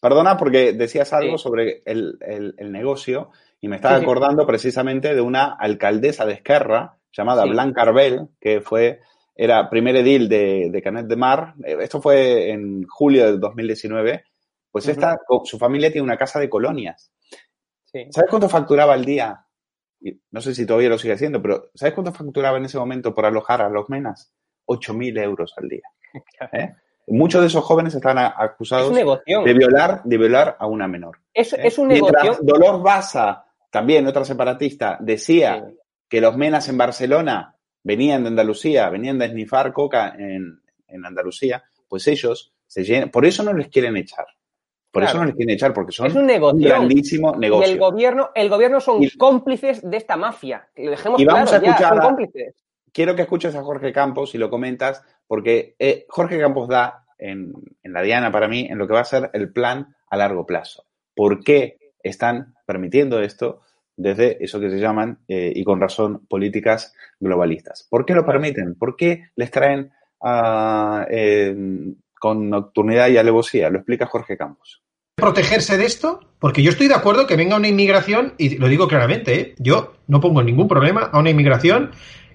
perdona 0.00 0.36
porque 0.36 0.72
decías 0.72 1.12
algo 1.12 1.38
sobre 1.38 1.82
el, 1.84 2.16
negocio 2.70 3.30
y 3.60 3.68
me 3.68 3.76
estaba 3.76 3.96
acordando 3.96 4.46
precisamente 4.46 5.14
de 5.14 5.20
una 5.20 5.56
alcaldesa 5.58 6.24
de 6.24 6.34
Esquerra 6.34 6.96
llamada 7.12 7.44
Blanca 7.44 7.82
Arbel, 7.82 8.28
que 8.40 8.60
fue 8.60 9.00
era 9.34 9.68
primer 9.70 9.96
edil 9.96 10.28
de, 10.28 10.68
de 10.70 10.82
Canet 10.82 11.06
de 11.06 11.16
Mar. 11.16 11.54
Eh, 11.64 11.76
esto 11.80 12.00
fue 12.00 12.50
en 12.50 12.84
julio 12.86 13.26
del 13.26 13.40
2019 13.40 14.24
pues 14.72 14.88
esta, 14.88 15.20
su 15.44 15.58
familia 15.58 15.92
tiene 15.92 16.04
una 16.04 16.16
casa 16.16 16.40
de 16.40 16.48
colonias. 16.48 17.12
¿Sabes 18.10 18.30
cuánto 18.30 18.48
facturaba 18.48 18.94
al 18.94 19.04
día? 19.04 19.46
No 20.30 20.40
sé 20.40 20.54
si 20.54 20.66
todavía 20.66 20.88
lo 20.88 20.98
sigue 20.98 21.12
haciendo, 21.12 21.42
pero 21.42 21.70
¿sabes 21.74 21.94
cuánto 21.94 22.12
facturaba 22.12 22.56
en 22.56 22.64
ese 22.64 22.78
momento 22.78 23.14
por 23.14 23.26
alojar 23.26 23.60
a 23.60 23.68
los 23.68 23.90
menas? 23.90 24.32
8.000 24.66 25.22
euros 25.22 25.52
al 25.58 25.68
día. 25.68 25.82
¿Eh? 26.52 26.74
Muchos 27.08 27.42
de 27.42 27.48
esos 27.48 27.62
jóvenes 27.64 27.94
están 27.94 28.16
acusados 28.18 28.94
de 28.94 29.54
violar, 29.54 30.02
de 30.04 30.18
violar 30.18 30.56
a 30.58 30.66
una 30.66 30.88
menor. 30.88 31.18
Es, 31.34 31.52
¿eh? 31.52 31.60
es 31.64 31.76
un 31.76 31.88
negocio. 31.88 32.38
Dolor 32.40 32.82
Baza, 32.82 33.44
también 33.70 34.06
otra 34.06 34.24
separatista, 34.24 34.96
decía 35.00 35.68
que 36.08 36.20
los 36.20 36.36
menas 36.36 36.68
en 36.68 36.78
Barcelona 36.78 37.56
venían 37.82 38.22
de 38.22 38.28
Andalucía, 38.28 38.88
venían 38.88 39.18
de 39.18 39.26
esnifar 39.26 39.72
coca 39.72 40.14
en, 40.16 40.62
en 40.86 41.04
Andalucía, 41.04 41.62
pues 41.88 42.06
ellos 42.06 42.54
se 42.66 42.84
llenan, 42.84 43.10
por 43.10 43.26
eso 43.26 43.42
no 43.42 43.52
les 43.52 43.68
quieren 43.68 43.96
echar. 43.96 44.24
Por 44.92 45.04
eso 45.04 45.16
no 45.16 45.24
les 45.24 45.34
quieren 45.34 45.54
echar, 45.54 45.72
porque 45.72 45.90
son 45.90 46.06
es 46.06 46.14
un, 46.14 46.26
negocio. 46.26 46.68
grandísimo 46.68 47.34
negocio. 47.34 47.66
Y 47.66 47.72
el 47.72 47.78
gobierno, 47.78 48.28
el 48.34 48.50
gobierno 48.50 48.78
son 48.78 49.00
cómplices 49.18 49.88
de 49.88 49.96
esta 49.96 50.16
mafia. 50.18 50.68
Lo 50.76 50.90
dejemos 50.90 51.18
y 51.18 51.24
vamos 51.24 51.50
a 51.50 51.56
escuchar 51.56 51.88
son 51.88 51.98
cómplices. 51.98 52.54
Quiero 52.92 53.16
que 53.16 53.22
escuches 53.22 53.56
a 53.56 53.62
Jorge 53.62 53.90
Campos 53.90 54.34
y 54.34 54.38
lo 54.38 54.50
comentas, 54.50 55.02
porque 55.26 55.76
eh, 55.78 56.04
Jorge 56.10 56.38
Campos 56.38 56.68
da 56.68 57.06
en, 57.16 57.54
la 57.84 58.02
Diana 58.02 58.30
para 58.30 58.48
mí 58.48 58.66
en 58.68 58.76
lo 58.76 58.86
que 58.86 58.92
va 58.92 59.00
a 59.00 59.04
ser 59.04 59.30
el 59.32 59.50
plan 59.50 59.96
a 60.10 60.16
largo 60.18 60.44
plazo. 60.44 60.84
¿Por 61.14 61.42
qué 61.42 61.78
están 62.02 62.54
permitiendo 62.66 63.22
esto 63.22 63.62
desde 63.96 64.44
eso 64.44 64.60
que 64.60 64.68
se 64.68 64.78
llaman, 64.78 65.20
eh, 65.26 65.52
y 65.54 65.64
con 65.64 65.80
razón, 65.80 66.26
políticas 66.26 66.94
globalistas? 67.18 67.86
¿Por 67.88 68.04
qué 68.04 68.12
lo 68.12 68.26
permiten? 68.26 68.74
¿Por 68.74 68.94
qué 68.94 69.30
les 69.36 69.50
traen 69.50 69.90
a 70.20 71.06
con 72.22 72.48
nocturnidad 72.48 73.08
y 73.08 73.16
alevosía. 73.16 73.68
Lo 73.68 73.78
explica 73.78 74.06
Jorge 74.06 74.36
Campos. 74.36 74.80
¿Protegerse 75.16 75.76
de 75.76 75.86
esto? 75.86 76.20
Porque 76.38 76.62
yo 76.62 76.70
estoy 76.70 76.86
de 76.86 76.94
acuerdo 76.94 77.26
que 77.26 77.34
venga 77.34 77.56
una 77.56 77.66
inmigración, 77.66 78.34
y 78.38 78.58
lo 78.58 78.68
digo 78.68 78.86
claramente, 78.86 79.40
¿eh? 79.40 79.54
yo 79.58 79.94
no 80.06 80.20
pongo 80.20 80.40
ningún 80.40 80.68
problema 80.68 81.10
a 81.12 81.18
una 81.18 81.30
inmigración 81.30 81.90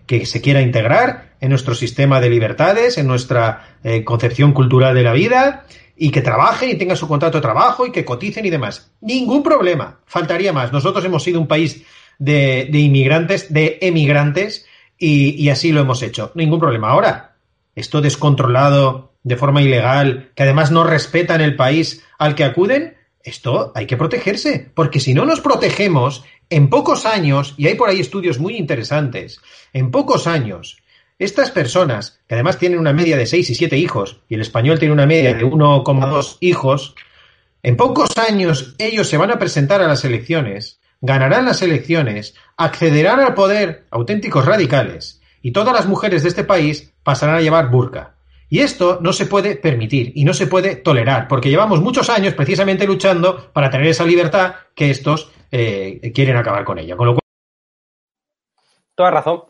que 0.05 0.25
se 0.25 0.41
quiera 0.41 0.61
integrar 0.61 1.37
en 1.39 1.51
nuestro 1.51 1.73
sistema 1.73 2.19
de 2.19 2.29
libertades, 2.29 2.97
en 2.97 3.07
nuestra 3.07 3.77
eh, 3.81 4.03
concepción 4.03 4.51
cultural 4.51 4.93
de 4.93 5.03
la 5.03 5.13
vida, 5.13 5.65
y 5.95 6.11
que 6.11 6.21
trabajen 6.21 6.69
y 6.69 6.75
tengan 6.75 6.97
su 6.97 7.07
contrato 7.07 7.37
de 7.37 7.43
trabajo 7.43 7.85
y 7.85 7.93
que 7.93 8.03
coticen 8.03 8.45
y 8.45 8.49
demás. 8.49 8.91
Ningún 8.99 9.41
problema. 9.41 10.01
Faltaría 10.05 10.51
más. 10.51 10.73
Nosotros 10.73 11.05
hemos 11.05 11.23
sido 11.23 11.39
un 11.39 11.47
país 11.47 11.85
de, 12.19 12.69
inmigrantes, 12.73 13.53
de 13.53 13.77
emigrantes, 13.79 14.65
y, 14.97 15.41
y 15.41 15.49
así 15.49 15.71
lo 15.71 15.79
hemos 15.79 16.03
hecho. 16.03 16.33
Ningún 16.35 16.59
problema. 16.59 16.89
Ahora, 16.89 17.37
esto 17.73 18.01
descontrolado 18.01 19.13
de 19.27 19.35
forma 19.35 19.61
ilegal, 19.61 20.31
que 20.35 20.43
además 20.43 20.71
no 20.71 20.85
respetan 20.85 21.41
el 21.41 21.57
país 21.57 22.01
al 22.17 22.33
que 22.33 22.45
acuden, 22.45 22.95
esto 23.21 23.73
hay 23.75 23.85
que 23.85 23.97
protegerse, 23.97 24.71
porque 24.73 25.01
si 25.01 25.13
no 25.13 25.25
nos 25.25 25.41
protegemos, 25.41 26.23
en 26.49 26.69
pocos 26.69 27.05
años, 27.05 27.53
y 27.57 27.67
hay 27.67 27.75
por 27.75 27.89
ahí 27.89 27.99
estudios 27.99 28.39
muy 28.39 28.55
interesantes, 28.55 29.41
en 29.73 29.91
pocos 29.91 30.27
años, 30.27 30.77
estas 31.19 31.51
personas, 31.51 32.21
que 32.25 32.35
además 32.35 32.57
tienen 32.57 32.79
una 32.79 32.93
media 32.93 33.17
de 33.17 33.25
6 33.25 33.49
y 33.49 33.55
7 33.55 33.77
hijos, 33.77 34.21
y 34.29 34.35
el 34.35 34.41
español 34.41 34.79
tiene 34.79 34.93
una 34.93 35.05
media 35.05 35.33
de 35.33 35.43
1,2 35.43 36.37
hijos, 36.39 36.95
en 37.63 37.75
pocos 37.75 38.17
años 38.17 38.75
ellos 38.77 39.09
se 39.09 39.17
van 39.17 39.31
a 39.31 39.39
presentar 39.39 39.81
a 39.81 39.87
las 39.87 40.05
elecciones, 40.05 40.79
ganarán 41.01 41.45
las 41.45 41.61
elecciones, 41.61 42.35
accederán 42.55 43.19
al 43.19 43.33
poder 43.33 43.87
auténticos 43.91 44.45
radicales, 44.45 45.21
y 45.41 45.51
todas 45.51 45.73
las 45.73 45.85
mujeres 45.85 46.23
de 46.23 46.29
este 46.29 46.45
país 46.45 46.93
pasarán 47.03 47.35
a 47.35 47.41
llevar 47.41 47.69
burka. 47.69 48.16
Y 48.49 48.59
esto 48.61 48.99
no 49.01 49.11
se 49.11 49.25
puede 49.25 49.55
permitir 49.55 50.13
y 50.15 50.23
no 50.23 50.33
se 50.33 50.47
puede 50.47 50.77
tolerar, 50.77 51.27
porque 51.27 51.49
llevamos 51.49 51.81
muchos 51.81 52.09
años 52.09 52.33
precisamente 52.33 52.87
luchando 52.87 53.51
para 53.51 53.69
tener 53.69 53.87
esa 53.87 54.05
libertad 54.05 54.55
que 54.73 54.89
estos 54.89 55.31
eh, 55.51 56.11
quieren 56.13 56.37
acabar 56.37 56.63
con 56.63 56.79
ella. 56.79 56.95
Con 56.95 57.07
lo 57.07 57.19
Toda 58.95 59.11
razón. 59.11 59.43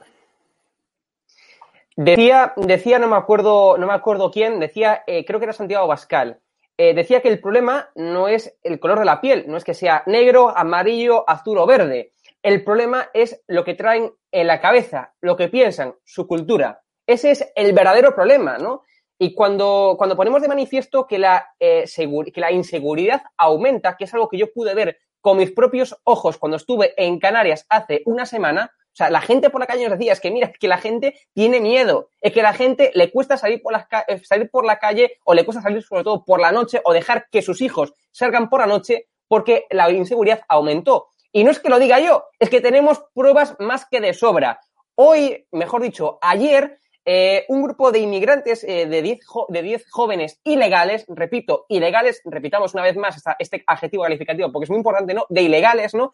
Decía, 1.96 2.54
decía, 2.58 3.00
no 3.00 3.08
me 3.08 3.16
acuerdo, 3.16 3.78
no 3.78 3.88
me 3.88 3.94
acuerdo 3.94 4.30
quién, 4.30 4.60
decía, 4.60 5.04
eh, 5.08 5.26
creo 5.26 5.40
que 5.40 5.46
era 5.46 5.54
Santiago 5.54 5.88
Bascal, 5.88 6.40
eh, 6.78 6.94
decía 6.94 7.22
que 7.22 7.30
el 7.30 7.40
problema 7.40 7.90
no 7.96 8.28
es 8.28 8.56
el 8.62 8.80
color 8.80 9.00
de 9.00 9.06
la 9.06 9.20
piel, 9.20 9.46
no 9.48 9.58
es 9.58 9.64
que 9.64 9.74
sea 9.74 10.04
negro, 10.06 10.56
amarillo, 10.56 11.28
azul 11.28 11.58
o 11.58 11.66
verde. 11.66 12.14
El 12.44 12.64
problema 12.64 13.10
es 13.16 13.42
lo 13.48 13.64
que 13.64 13.74
traen 13.74 14.12
en 14.32 14.46
la 14.46 14.62
cabeza, 14.62 15.14
lo 15.22 15.36
que 15.36 15.48
piensan, 15.48 15.96
su 16.04 16.28
cultura. 16.28 16.84
Ese 17.08 17.32
es 17.32 17.52
el 17.56 17.74
verdadero 17.74 18.14
problema, 18.14 18.58
¿no? 18.58 18.84
Y 19.18 19.34
cuando, 19.34 19.96
cuando 19.98 20.16
ponemos 20.16 20.42
de 20.42 20.48
manifiesto 20.48 21.08
que 21.08 21.18
la, 21.18 21.56
eh, 21.60 21.86
que 22.34 22.42
la 22.42 22.52
inseguridad 22.52 23.24
aumenta, 23.38 23.98
que 23.98 24.04
es 24.04 24.14
algo 24.14 24.30
que 24.30 24.38
yo 24.38 24.54
pude 24.54 24.76
ver 24.76 25.00
con 25.22 25.38
mis 25.38 25.52
propios 25.52 25.98
ojos 26.04 26.38
cuando 26.38 26.58
estuve 26.58 26.94
en 26.98 27.18
Canarias 27.20 27.66
hace 27.70 28.04
una 28.06 28.26
semana, 28.26 28.72
o 28.76 28.96
sea, 28.98 29.10
la 29.10 29.22
gente 29.22 29.50
por 29.50 29.62
la 29.62 29.68
calle 29.68 29.88
nos 29.88 29.98
decía, 29.98 30.14
es 30.14 30.20
que 30.20 30.32
mira, 30.32 30.52
que 30.52 30.68
la 30.68 30.78
gente 30.78 31.20
tiene 31.34 31.60
miedo, 31.60 32.10
es 32.20 32.34
que 32.34 32.42
la 32.42 32.54
gente 32.54 32.92
le 32.94 33.12
cuesta 33.12 33.38
salir 33.38 33.62
por, 33.62 33.72
la, 33.72 33.88
eh, 34.08 34.22
salir 34.24 34.50
por 34.50 34.66
la 34.66 34.80
calle 34.80 35.20
o 35.24 35.34
le 35.34 35.46
cuesta 35.46 35.62
salir 35.62 35.84
sobre 35.84 36.04
todo 36.04 36.26
por 36.26 36.40
la 36.40 36.52
noche 36.52 36.82
o 36.84 36.94
dejar 36.94 37.28
que 37.32 37.42
sus 37.42 37.62
hijos 37.62 37.94
salgan 38.12 38.50
por 38.50 38.60
la 38.60 38.68
noche 38.68 39.08
porque 39.28 39.66
la 39.70 39.90
inseguridad 39.92 40.42
aumentó. 40.48 41.10
Y 41.32 41.44
no 41.44 41.52
es 41.52 41.60
que 41.60 41.70
lo 41.70 41.80
diga 41.80 42.00
yo, 42.00 42.26
es 42.40 42.50
que 42.50 42.62
tenemos 42.62 43.04
pruebas 43.14 43.56
más 43.60 43.86
que 43.86 44.02
de 44.02 44.14
sobra. 44.14 44.60
Hoy, 44.96 45.46
mejor 45.52 45.84
dicho, 45.84 46.18
ayer, 46.22 46.80
eh, 47.10 47.46
un 47.48 47.64
grupo 47.64 47.94
de 47.94 48.00
inmigrantes 48.00 48.66
eh, 48.66 48.86
de 48.86 49.02
10 49.02 49.20
de 49.48 49.84
jóvenes 49.90 50.42
ilegales, 50.44 51.06
repito, 51.08 51.66
ilegales, 51.70 52.22
repitamos 52.26 52.74
una 52.74 52.84
vez 52.84 52.98
más 52.98 53.24
este 53.40 53.64
adjetivo 53.66 54.04
calificativo 54.04 54.52
porque 54.52 54.66
es 54.66 54.70
muy 54.70 54.80
importante, 54.80 55.14
¿no? 55.14 55.26
De 55.30 55.42
ilegales, 55.42 55.94
¿no? 55.94 56.12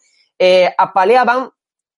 apaleaban 0.77 1.51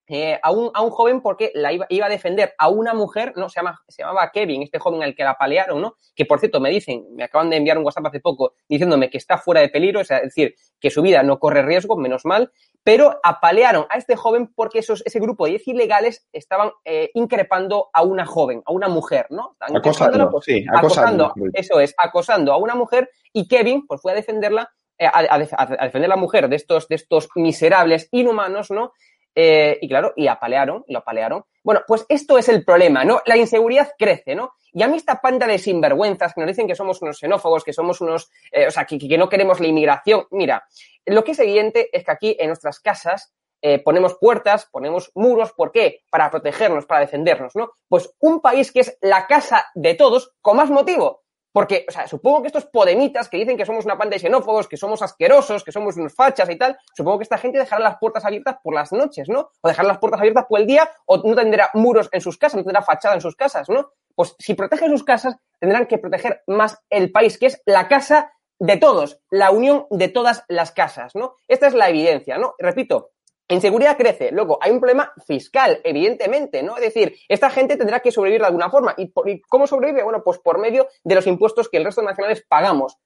eh, 0.07 0.39
a, 0.43 0.51
un, 0.51 0.69
a, 0.75 0.83
un, 0.83 0.91
joven 0.91 1.19
porque 1.21 1.51
la 1.55 1.73
iba, 1.73 1.87
iba, 1.89 2.05
a 2.05 2.09
defender 2.09 2.53
a 2.59 2.69
una 2.69 2.93
mujer, 2.93 3.33
¿no? 3.35 3.49
Se, 3.49 3.59
llama, 3.59 3.81
se 3.87 4.03
llamaba 4.03 4.29
Kevin, 4.31 4.61
este 4.61 4.77
joven 4.77 5.01
al 5.01 5.15
que 5.15 5.23
la 5.23 5.33
palearon, 5.33 5.81
¿no? 5.81 5.95
Que 6.15 6.25
por 6.25 6.39
cierto 6.39 6.59
me 6.59 6.69
dicen, 6.69 7.07
me 7.15 7.23
acaban 7.23 7.49
de 7.49 7.57
enviar 7.57 7.79
un 7.79 7.85
WhatsApp 7.85 8.05
hace 8.05 8.19
poco 8.19 8.53
diciéndome 8.69 9.09
que 9.09 9.17
está 9.17 9.39
fuera 9.39 9.61
de 9.61 9.69
peligro, 9.69 10.01
es 10.01 10.09
decir, 10.09 10.53
que 10.79 10.91
su 10.91 11.01
vida 11.01 11.23
no 11.23 11.39
corre 11.39 11.63
riesgo, 11.63 11.97
menos 11.97 12.23
mal, 12.23 12.51
pero 12.86 13.19
apalearon 13.23 13.88
a 13.89 13.97
este 13.97 14.15
joven 14.15 14.53
porque 14.55 14.77
esos, 14.77 15.01
ese 15.07 15.19
grupo 15.19 15.45
de 15.45 15.53
10 15.53 15.69
ilegales 15.69 16.27
estaban 16.31 16.69
eh, 16.86 17.09
increpando 17.15 17.89
a 17.91 18.03
una 18.03 18.27
joven, 18.27 18.61
a 18.63 18.71
una 18.71 18.88
mujer, 18.88 19.25
¿no? 19.31 19.57
Acosando, 19.59 20.29
pues, 20.29 20.45
sí, 20.45 20.63
acosando, 20.71 21.33
eso 21.53 21.79
es, 21.79 21.95
acosando 21.97 22.53
a 22.53 22.57
una 22.57 22.75
mujer 22.75 23.09
y 23.33 23.47
Kevin 23.47 23.88
pues 23.88 24.01
fue 24.01 24.11
a 24.11 24.15
defenderla 24.15 24.69
eh, 24.99 25.07
a, 25.07 25.17
a, 25.17 25.36
a, 25.36 25.86
defender 25.86 26.11
a 26.11 26.15
la 26.15 26.15
mujer 26.15 26.47
de 26.47 26.57
estos, 26.57 26.88
de 26.88 26.93
estos 26.93 27.27
miserables 27.33 28.07
inhumanos, 28.11 28.69
¿no? 28.69 28.93
Eh, 29.38 29.77
y 29.81 29.89
claro, 29.89 30.13
y 30.15 30.27
apalearon, 30.27 30.86
lo 30.88 30.99
apalearon. 30.99 31.43
Bueno, 31.61 31.81
pues 31.86 32.05
esto 32.07 32.38
es 32.38 32.47
el 32.47 32.63
problema, 32.63 33.03
¿no? 33.03 33.21
La 33.25 33.36
inseguridad 33.36 33.91
crece, 33.97 34.33
¿no? 34.33 34.53
Y 34.71 34.81
a 34.81 34.88
mí 34.88 34.95
esta 34.95 35.19
panda 35.21 35.45
de 35.45 35.57
sinvergüenzas 35.57 36.33
que 36.33 36.41
nos 36.41 36.47
dicen 36.47 36.67
que 36.67 36.75
somos 36.75 37.01
unos 37.01 37.19
xenófobos, 37.19 37.63
que 37.63 37.73
somos 37.73 37.99
unos, 38.01 38.31
eh, 38.51 38.67
o 38.67 38.71
sea, 38.71 38.86
que, 38.86 38.97
que, 38.97 39.17
no 39.17 39.27
queremos 39.27 39.59
la 39.59 39.67
inmigración. 39.67 40.25
Mira, 40.31 40.65
lo 41.05 41.23
que 41.23 41.31
es 41.31 41.39
evidente 41.39 41.89
es 41.91 42.05
que 42.05 42.11
aquí 42.11 42.38
en 42.39 42.47
nuestras 42.47 42.79
casas 42.79 43.33
eh, 43.61 43.79
ponemos 43.79 44.17
puertas, 44.19 44.67
ponemos 44.71 45.11
muros, 45.15 45.51
¿por 45.53 45.71
qué? 45.71 46.03
Para 46.09 46.29
protegernos, 46.29 46.86
para 46.86 47.01
defendernos, 47.01 47.55
¿no? 47.55 47.71
Pues 47.89 48.13
un 48.19 48.39
país 48.39 48.71
que 48.71 48.81
es 48.81 48.97
la 49.01 49.27
casa 49.27 49.65
de 49.73 49.95
todos, 49.95 50.33
con 50.41 50.57
más 50.57 50.69
motivo, 50.69 51.24
porque, 51.55 51.85
o 51.87 51.91
sea, 51.93 52.05
supongo 52.05 52.41
que 52.41 52.47
estos 52.47 52.65
podemitas 52.65 53.29
que 53.29 53.37
dicen 53.37 53.55
que 53.55 53.65
somos 53.65 53.85
una 53.85 53.97
panda 53.97 54.15
de 54.15 54.19
xenófobos, 54.19 54.67
que 54.67 54.75
somos 54.75 55.01
asquerosos, 55.01 55.63
que 55.63 55.71
somos 55.71 55.95
unos 55.95 56.13
fachas 56.13 56.49
y 56.49 56.57
tal, 56.57 56.77
supongo 56.93 57.19
que 57.19 57.23
esta 57.23 57.37
gente 57.37 57.57
dejará 57.57 57.81
las 57.81 57.95
puertas 57.97 58.25
abiertas 58.25 58.57
por 58.61 58.73
las 58.73 58.91
noches, 58.91 59.29
¿no? 59.29 59.51
O 59.61 59.67
dejará 59.69 59.87
las 59.87 59.99
puertas 59.99 60.19
abiertas 60.19 60.47
por 60.49 60.59
el 60.59 60.67
día, 60.67 60.91
o 61.05 61.15
no 61.25 61.33
tendrá 61.33 61.69
muros 61.73 62.09
en 62.11 62.19
sus 62.19 62.37
casas, 62.37 62.57
no 62.57 62.65
tendrá 62.65 62.81
fachada 62.81 63.15
en 63.15 63.21
sus 63.21 63.37
casas, 63.37 63.69
¿no? 63.69 63.89
Pues 64.15 64.35
si 64.37 64.53
protegen 64.53 64.91
sus 64.91 65.05
casas, 65.05 65.37
tendrán 65.57 65.85
que 65.85 65.97
proteger 65.97 66.43
más 66.45 66.77
el 66.89 67.13
país, 67.13 67.37
que 67.37 67.45
es 67.45 67.61
la 67.65 67.87
casa 67.87 68.33
de 68.59 68.75
todos, 68.75 69.21
la 69.29 69.51
unión 69.51 69.87
de 69.91 70.09
todas 70.09 70.43
las 70.49 70.73
casas, 70.73 71.15
¿no? 71.15 71.37
Esta 71.47 71.67
es 71.67 71.73
la 71.73 71.87
evidencia, 71.87 72.37
¿no? 72.37 72.55
Repito, 72.59 73.11
Inseguridad 73.47 73.95
crece. 73.95 74.31
Luego, 74.31 74.57
hay 74.59 74.71
un 74.71 74.79
problema 74.79 75.13
fiscal, 75.27 75.79
evidentemente, 75.83 76.63
¿no? 76.63 76.77
Es 76.77 76.83
decir, 76.83 77.15
esta 77.29 77.51
gente 77.51 77.77
tendrá 77.77 77.99
que 77.99 78.11
sobrevivir 78.11 78.41
de 78.41 78.47
alguna 78.47 78.71
forma. 78.71 78.95
¿Y, 78.97 79.11
cómo 79.41 79.67
sobrevive? 79.67 80.03
Bueno, 80.03 80.23
pues 80.23 80.39
por 80.39 80.57
medio 80.59 80.87
de 81.03 81.15
los 81.15 81.27
impuestos 81.27 81.69
que 81.69 81.77
el 81.77 81.85
resto 81.85 82.01
de 82.01 82.07
nacionales 82.07 82.43
pagamos. 82.47 82.97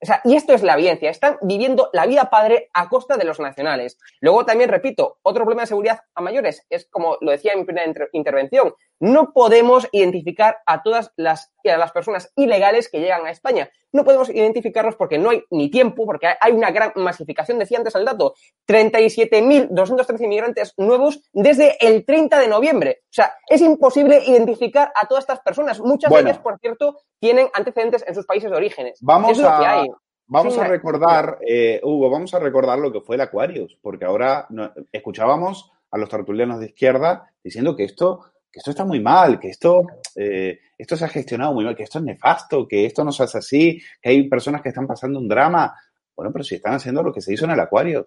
O 0.00 0.06
sea, 0.06 0.20
y 0.24 0.36
esto 0.36 0.54
es 0.54 0.62
la 0.62 0.74
evidencia. 0.74 1.10
Están 1.10 1.38
viviendo 1.42 1.90
la 1.92 2.06
vida 2.06 2.30
padre 2.30 2.70
a 2.72 2.88
costa 2.88 3.16
de 3.16 3.24
los 3.24 3.40
nacionales. 3.40 3.98
Luego 4.20 4.44
también, 4.44 4.70
repito, 4.70 5.18
otro 5.22 5.42
problema 5.42 5.62
de 5.62 5.66
seguridad 5.66 6.00
a 6.14 6.22
mayores 6.22 6.64
es, 6.70 6.86
como 6.88 7.18
lo 7.20 7.32
decía 7.32 7.52
en 7.54 7.60
mi 7.60 7.64
primera 7.64 7.92
intervención, 8.12 8.74
no 9.00 9.32
podemos 9.32 9.88
identificar 9.92 10.58
a 10.66 10.82
todas 10.82 11.12
las, 11.16 11.52
a 11.64 11.76
las 11.76 11.92
personas 11.92 12.32
ilegales 12.36 12.88
que 12.88 13.00
llegan 13.00 13.26
a 13.26 13.30
España. 13.30 13.70
No 13.92 14.04
podemos 14.04 14.28
identificarlos 14.28 14.96
porque 14.96 15.18
no 15.18 15.30
hay 15.30 15.44
ni 15.50 15.70
tiempo, 15.70 16.04
porque 16.04 16.28
hay 16.40 16.52
una 16.52 16.70
gran 16.70 16.92
masificación. 16.96 17.58
Decía 17.58 17.78
antes 17.78 17.94
el 17.94 18.04
dato, 18.04 18.34
37.213 18.66 20.24
inmigrantes 20.24 20.74
nuevos 20.76 21.20
desde 21.32 21.76
el 21.86 22.04
30 22.04 22.38
de 22.40 22.48
noviembre. 22.48 22.98
O 23.04 23.12
sea, 23.12 23.34
es 23.48 23.60
imposible 23.60 24.22
identificar 24.26 24.92
a 24.94 25.06
todas 25.06 25.24
estas 25.24 25.40
personas. 25.40 25.80
Muchas 25.80 26.12
de 26.12 26.20
ellas, 26.20 26.38
por 26.38 26.58
cierto, 26.58 26.98
tienen 27.18 27.48
antecedentes 27.54 28.04
en 28.06 28.14
sus 28.14 28.26
países 28.26 28.50
de 28.50 28.56
orígenes. 28.56 28.98
Vamos 29.00 29.40
a... 29.42 29.84
Vamos 30.30 30.58
a 30.58 30.64
recordar, 30.64 31.38
eh, 31.40 31.80
Hugo, 31.82 32.10
vamos 32.10 32.34
a 32.34 32.38
recordar 32.38 32.78
lo 32.78 32.92
que 32.92 33.00
fue 33.00 33.16
el 33.16 33.22
Aquarius, 33.22 33.78
porque 33.80 34.04
ahora 34.04 34.46
escuchábamos 34.92 35.72
a 35.90 35.96
los 35.96 36.10
tertulianos 36.10 36.60
de 36.60 36.66
izquierda 36.66 37.32
diciendo 37.42 37.74
que 37.74 37.84
esto 37.84 38.26
que 38.50 38.60
esto 38.60 38.70
está 38.70 38.84
muy 38.84 39.00
mal, 39.00 39.38
que 39.38 39.48
esto, 39.48 39.86
eh, 40.14 40.58
esto 40.76 40.96
se 40.96 41.04
ha 41.04 41.08
gestionado 41.08 41.52
muy 41.52 41.64
mal, 41.64 41.76
que 41.76 41.82
esto 41.82 41.98
es 41.98 42.04
nefasto, 42.04 42.66
que 42.66 42.86
esto 42.86 43.04
no 43.04 43.12
se 43.12 43.24
hace 43.24 43.38
así, 43.38 43.82
que 44.00 44.10
hay 44.10 44.28
personas 44.28 44.62
que 44.62 44.70
están 44.70 44.86
pasando 44.86 45.18
un 45.18 45.28
drama. 45.28 45.74
Bueno, 46.16 46.32
pero 46.32 46.44
si 46.44 46.56
están 46.56 46.74
haciendo 46.74 47.02
lo 47.02 47.12
que 47.12 47.20
se 47.20 47.32
hizo 47.32 47.44
en 47.44 47.52
el 47.52 47.60
Acuario. 47.60 48.06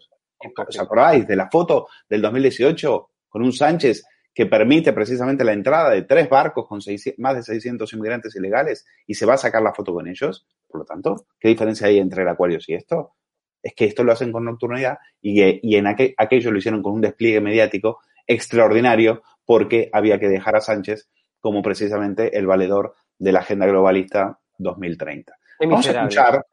¿Os 0.67 0.79
acordáis 0.79 1.27
de 1.27 1.35
la 1.35 1.49
foto 1.49 1.87
del 2.09 2.21
2018 2.21 3.09
con 3.29 3.43
un 3.43 3.53
Sánchez 3.53 4.03
que 4.33 4.47
permite 4.47 4.91
precisamente 4.93 5.43
la 5.43 5.53
entrada 5.53 5.91
de 5.91 6.03
tres 6.03 6.27
barcos 6.29 6.67
con 6.67 6.79
más 7.17 7.35
de 7.35 7.43
600 7.43 7.93
inmigrantes 7.93 8.35
ilegales 8.35 8.85
y 9.05 9.13
se 9.13 9.25
va 9.25 9.35
a 9.35 9.37
sacar 9.37 9.61
la 9.61 9.73
foto 9.73 9.93
con 9.93 10.07
ellos? 10.07 10.47
Por 10.67 10.81
lo 10.81 10.85
tanto, 10.85 11.27
¿qué 11.39 11.49
diferencia 11.49 11.87
hay 11.87 11.99
entre 11.99 12.23
el 12.23 12.29
Acuario 12.29 12.57
y 12.65 12.73
esto? 12.73 13.13
Es 13.61 13.73
que 13.75 13.85
esto 13.85 14.03
lo 14.03 14.13
hacen 14.13 14.31
con 14.31 14.45
nocturnidad 14.45 14.97
y, 15.21 15.43
y 15.61 15.75
en 15.75 15.85
aquello 15.85 16.51
lo 16.51 16.57
hicieron 16.57 16.81
con 16.81 16.93
un 16.93 17.01
despliegue 17.01 17.41
mediático 17.41 17.99
extraordinario 18.25 19.21
porque 19.51 19.89
había 19.91 20.17
que 20.17 20.29
dejar 20.29 20.55
a 20.55 20.61
Sánchez 20.61 21.09
como 21.41 21.61
precisamente 21.61 22.37
el 22.37 22.47
valedor 22.47 22.93
de 23.19 23.33
la 23.33 23.39
Agenda 23.39 23.65
Globalista 23.65 24.39
2030. 24.57 25.33
Vamos 25.59 25.85
a 25.89 25.91
escuchar, 25.91 26.45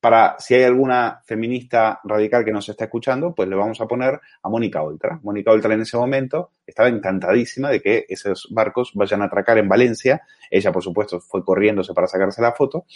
para 0.00 0.36
si 0.38 0.54
hay 0.54 0.62
alguna 0.62 1.20
feminista 1.26 2.00
radical 2.02 2.46
que 2.46 2.52
nos 2.52 2.66
está 2.66 2.84
escuchando, 2.84 3.34
pues 3.34 3.46
le 3.50 3.56
vamos 3.56 3.78
a 3.82 3.86
poner 3.86 4.18
a 4.42 4.48
Mónica 4.48 4.82
Oltra. 4.82 5.20
Mónica 5.22 5.50
Oltra 5.50 5.74
en 5.74 5.82
ese 5.82 5.98
momento 5.98 6.52
estaba 6.66 6.88
encantadísima 6.88 7.68
de 7.68 7.82
que 7.82 8.06
esos 8.08 8.48
barcos 8.50 8.92
vayan 8.94 9.20
a 9.20 9.26
atracar 9.26 9.58
en 9.58 9.68
Valencia. 9.68 10.22
Ella, 10.50 10.72
por 10.72 10.82
supuesto, 10.82 11.20
fue 11.20 11.44
corriéndose 11.44 11.92
para 11.92 12.06
sacarse 12.06 12.40
la 12.40 12.52
foto. 12.52 12.86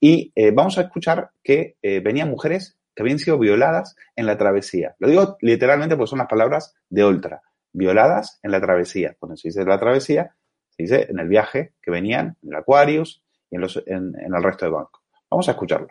Y 0.00 0.32
eh, 0.34 0.50
vamos 0.50 0.78
a 0.78 0.80
escuchar 0.80 1.32
que 1.44 1.76
eh, 1.82 2.00
venían 2.00 2.30
mujeres 2.30 2.78
que 2.94 3.02
habían 3.02 3.18
sido 3.18 3.38
violadas 3.38 3.96
en 4.16 4.24
la 4.24 4.38
travesía. 4.38 4.94
Lo 4.98 5.08
digo 5.08 5.36
literalmente 5.42 5.94
porque 5.94 6.08
son 6.08 6.20
las 6.20 6.28
palabras 6.28 6.74
de 6.88 7.04
Oltra 7.04 7.42
violadas 7.72 8.38
en 8.42 8.50
la 8.52 8.60
travesía. 8.60 9.16
Cuando 9.18 9.36
se 9.36 9.48
dice 9.48 9.64
la 9.64 9.78
travesía, 9.78 10.34
se 10.70 10.82
dice 10.82 11.06
en 11.10 11.18
el 11.18 11.28
viaje 11.28 11.74
que 11.82 11.90
venían, 11.90 12.36
en 12.42 12.50
el 12.50 12.56
Aquarius 12.56 13.22
y 13.50 13.56
en, 13.56 13.60
los, 13.62 13.82
en, 13.86 14.14
el 14.14 14.42
resto 14.42 14.66
de 14.66 14.72
bancos. 14.72 15.02
Vamos 15.30 15.48
a 15.48 15.52
escucharlo 15.52 15.88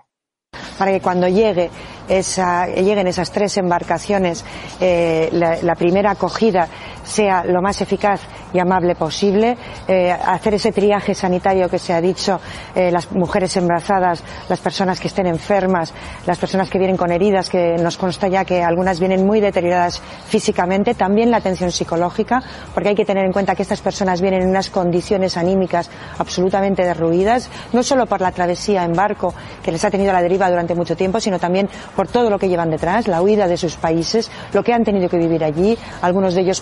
para 0.79 0.91
que 0.93 1.01
cuando 1.01 1.27
llegue 1.27 1.69
esa, 2.07 2.67
lleguen 2.67 3.05
esas 3.05 3.31
tres 3.31 3.57
embarcaciones, 3.57 4.45
eh, 4.79 5.29
la, 5.33 5.75
primera 5.75 6.11
acogida 6.11 6.69
sea 7.09 7.43
lo 7.43 7.61
más 7.61 7.81
eficaz 7.81 8.21
y 8.53 8.59
amable 8.59 8.95
posible, 8.95 9.57
eh, 9.87 10.11
hacer 10.11 10.53
ese 10.53 10.71
triaje 10.71 11.13
sanitario 11.13 11.69
que 11.69 11.79
se 11.79 11.93
ha 11.93 12.01
dicho, 12.01 12.39
eh, 12.75 12.91
las 12.91 13.11
mujeres 13.11 13.55
embarazadas, 13.57 14.23
las 14.47 14.59
personas 14.59 14.99
que 14.99 15.07
estén 15.07 15.27
enfermas, 15.27 15.93
las 16.25 16.37
personas 16.37 16.69
que 16.69 16.77
vienen 16.77 16.97
con 16.97 17.11
heridas, 17.11 17.49
que 17.49 17.75
nos 17.77 17.97
consta 17.97 18.27
ya 18.27 18.45
que 18.45 18.63
algunas 18.63 18.99
vienen 18.99 19.25
muy 19.25 19.39
deterioradas 19.39 20.01
físicamente, 20.27 20.93
también 20.93 21.31
la 21.31 21.37
atención 21.37 21.71
psicológica, 21.71 22.41
porque 22.73 22.89
hay 22.89 22.95
que 22.95 23.05
tener 23.05 23.25
en 23.25 23.31
cuenta 23.31 23.55
que 23.55 23.63
estas 23.63 23.81
personas 23.81 24.21
vienen 24.21 24.43
en 24.43 24.49
unas 24.49 24.69
condiciones 24.69 25.37
anímicas 25.37 25.89
absolutamente 26.17 26.83
derruidas, 26.83 27.49
no 27.73 27.83
solo 27.83 28.05
por 28.05 28.21
la 28.21 28.31
travesía 28.31 28.83
en 28.83 28.93
barco, 28.93 29.33
que 29.63 29.71
les 29.71 29.83
ha 29.83 29.91
tenido 29.91 30.11
a 30.11 30.13
la 30.13 30.21
deriva 30.21 30.49
durante 30.49 30.75
mucho 30.75 30.95
tiempo, 30.95 31.19
sino 31.19 31.39
también 31.39 31.69
por 31.95 32.07
todo 32.07 32.29
lo 32.29 32.37
que 32.37 32.49
llevan 32.49 32.69
detrás, 32.69 33.07
la 33.07 33.21
huida 33.21 33.47
de 33.47 33.57
sus 33.57 33.75
países, 33.75 34.29
lo 34.53 34.63
que 34.63 34.73
han 34.73 34.83
tenido 34.83 35.09
que 35.09 35.17
vivir 35.17 35.43
allí, 35.43 35.77
algunos 36.01 36.33
de 36.33 36.41
ellos 36.41 36.61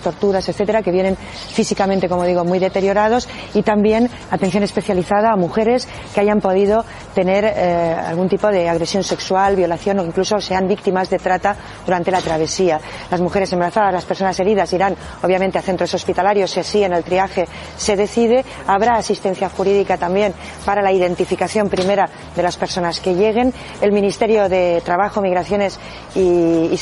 torturas, 0.00 0.48
etcétera, 0.48 0.82
que 0.82 0.90
vienen 0.90 1.16
físicamente, 1.16 2.08
como 2.08 2.24
digo, 2.24 2.44
muy 2.44 2.58
deteriorados 2.58 3.28
y 3.54 3.62
también 3.62 4.10
atención 4.30 4.62
especializada 4.62 5.32
a 5.32 5.36
mujeres 5.36 5.88
que 6.14 6.20
hayan 6.20 6.40
podido 6.40 6.84
tener 7.14 7.44
eh, 7.44 7.94
algún 8.06 8.28
tipo 8.28 8.48
de 8.48 8.68
agresión 8.68 9.02
sexual, 9.02 9.56
violación 9.56 9.98
o 9.98 10.04
incluso 10.04 10.40
sean 10.40 10.68
víctimas 10.68 11.10
de 11.10 11.18
trata 11.18 11.56
durante 11.84 12.10
la 12.10 12.20
travesía. 12.20 12.80
Las 13.10 13.20
mujeres 13.20 13.52
embarazadas, 13.52 13.92
las 13.92 14.04
personas 14.04 14.38
heridas 14.40 14.72
irán 14.72 14.96
obviamente 15.22 15.58
a 15.58 15.62
centros 15.62 15.92
hospitalarios 15.94 16.50
si 16.50 16.60
así 16.60 16.82
en 16.82 16.92
el 16.92 17.04
triaje 17.04 17.46
se 17.76 17.96
decide. 17.96 18.44
Habrá 18.66 18.96
asistencia 18.96 19.48
jurídica 19.48 19.96
también 19.96 20.34
para 20.64 20.82
la 20.82 20.92
identificación 20.92 21.68
primera 21.68 22.08
de 22.34 22.42
las 22.42 22.56
personas 22.56 23.00
que 23.00 23.14
lleguen. 23.14 23.52
El 23.80 23.92
Ministerio 23.92 24.48
de 24.48 24.82
Trabajo, 24.84 25.20
Migraciones 25.20 25.78
y, 26.14 26.76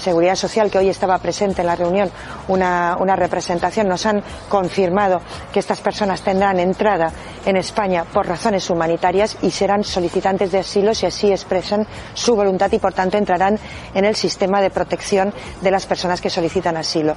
Seguridad 0.00 0.36
Social, 0.36 0.70
que 0.70 0.78
hoy 0.78 0.88
estaba 0.88 1.18
presente 1.18 1.62
en 1.62 1.66
la 1.66 1.76
reunión, 1.76 2.10
una, 2.48 2.96
una 2.98 3.16
representación, 3.16 3.88
nos 3.88 4.06
han 4.06 4.22
confirmado 4.48 5.20
que 5.52 5.60
estas 5.60 5.80
personas 5.80 6.22
tendrán 6.22 6.60
entrada 6.60 7.12
en 7.44 7.56
España 7.56 8.04
por 8.04 8.26
razones 8.26 8.68
humanitarias 8.70 9.38
y 9.42 9.50
serán 9.50 9.84
solicitantes 9.84 10.52
de 10.52 10.58
asilo 10.58 10.94
si 10.94 11.06
así 11.06 11.30
expresan 11.30 11.86
su 12.14 12.36
voluntad 12.36 12.70
y 12.72 12.78
por 12.78 12.92
tanto 12.92 13.16
entrarán 13.16 13.58
en 13.94 14.04
el 14.04 14.14
sistema 14.14 14.60
de 14.60 14.70
protección 14.70 15.32
de 15.60 15.70
las 15.70 15.86
personas 15.86 16.20
que 16.20 16.30
solicitan 16.30 16.76
asilo. 16.76 17.16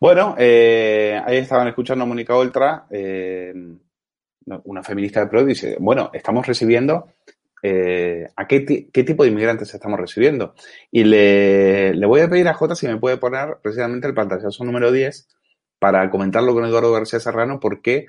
Bueno, 0.00 0.34
eh, 0.36 1.18
ahí 1.24 1.38
estaban 1.38 1.68
escuchando 1.68 2.04
a 2.04 2.06
Mónica 2.06 2.36
Oltra, 2.36 2.86
eh, 2.90 3.54
una 4.64 4.82
feminista 4.82 5.20
de 5.20 5.26
PRO, 5.28 5.44
dice, 5.46 5.76
bueno, 5.80 6.10
estamos 6.12 6.46
recibiendo, 6.46 7.08
eh, 7.66 8.28
¿a 8.36 8.46
qué, 8.46 8.60
tipo 8.60 9.22
de 9.22 9.30
inmigrantes 9.30 9.72
estamos 9.72 9.98
recibiendo? 9.98 10.54
Y 10.90 11.04
le, 11.04 11.94
voy 12.06 12.20
a 12.20 12.28
pedir 12.28 12.46
a 12.46 12.52
Jota 12.52 12.74
si 12.74 12.86
me 12.86 12.98
puede 12.98 13.16
poner 13.16 13.56
precisamente 13.62 14.06
el 14.06 14.12
pantallazo 14.12 14.64
número 14.64 14.92
10 14.92 15.28
para 15.78 16.10
comentarlo 16.10 16.52
con 16.52 16.66
Eduardo 16.66 16.92
García 16.92 17.20
Serrano, 17.20 17.60
porque 17.60 18.04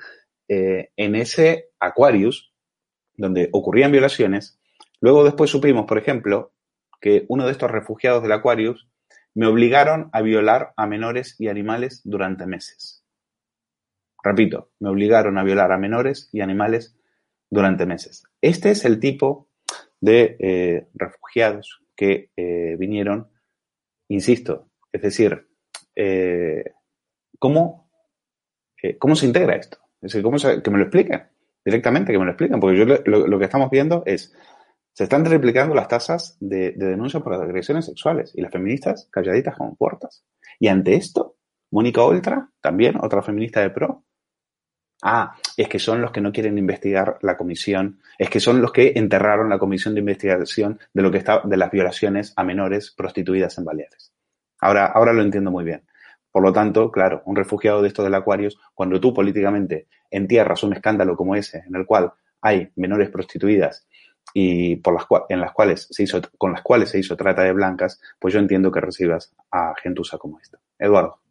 en 0.49 1.15
ese 1.15 1.69
Aquarius, 1.79 2.53
donde 3.15 3.47
ocurrían 3.53 3.93
violaciones, 3.93 4.59
luego 4.99 5.23
después 5.23 5.49
supimos, 5.49 5.85
por 5.85 5.97
ejemplo, 5.97 6.51
que 6.99 7.23
uno 7.29 7.45
de 7.45 7.53
estos 7.53 7.71
refugiados 7.71 8.23
del 8.23 8.33
Aquarius 8.33 8.89
me 9.35 9.47
obligaron 9.47 10.09
a 10.11 10.21
violar 10.21 10.73
a 10.75 10.85
menores 10.85 11.35
y 11.39 11.47
animales 11.47 12.01
durante 12.03 12.45
meses. 12.45 13.05
Repito, 14.21 14.71
me 14.79 14.89
obligaron 14.89 15.37
a 15.37 15.43
violar 15.43 15.71
a 15.71 15.77
menores 15.77 16.29
y 16.33 16.41
animales 16.41 16.97
durante 17.55 17.85
meses. 17.85 18.23
Este 18.41 18.71
es 18.71 18.85
el 18.85 18.99
tipo 18.99 19.49
de 19.99 20.37
eh, 20.39 20.87
refugiados 20.93 21.81
que 21.95 22.31
eh, 22.35 22.75
vinieron, 22.77 23.29
insisto, 24.09 24.69
es 24.91 25.01
decir, 25.01 25.47
eh, 25.95 26.63
¿cómo, 27.39 27.89
¿cómo 28.99 29.15
se 29.15 29.25
integra 29.25 29.55
esto? 29.55 29.79
Es 30.01 30.11
decir, 30.11 30.23
¿cómo 30.23 30.37
que 30.37 30.71
me 30.71 30.77
lo 30.77 30.83
expliquen 30.83 31.23
directamente, 31.63 32.11
que 32.11 32.19
me 32.19 32.25
lo 32.25 32.31
expliquen, 32.31 32.59
porque 32.59 32.77
yo 32.77 32.85
lo 32.85 33.39
que 33.39 33.45
estamos 33.45 33.71
viendo 33.71 34.03
es 34.05 34.33
se 34.95 35.03
están 35.03 35.25
triplicando 35.25 35.75
las 35.75 35.89
tasas 35.89 36.37
de, 36.39 36.71
denuncia 36.71 37.19
por 37.19 37.33
agresiones 37.33 37.85
sexuales 37.85 38.31
y 38.33 38.41
las 38.41 38.51
feministas 38.51 39.09
calladitas 39.11 39.57
como 39.57 39.75
puertas. 39.75 40.23
Y 40.57 40.69
ante 40.69 40.95
esto, 40.95 41.35
Mónica 41.69 42.01
Oltra, 42.01 42.49
también 42.61 42.95
otra 43.01 43.21
feminista 43.21 43.59
de 43.59 43.71
pro, 43.71 44.04
ah, 45.01 45.35
es 45.57 45.67
que 45.67 45.79
son 45.79 46.01
los 46.01 46.11
que 46.11 46.21
no 46.21 46.31
quieren 46.31 46.57
investigar 46.57 47.17
la 47.21 47.37
comisión, 47.37 47.99
es 48.17 48.29
que 48.29 48.39
son 48.39 48.61
los 48.61 48.71
que 48.71 48.93
enterraron 48.95 49.49
la 49.49 49.59
comisión 49.59 49.93
de 49.93 50.01
investigación 50.01 50.79
de 50.93 51.01
lo 51.01 51.11
que 51.11 51.17
está, 51.19 51.41
de 51.43 51.57
las 51.57 51.71
violaciones 51.71 52.33
a 52.35 52.43
menores 52.43 52.91
prostituidas 52.91 53.57
en 53.57 53.65
Baleares. 53.65 54.13
Ahora, 54.59 54.85
ahora 54.87 55.13
lo 55.13 55.21
entiendo 55.21 55.51
muy 55.51 55.63
bien. 55.63 55.83
Por 56.31 56.43
lo 56.43 56.51
tanto, 56.51 56.91
claro, 56.91 57.21
un 57.25 57.35
refugiado 57.35 57.81
de 57.81 57.87
estos 57.87 58.03
del 58.03 58.15
Aquarius, 58.15 58.59
cuando 58.73 58.99
tú 58.99 59.13
políticamente 59.13 59.87
entierras 60.11 60.63
un 60.63 60.73
escándalo 60.73 61.15
como 61.15 61.35
ese, 61.35 61.63
en 61.65 61.75
el 61.75 61.85
cual 61.85 62.11
hay 62.41 62.71
menores 62.75 63.09
prostituidas 63.09 63.87
y 64.33 64.75
por 64.77 64.93
las 64.93 65.05
en 65.29 65.39
las 65.39 65.53
cuales 65.53 65.87
se 65.89 66.03
hizo, 66.03 66.19
con 66.37 66.51
las 66.51 66.61
cuales 66.61 66.89
se 66.89 66.99
hizo 66.99 67.15
trata 67.15 67.43
de 67.43 67.53
blancas, 67.53 68.01
pues 68.19 68.33
yo 68.33 68.39
entiendo 68.39 68.71
que 68.71 68.81
recibas 68.81 69.33
a 69.51 69.73
gentuza 69.81 70.17
como 70.17 70.39
esta. 70.39 70.59
Eduardo. 70.77 71.24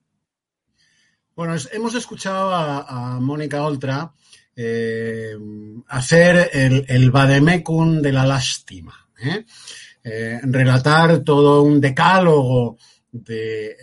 Bueno, 1.36 1.56
hemos 1.72 1.94
escuchado 1.96 2.54
a, 2.54 3.18
Mónica 3.20 3.64
Oltra 3.64 4.12
eh, 4.54 5.36
hacer 5.88 6.50
el, 6.52 6.84
el 6.86 7.10
vademecum 7.10 8.00
de 8.00 8.12
la 8.12 8.24
lástima, 8.24 9.08
¿eh? 9.20 9.44
Eh, 10.04 10.38
relatar 10.44 11.20
todo 11.20 11.62
un 11.62 11.80
decálogo 11.80 12.76
de, 13.10 13.74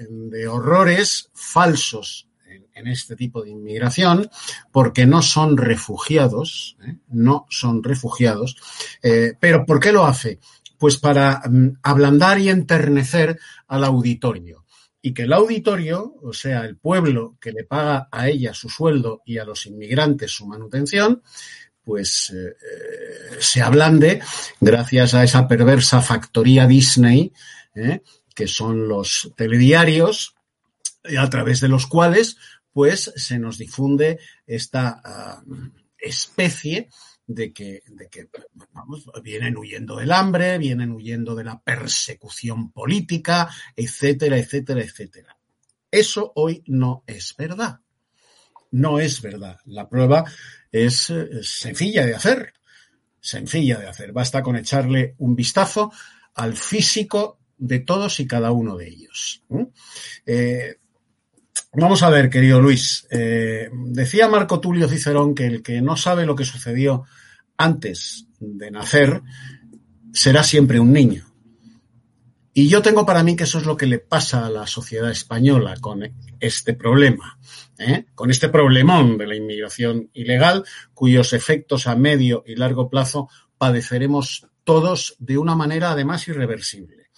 horrores 0.50 1.30
falsos 1.34 2.30
en 2.74 2.88
este 2.88 3.18
tipo 3.18 3.44
de 3.44 3.50
inmigración 3.50 4.30
porque 4.72 5.06
no 5.06 5.22
son 5.22 5.58
refugiados, 5.58 6.78
no 7.10 7.48
son 7.50 7.84
refugiados. 7.84 8.56
Pero 9.40 9.66
¿por 9.66 9.82
qué 9.82 9.92
lo 9.92 10.06
hace? 10.06 10.40
Pues 10.78 10.98
para 10.98 11.42
mm, 11.50 11.80
ablandar 11.84 12.40
y 12.40 12.50
enternecer 12.50 13.38
al 13.68 13.84
auditorio 13.84 14.62
y 15.02 15.14
que 15.14 15.24
el 15.24 15.34
auditorio, 15.34 16.16
o 16.22 16.34
sea, 16.34 16.66
el 16.66 16.78
pueblo 16.78 17.38
que 17.42 17.52
le 17.52 17.64
paga 17.64 18.08
a 18.12 18.30
ella 18.30 18.54
su 18.54 18.70
sueldo 18.70 19.22
y 19.26 19.38
a 19.38 19.46
los 19.46 19.66
inmigrantes 19.66 20.32
su 20.32 20.46
manutención, 20.46 21.24
pues 21.84 22.32
eh, 22.36 22.56
se 23.40 23.62
ablande 23.62 24.22
gracias 24.60 25.16
a 25.16 25.24
esa 25.24 25.48
perversa 25.48 26.02
factoría 26.02 26.68
Disney, 26.68 27.34
que 28.36 28.48
son 28.48 28.88
los 28.88 29.34
telediarios, 29.36 30.36
a 31.18 31.30
través 31.30 31.60
de 31.62 31.68
los 31.68 31.88
cuales 31.88 32.38
pues 32.74 33.12
se 33.16 33.40
nos 33.40 33.58
difunde 33.58 34.20
esta 34.46 35.02
ah, 35.04 35.44
especie 35.98 36.90
de 37.34 37.54
que, 37.54 37.84
de 37.88 38.10
que 38.10 38.28
vamos, 38.74 39.10
vienen 39.24 39.58
huyendo 39.58 39.98
del 39.98 40.12
hambre, 40.12 40.58
vienen 40.58 40.92
huyendo 40.92 41.36
de 41.36 41.44
la 41.44 41.62
persecución 41.62 42.72
política, 42.72 43.50
etcétera, 43.76 44.38
etcétera, 44.38 44.82
etcétera. 44.82 45.38
Eso 45.90 46.32
hoy 46.36 46.64
no 46.68 47.04
es 47.08 47.36
verdad. 47.38 47.80
No 48.72 49.00
es 49.00 49.22
verdad. 49.22 49.60
La 49.66 49.90
prueba 49.90 50.24
es, 50.72 51.10
eh, 51.10 51.44
sencilla 51.44 52.06
de 52.06 52.16
hacer. 52.16 52.54
Sencilla 53.20 53.80
de 53.80 53.88
hacer. 53.88 54.14
Basta 54.14 54.42
con 54.42 54.56
echarle 54.56 55.16
un 55.18 55.36
vistazo 55.36 55.92
al 56.36 56.56
físico 56.56 57.40
de 57.58 57.80
todos 57.80 58.20
y 58.20 58.28
cada 58.28 58.52
uno 58.52 58.78
de 58.78 58.88
ellos. 58.88 59.44
Eh, 60.26 60.78
Vamos 61.74 62.04
a 62.04 62.10
ver, 62.10 62.30
querido 62.30 62.60
Luis. 62.60 63.08
Eh, 63.10 63.70
decía 63.72 64.28
Marco 64.28 64.60
Tulio 64.60 64.90
Cicerón 64.90 65.34
que 65.34 65.46
el 65.46 65.64
que 65.64 65.82
no 65.82 65.96
sabe 65.96 66.26
lo 66.26 66.36
que 66.36 66.44
sucedió 66.44 67.06
antes 67.64 68.28
de 68.40 68.72
nacer 68.72 69.22
será 70.14 70.44
siempre 70.44 70.80
un 70.80 70.92
niño. 70.92 71.26
Y 72.54 72.68
yo 72.68 72.82
tengo 72.82 73.06
para 73.06 73.24
mí 73.24 73.38
que 73.38 73.46
eso 73.46 73.60
es 73.60 73.66
lo 73.66 73.78
que 73.78 73.86
le 73.86 74.00
pasa 74.00 74.46
a 74.46 74.50
la 74.50 74.68
sociedad 74.68 75.10
española 75.10 75.76
con 75.80 76.04
este 76.40 76.74
problema, 76.74 77.40
¿eh? 77.78 78.08
con 78.14 78.30
este 78.30 78.50
problemón 78.50 79.18
de 79.18 79.28
la 79.28 79.36
inmigración 79.36 80.10
ilegal, 80.14 80.66
cuyos 80.94 81.32
efectos 81.32 81.88
a 81.88 81.96
medio 81.96 82.44
y 82.46 82.56
largo 82.56 82.90
plazo 82.90 83.30
padeceremos 83.58 84.48
todos 84.66 85.16
de 85.20 85.38
una 85.38 85.56
manera 85.56 85.92
además 85.92 86.28
irreversible. 86.28 87.10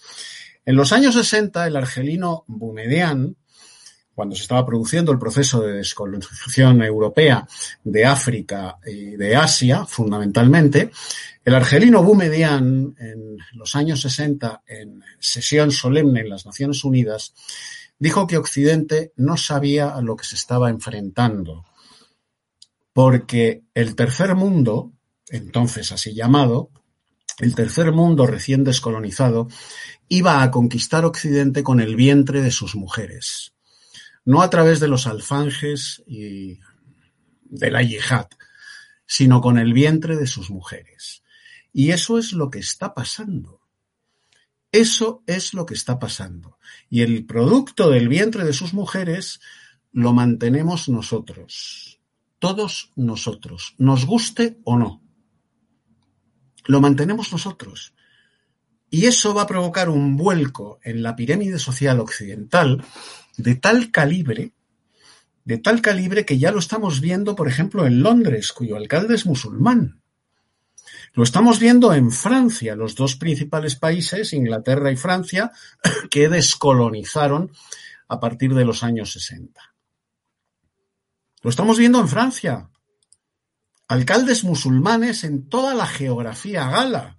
En 0.64 0.76
los 0.76 0.92
años 0.92 1.14
60, 1.14 1.66
el 1.66 1.76
argelino 1.76 2.44
Boumedian, 2.46 3.36
cuando 4.14 4.36
se 4.36 4.42
estaba 4.42 4.64
produciendo 4.64 5.10
el 5.12 5.18
proceso 5.18 5.60
de 5.60 5.74
descolonización 5.74 6.82
europea 6.82 7.46
de 7.82 8.04
África 8.04 8.78
y 8.86 9.16
de 9.16 9.34
Asia, 9.34 9.84
fundamentalmente, 9.86 10.90
el 11.44 11.54
argelino 11.54 12.02
Boumedian, 12.02 12.94
en 12.98 13.36
los 13.54 13.74
años 13.74 14.00
60, 14.00 14.62
en 14.66 15.02
sesión 15.18 15.70
solemne 15.72 16.20
en 16.20 16.28
las 16.28 16.46
Naciones 16.46 16.84
Unidas, 16.84 17.34
dijo 17.98 18.26
que 18.26 18.36
Occidente 18.36 19.12
no 19.16 19.36
sabía 19.36 19.90
a 19.90 20.00
lo 20.00 20.16
que 20.16 20.24
se 20.24 20.36
estaba 20.36 20.70
enfrentando, 20.70 21.64
porque 22.92 23.64
el 23.74 23.96
tercer 23.96 24.36
mundo, 24.36 24.92
entonces 25.28 25.90
así 25.90 26.14
llamado, 26.14 26.70
el 27.40 27.56
tercer 27.56 27.90
mundo 27.90 28.26
recién 28.26 28.62
descolonizado, 28.62 29.48
iba 30.08 30.42
a 30.42 30.50
conquistar 30.52 31.04
Occidente 31.04 31.64
con 31.64 31.80
el 31.80 31.96
vientre 31.96 32.42
de 32.42 32.52
sus 32.52 32.76
mujeres 32.76 33.53
no 34.24 34.42
a 34.42 34.50
través 34.50 34.80
de 34.80 34.88
los 34.88 35.06
alfanjes 35.06 36.02
y 36.06 36.58
de 37.42 37.70
la 37.70 37.82
yihad, 37.82 38.28
sino 39.06 39.40
con 39.40 39.58
el 39.58 39.72
vientre 39.72 40.16
de 40.16 40.26
sus 40.26 40.50
mujeres. 40.50 41.22
Y 41.72 41.90
eso 41.90 42.18
es 42.18 42.32
lo 42.32 42.50
que 42.50 42.58
está 42.58 42.94
pasando. 42.94 43.60
Eso 44.72 45.22
es 45.26 45.54
lo 45.54 45.66
que 45.66 45.74
está 45.74 45.98
pasando. 45.98 46.58
Y 46.90 47.02
el 47.02 47.26
producto 47.26 47.90
del 47.90 48.08
vientre 48.08 48.44
de 48.44 48.52
sus 48.52 48.74
mujeres 48.74 49.40
lo 49.92 50.12
mantenemos 50.12 50.88
nosotros. 50.88 52.00
Todos 52.38 52.92
nosotros. 52.96 53.74
Nos 53.78 54.06
guste 54.06 54.58
o 54.64 54.76
no. 54.76 55.02
Lo 56.66 56.80
mantenemos 56.80 57.30
nosotros. 57.30 57.94
Y 58.90 59.06
eso 59.06 59.34
va 59.34 59.42
a 59.42 59.46
provocar 59.46 59.88
un 59.88 60.16
vuelco 60.16 60.80
en 60.82 61.02
la 61.02 61.14
pirámide 61.14 61.58
social 61.58 62.00
occidental 62.00 62.84
de 63.36 63.54
tal 63.54 63.90
calibre, 63.90 64.52
de 65.44 65.58
tal 65.58 65.82
calibre 65.82 66.24
que 66.24 66.38
ya 66.38 66.50
lo 66.50 66.58
estamos 66.58 67.00
viendo, 67.00 67.34
por 67.36 67.48
ejemplo, 67.48 67.86
en 67.86 68.02
Londres, 68.02 68.52
cuyo 68.52 68.76
alcalde 68.76 69.14
es 69.14 69.26
musulmán. 69.26 70.00
Lo 71.12 71.22
estamos 71.22 71.58
viendo 71.58 71.94
en 71.94 72.10
Francia, 72.10 72.74
los 72.74 72.94
dos 72.94 73.16
principales 73.16 73.76
países, 73.76 74.32
Inglaterra 74.32 74.90
y 74.90 74.96
Francia, 74.96 75.52
que 76.10 76.28
descolonizaron 76.28 77.52
a 78.08 78.20
partir 78.20 78.54
de 78.54 78.64
los 78.64 78.82
años 78.82 79.12
60. 79.12 79.60
Lo 81.42 81.50
estamos 81.50 81.78
viendo 81.78 82.00
en 82.00 82.08
Francia. 82.08 82.70
Alcaldes 83.86 84.44
musulmanes 84.44 85.24
en 85.24 85.48
toda 85.48 85.74
la 85.74 85.86
geografía 85.86 86.68
gala. 86.70 87.18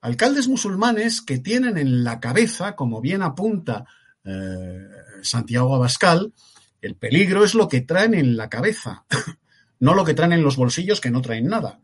Alcaldes 0.00 0.48
musulmanes 0.48 1.20
que 1.20 1.38
tienen 1.38 1.76
en 1.76 2.04
la 2.04 2.20
cabeza, 2.20 2.74
como 2.74 3.00
bien 3.00 3.22
apunta 3.22 3.86
eh, 4.24 4.88
Santiago 5.22 5.74
Abascal, 5.74 6.32
el 6.80 6.96
peligro 6.96 7.44
es 7.44 7.54
lo 7.54 7.68
que 7.68 7.80
traen 7.80 8.14
en 8.14 8.36
la 8.36 8.48
cabeza, 8.48 9.04
no 9.80 9.94
lo 9.94 10.04
que 10.04 10.14
traen 10.14 10.32
en 10.32 10.42
los 10.42 10.56
bolsillos 10.56 11.00
que 11.00 11.10
no 11.10 11.22
traen 11.22 11.46
nada 11.46 11.80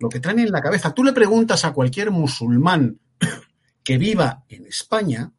lo 0.00 0.08
que 0.08 0.18
traen 0.18 0.40
en 0.40 0.50
la 0.50 0.62
cabeza. 0.62 0.92
Tú 0.92 1.04
le 1.04 1.12
preguntas 1.12 1.64
a 1.64 1.72
cualquier 1.72 2.10
musulmán 2.10 2.98
que 3.84 3.98
viva 3.98 4.44
en 4.48 4.66
España 4.66 5.32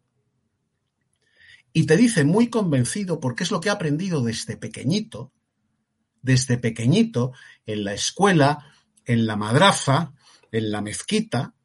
y 1.73 1.85
te 1.85 1.97
dice 1.97 2.23
muy 2.23 2.49
convencido, 2.49 3.19
porque 3.19 3.43
es 3.43 3.51
lo 3.51 3.59
que 3.59 3.69
ha 3.69 3.73
aprendido 3.73 4.21
desde 4.21 4.57
pequeñito, 4.57 5.33
desde 6.21 6.57
pequeñito, 6.57 7.33
en 7.65 7.83
la 7.83 7.93
escuela, 7.93 8.71
en 9.05 9.25
la 9.25 9.35
madraza, 9.35 10.13
en 10.51 10.71
la 10.71 10.81
mezquita, 10.81 11.55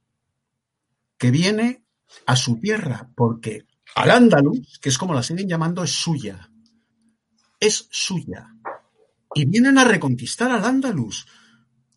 que 1.19 1.31
viene 1.31 1.85
a 2.25 2.37
su 2.37 2.59
tierra, 2.61 3.11
porque 3.15 3.67
al 3.97 4.11
andaluz, 4.11 4.79
que 4.79 4.91
es 4.91 4.99
como 4.99 5.15
la 5.15 5.23
siguen 5.23 5.49
llamando, 5.49 5.83
es 5.83 5.91
suya. 5.91 6.51
Es 7.59 7.89
suya. 7.91 8.49
Y 9.35 9.45
vienen 9.47 9.79
a 9.79 9.85
reconquistar 9.85 10.51
al 10.51 10.65
andaluz 10.65 11.27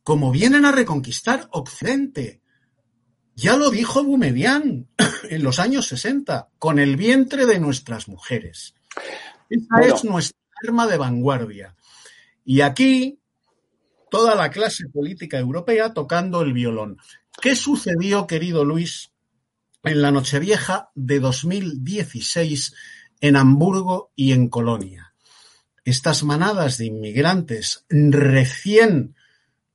como 0.09 0.31
vienen 0.31 0.65
a 0.65 0.71
reconquistar 0.71 1.47
Occidente. 1.51 2.41
Ya 3.35 3.57
lo 3.57 3.69
dijo 3.69 4.03
Boumedian 4.03 4.87
en 5.29 5.43
los 5.43 5.59
años 5.59 5.85
60, 5.85 6.49
con 6.57 6.79
el 6.79 6.95
vientre 6.95 7.45
de 7.45 7.59
nuestras 7.59 8.07
mujeres. 8.07 8.73
Esa 9.51 9.81
es 9.81 10.03
nuestra 10.03 10.39
arma 10.65 10.87
de 10.87 10.97
vanguardia. 10.97 11.75
Y 12.43 12.61
aquí, 12.61 13.19
toda 14.09 14.33
la 14.33 14.49
clase 14.49 14.87
política 14.91 15.37
europea 15.37 15.93
tocando 15.93 16.41
el 16.41 16.53
violón. 16.53 16.97
¿Qué 17.39 17.55
sucedió, 17.55 18.25
querido 18.25 18.65
Luis, 18.65 19.11
en 19.83 20.01
la 20.01 20.11
Nochevieja 20.11 20.91
de 20.95 21.19
2016 21.19 22.73
en 23.21 23.35
Hamburgo 23.35 24.11
y 24.15 24.33
en 24.33 24.49
Colonia? 24.49 25.13
Estas 25.85 26.23
manadas 26.23 26.77
de 26.77 26.85
inmigrantes 26.85 27.85
recién 27.89 29.15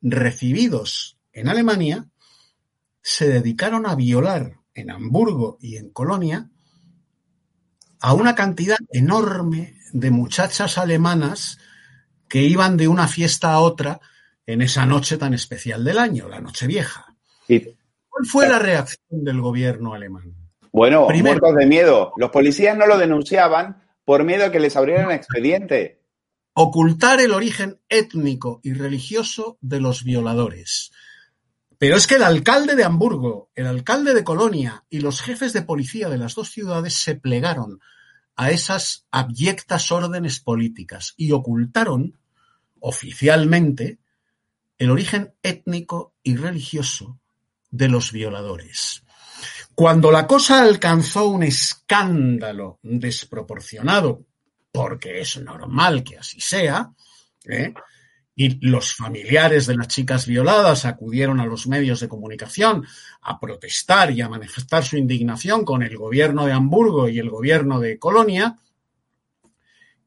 recibidos 0.01 1.19
en 1.33 1.49
Alemania 1.49 2.07
se 3.03 3.29
dedicaron 3.29 3.87
a 3.87 3.95
violar 3.95 4.61
en 4.75 4.91
Hamburgo 4.91 5.59
y 5.61 5.77
en 5.77 5.91
Colonia 5.91 6.51
a 8.01 8.13
una 8.13 8.35
cantidad 8.35 8.79
enorme 8.93 9.79
de 9.93 10.11
muchachas 10.11 10.79
alemanas 10.79 11.59
que 12.29 12.43
iban 12.43 12.77
de 12.77 12.89
una 12.89 13.09
fiesta 13.09 13.53
a 13.53 13.61
otra 13.61 14.01
en 14.47 14.61
esa 14.61 14.85
noche 14.87 15.17
tan 15.17 15.35
especial 15.35 15.85
del 15.85 15.99
año, 15.99 16.29
la 16.29 16.41
noche 16.41 16.67
vieja. 16.67 17.15
¿Cuál 18.15 18.27
fue 18.27 18.49
la 18.49 18.61
reacción 18.61 19.25
del 19.25 19.41
gobierno 19.41 19.93
alemán? 19.93 20.33
Bueno, 20.71 21.09
muertos 21.09 21.57
de 21.57 21.67
miedo. 21.67 22.13
Los 22.17 22.31
policías 22.31 22.79
no 22.79 22.87
lo 22.87 22.97
denunciaban 22.97 23.83
por 24.05 24.23
miedo 24.23 24.45
a 24.45 24.53
que 24.53 24.61
les 24.61 24.77
abrieran 24.77 25.11
expediente 25.11 26.01
ocultar 26.53 27.21
el 27.21 27.33
origen 27.33 27.81
étnico 27.89 28.61
y 28.63 28.73
religioso 28.75 29.59
de 29.61 29.81
los 29.81 30.05
violadores. 30.05 30.93
Pero 31.77 31.97
es 31.97 32.07
que 32.07 32.15
el 32.15 32.23
alcalde 32.23 32.77
de 32.77 32.85
Hamburgo, 32.85 33.51
el 33.57 33.67
alcalde 33.67 34.15
de 34.15 34.23
Colonia 34.23 34.85
y 34.89 35.01
los 35.01 35.21
jefes 35.21 35.53
de 35.53 35.63
policía 35.63 36.09
de 36.09 36.19
las 36.19 36.37
dos 36.37 36.51
ciudades 36.53 36.95
se 36.95 37.17
plegaron 37.17 37.81
a 38.37 38.53
esas 38.53 39.09
abyectas 39.11 39.91
órdenes 39.91 40.39
políticas 40.39 41.15
y 41.17 41.33
ocultaron 41.33 42.17
oficialmente 42.79 43.99
el 44.79 44.93
origen 44.93 45.35
étnico 45.43 46.15
y 46.23 46.37
religioso 46.37 47.19
de 47.75 47.89
los 47.89 48.13
violadores. 48.13 49.03
Cuando 49.75 50.13
la 50.13 50.29
cosa 50.29 50.63
alcanzó 50.63 51.29
un 51.29 51.43
escándalo 51.43 52.79
desproporcionado 52.83 54.25
porque 54.71 55.21
es 55.21 55.39
normal 55.39 56.05
que 56.05 56.19
así 56.19 56.41
sea, 56.41 56.93
¿eh? 57.45 57.75
y 58.37 58.65
los 58.65 58.95
familiares 58.95 59.67
de 59.67 59.77
las 59.77 59.89
chicas 59.89 60.27
violadas 60.27 60.85
acudieron 60.85 61.41
a 61.41 61.47
los 61.47 61.67
medios 61.67 61.99
de 61.99 62.09
comunicación 62.09 62.87
a 63.23 63.41
protestar 63.41 64.13
y 64.13 64.21
a 64.21 64.29
manifestar 64.29 64.85
su 64.85 64.97
indignación 64.97 65.65
con 65.65 65.83
el 65.83 65.97
gobierno 65.97 66.47
de 66.47 66.53
Hamburgo 66.53 67.09
y 67.09 67.19
el 67.19 67.29
gobierno 67.29 67.81
de 67.81 67.99
Colonia, 67.99 68.57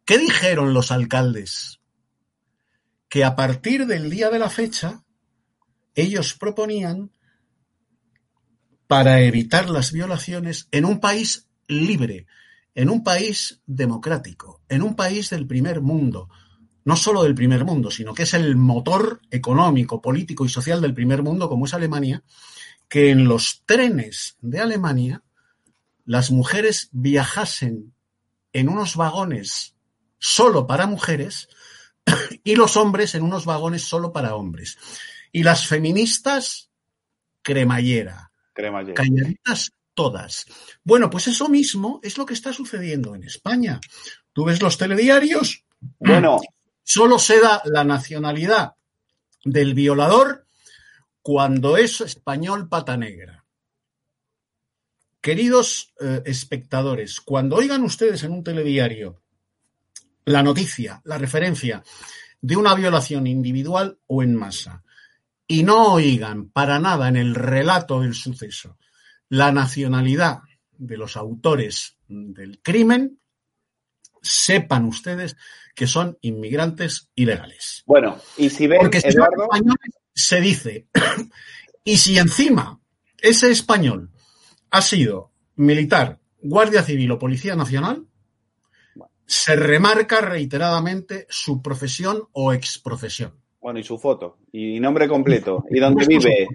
¿qué 0.05 0.17
dijeron 0.17 0.73
los 0.73 0.91
alcaldes? 0.93 1.81
Que 3.09 3.25
a 3.25 3.35
partir 3.35 3.87
del 3.87 4.09
día 4.09 4.29
de 4.29 4.39
la 4.39 4.49
fecha, 4.49 5.03
ellos 5.95 6.33
proponían 6.33 7.11
para 8.87 9.21
evitar 9.21 9.69
las 9.69 9.91
violaciones 9.91 10.67
en 10.71 10.85
un 10.85 10.99
país 10.99 11.47
libre, 11.67 12.25
en 12.73 12.89
un 12.89 13.03
país 13.03 13.61
democrático, 13.65 14.61
en 14.69 14.81
un 14.81 14.95
país 14.95 15.29
del 15.29 15.45
primer 15.45 15.81
mundo, 15.81 16.29
no 16.85 16.95
solo 16.95 17.23
del 17.23 17.35
primer 17.35 17.65
mundo, 17.65 17.91
sino 17.91 18.13
que 18.13 18.23
es 18.23 18.33
el 18.33 18.55
motor 18.55 19.19
económico, 19.29 20.01
político 20.01 20.45
y 20.45 20.49
social 20.49 20.81
del 20.81 20.93
primer 20.93 21.21
mundo, 21.21 21.49
como 21.49 21.65
es 21.65 21.73
Alemania, 21.73 22.23
que 22.87 23.09
en 23.09 23.27
los 23.27 23.63
trenes 23.65 24.37
de 24.41 24.61
Alemania 24.61 25.21
las 26.05 26.31
mujeres 26.31 26.87
viajasen 26.93 27.93
en 28.53 28.69
unos 28.69 28.95
vagones 28.95 29.75
solo 30.17 30.65
para 30.65 30.87
mujeres 30.87 31.49
y 32.43 32.55
los 32.55 32.77
hombres 32.77 33.15
en 33.15 33.23
unos 33.23 33.45
vagones 33.45 33.83
solo 33.83 34.13
para 34.13 34.35
hombres. 34.35 34.77
Y 35.33 35.43
las 35.43 35.67
feministas, 35.67 36.69
cremallera. 37.41 38.26
Cremallera. 38.57 38.95
Calladitas 38.95 39.71
todas. 39.93 40.45
Bueno, 40.83 41.09
pues 41.09 41.27
eso 41.27 41.47
mismo 41.47 41.99
es 42.03 42.17
lo 42.17 42.25
que 42.25 42.33
está 42.33 42.51
sucediendo 42.51 43.15
en 43.15 43.23
España. 43.23 43.79
Tú 44.33 44.45
ves 44.45 44.61
los 44.61 44.77
telediarios. 44.77 45.63
Bueno. 45.99 46.39
Solo 46.89 47.19
se 47.19 47.41
da 47.41 47.61
la 47.65 47.83
nacionalidad 47.83 48.75
del 49.43 49.73
violador 49.73 50.45
cuando 51.21 51.75
es 51.75 51.99
español 51.99 52.69
pata 52.69 52.95
negra. 52.95 53.43
Queridos 55.19 55.93
eh, 55.99 56.21
espectadores, 56.23 57.19
cuando 57.19 57.57
oigan 57.57 57.83
ustedes 57.83 58.23
en 58.23 58.31
un 58.31 58.41
telediario 58.41 59.21
la 60.23 60.41
noticia, 60.43 61.01
la 61.03 61.17
referencia 61.17 61.83
de 62.39 62.55
una 62.55 62.73
violación 62.73 63.27
individual 63.27 63.99
o 64.07 64.23
en 64.23 64.33
masa, 64.33 64.81
y 65.47 65.63
no 65.63 65.93
oigan 65.93 66.49
para 66.49 66.79
nada 66.79 67.07
en 67.07 67.15
el 67.15 67.35
relato 67.35 68.01
del 68.01 68.13
suceso 68.13 68.77
la 69.29 69.51
nacionalidad 69.51 70.39
de 70.71 70.97
los 70.97 71.17
autores 71.17 71.97
del 72.07 72.61
crimen, 72.61 73.19
sepan 74.21 74.85
ustedes 74.85 75.35
que 75.75 75.87
son 75.87 76.17
inmigrantes 76.21 77.09
ilegales. 77.15 77.83
Bueno, 77.85 78.17
y 78.37 78.49
si 78.49 78.67
ven, 78.67 78.79
Porque 78.79 79.01
si 79.01 79.09
Eduardo... 79.09 79.47
se 80.13 80.41
dice, 80.41 80.87
y 81.83 81.97
si 81.97 82.17
encima 82.17 82.79
ese 83.17 83.51
español 83.51 84.11
ha 84.71 84.81
sido 84.81 85.31
militar, 85.55 86.19
guardia 86.41 86.83
civil 86.83 87.11
o 87.11 87.19
policía 87.19 87.55
nacional, 87.55 88.05
se 89.25 89.55
remarca 89.55 90.21
reiteradamente 90.21 91.27
su 91.29 91.61
profesión 91.61 92.29
o 92.31 92.53
exprofesión. 92.53 93.41
Bueno, 93.67 93.81
y 93.81 93.83
su 93.83 93.97
foto, 93.97 94.37
y 94.53 94.79
nombre 94.79 95.09
completo, 95.09 95.65
y 95.69 95.77
dónde 95.81 96.05
vive, 96.07 96.47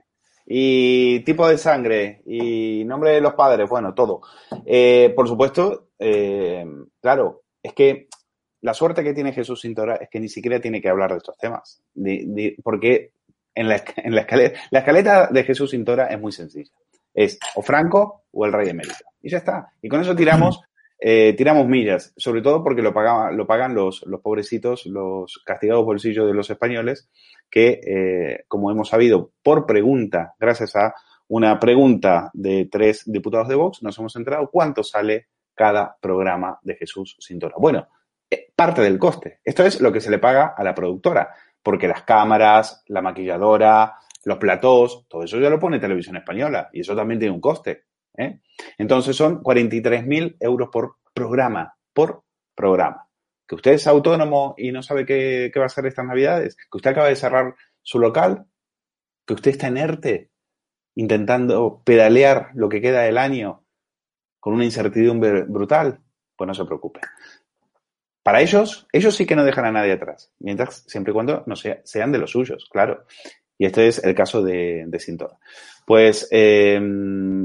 y 0.47 1.21
tipo 1.21 1.47
de 1.47 1.59
sangre 1.59 2.23
y 2.25 2.85
nombre 2.87 3.11
de 3.11 3.21
los 3.21 3.35
padres, 3.35 3.69
bueno, 3.69 3.93
todo. 3.93 4.23
Eh, 4.65 5.13
por 5.15 5.29
supuesto, 5.29 5.89
eh, 5.99 6.65
claro, 7.03 7.43
es 7.63 7.75
que 7.75 8.09
la 8.63 8.73
suerte 8.73 9.05
que 9.05 9.13
tiene 9.13 9.35
Jesús 9.35 9.61
Cintora 9.61 9.97
es 9.97 10.09
que 10.09 10.21
ni 10.21 10.29
siquiera 10.31 10.59
tiene 10.59 10.81
que 10.81 10.89
hablar 10.89 11.11
de 11.11 11.19
estos 11.19 11.37
temas, 11.37 11.83
porque 12.65 13.13
en 13.55 13.69
la, 13.69 13.85
en 13.97 14.15
la, 14.15 14.23
escaleta, 14.23 14.61
la 14.71 14.79
escaleta 14.79 15.27
de 15.27 15.45
Jesús 15.45 15.71
Cintora 15.73 16.07
es 16.07 16.19
muy 16.19 16.33
sencilla. 16.33 16.73
Es 17.13 17.39
o 17.57 17.61
Franco 17.61 18.23
o 18.33 18.47
el 18.47 18.55
rey 18.55 18.71
emérito. 18.71 19.05
Y 19.21 19.29
ya 19.29 19.37
está. 19.37 19.71
Y 19.83 19.89
con 19.91 20.01
eso 20.01 20.17
tiramos 20.17 20.63
eh, 21.05 21.35
tiramos 21.37 21.67
millas, 21.67 22.13
sobre 22.17 22.43
todo 22.43 22.63
porque 22.63 22.81
lo, 22.81 22.95
pagaban, 22.95 23.37
lo 23.37 23.45
pagan 23.45 23.75
los, 23.75 24.05
los 24.07 24.21
pobrecitos, 24.21 24.87
los 24.87 25.43
castigados 25.45 25.85
bolsillos 25.85 26.29
de 26.29 26.33
los 26.33 26.49
españoles, 26.49 27.11
que, 27.51 27.81
eh, 27.85 28.45
como 28.47 28.71
hemos 28.71 28.91
sabido 28.91 29.33
por 29.43 29.67
pregunta, 29.67 30.35
gracias 30.39 30.77
a 30.77 30.95
una 31.27 31.59
pregunta 31.59 32.31
de 32.35 32.69
tres 32.71 33.03
diputados 33.05 33.49
de 33.49 33.57
Vox, 33.57 33.83
nos 33.83 33.99
hemos 33.99 34.15
enterado 34.15 34.49
cuánto 34.49 34.85
sale 34.85 35.27
cada 35.57 35.97
programa 36.01 36.61
de 36.63 36.77
Jesús 36.77 37.17
Cintora. 37.21 37.57
Bueno, 37.59 37.89
eh, 38.31 38.53
parte 38.55 38.81
del 38.81 39.01
coste. 39.01 39.41
Esto 39.43 39.65
es 39.65 39.81
lo 39.81 39.91
que 39.91 40.01
se 40.01 40.11
le 40.11 40.21
paga 40.21 40.55
a 40.57 40.63
la 40.63 40.73
productora, 40.73 41.35
porque 41.65 41.89
las 41.89 42.05
cámaras, 42.05 42.85
la 42.87 43.03
maquilladora, 43.03 43.97
los 44.25 44.39
platós, 44.39 45.05
todo 45.09 45.25
eso 45.25 45.41
ya 45.41 45.51
lo 45.51 45.59
pone 45.59 45.81
Televisión 45.81 46.15
Española 46.15 46.71
y 46.73 46.83
eso 46.83 46.95
también 46.95 47.19
tiene 47.19 47.35
un 47.35 47.41
coste. 47.41 47.87
¿Eh? 48.17 48.41
Entonces 48.79 49.17
son 49.17 49.43
43.000 49.43 50.37
euros 50.41 50.69
por 50.71 50.97
programa, 51.15 51.75
por 51.93 52.25
programa. 52.55 53.09
Que 53.47 53.55
usted 53.55 53.73
es 53.73 53.87
autónomo 53.87 54.55
y 54.57 54.73
no 54.73 54.83
sabe 54.83 55.05
qué, 55.05 55.51
qué 55.53 55.59
va 55.59 55.65
a 55.65 55.67
hacer 55.67 55.87
estas 55.87 56.07
navidades, 56.07 56.57
que 56.57 56.77
usted 56.77 56.91
acaba 56.91 57.09
de 57.09 57.17
cerrar 57.17 57.55
su 57.83 57.99
local, 57.99 58.47
que 59.27 59.35
usted 59.35 59.53
está 59.53 59.69
inerte 59.69 60.31
intentando 60.95 61.83
pedalear 61.85 62.51
lo 62.55 62.69
que 62.69 62.81
queda 62.81 63.03
del 63.03 63.19
año 63.19 63.65
con 64.41 64.55
una 64.55 64.65
incertidumbre 64.65 65.45
brutal, 65.45 66.01
pues 66.37 66.49
no 66.49 66.55
se 66.55 66.65
preocupe. 66.65 67.01
Para 68.23 68.41
ellos, 68.41 68.87
ellos 68.93 69.17
sí 69.17 69.27
que 69.27 69.35
no 69.35 69.45
dejan 69.45 69.65
a 69.65 69.73
nadie 69.73 69.93
atrás, 69.93 70.33
mientras 70.39 70.85
siempre 70.87 71.11
y 71.11 71.15
cuando 71.15 71.43
no 71.47 71.57
sean 71.57 72.13
de 72.13 72.19
los 72.19 72.31
suyos, 72.31 72.69
claro. 72.71 73.05
Y 73.59 73.67
este 73.67 73.89
es 73.89 74.03
el 74.03 74.15
caso 74.15 74.43
de, 74.43 74.85
de. 74.87 74.99
Pues 75.85 76.29
eh, 76.31 76.81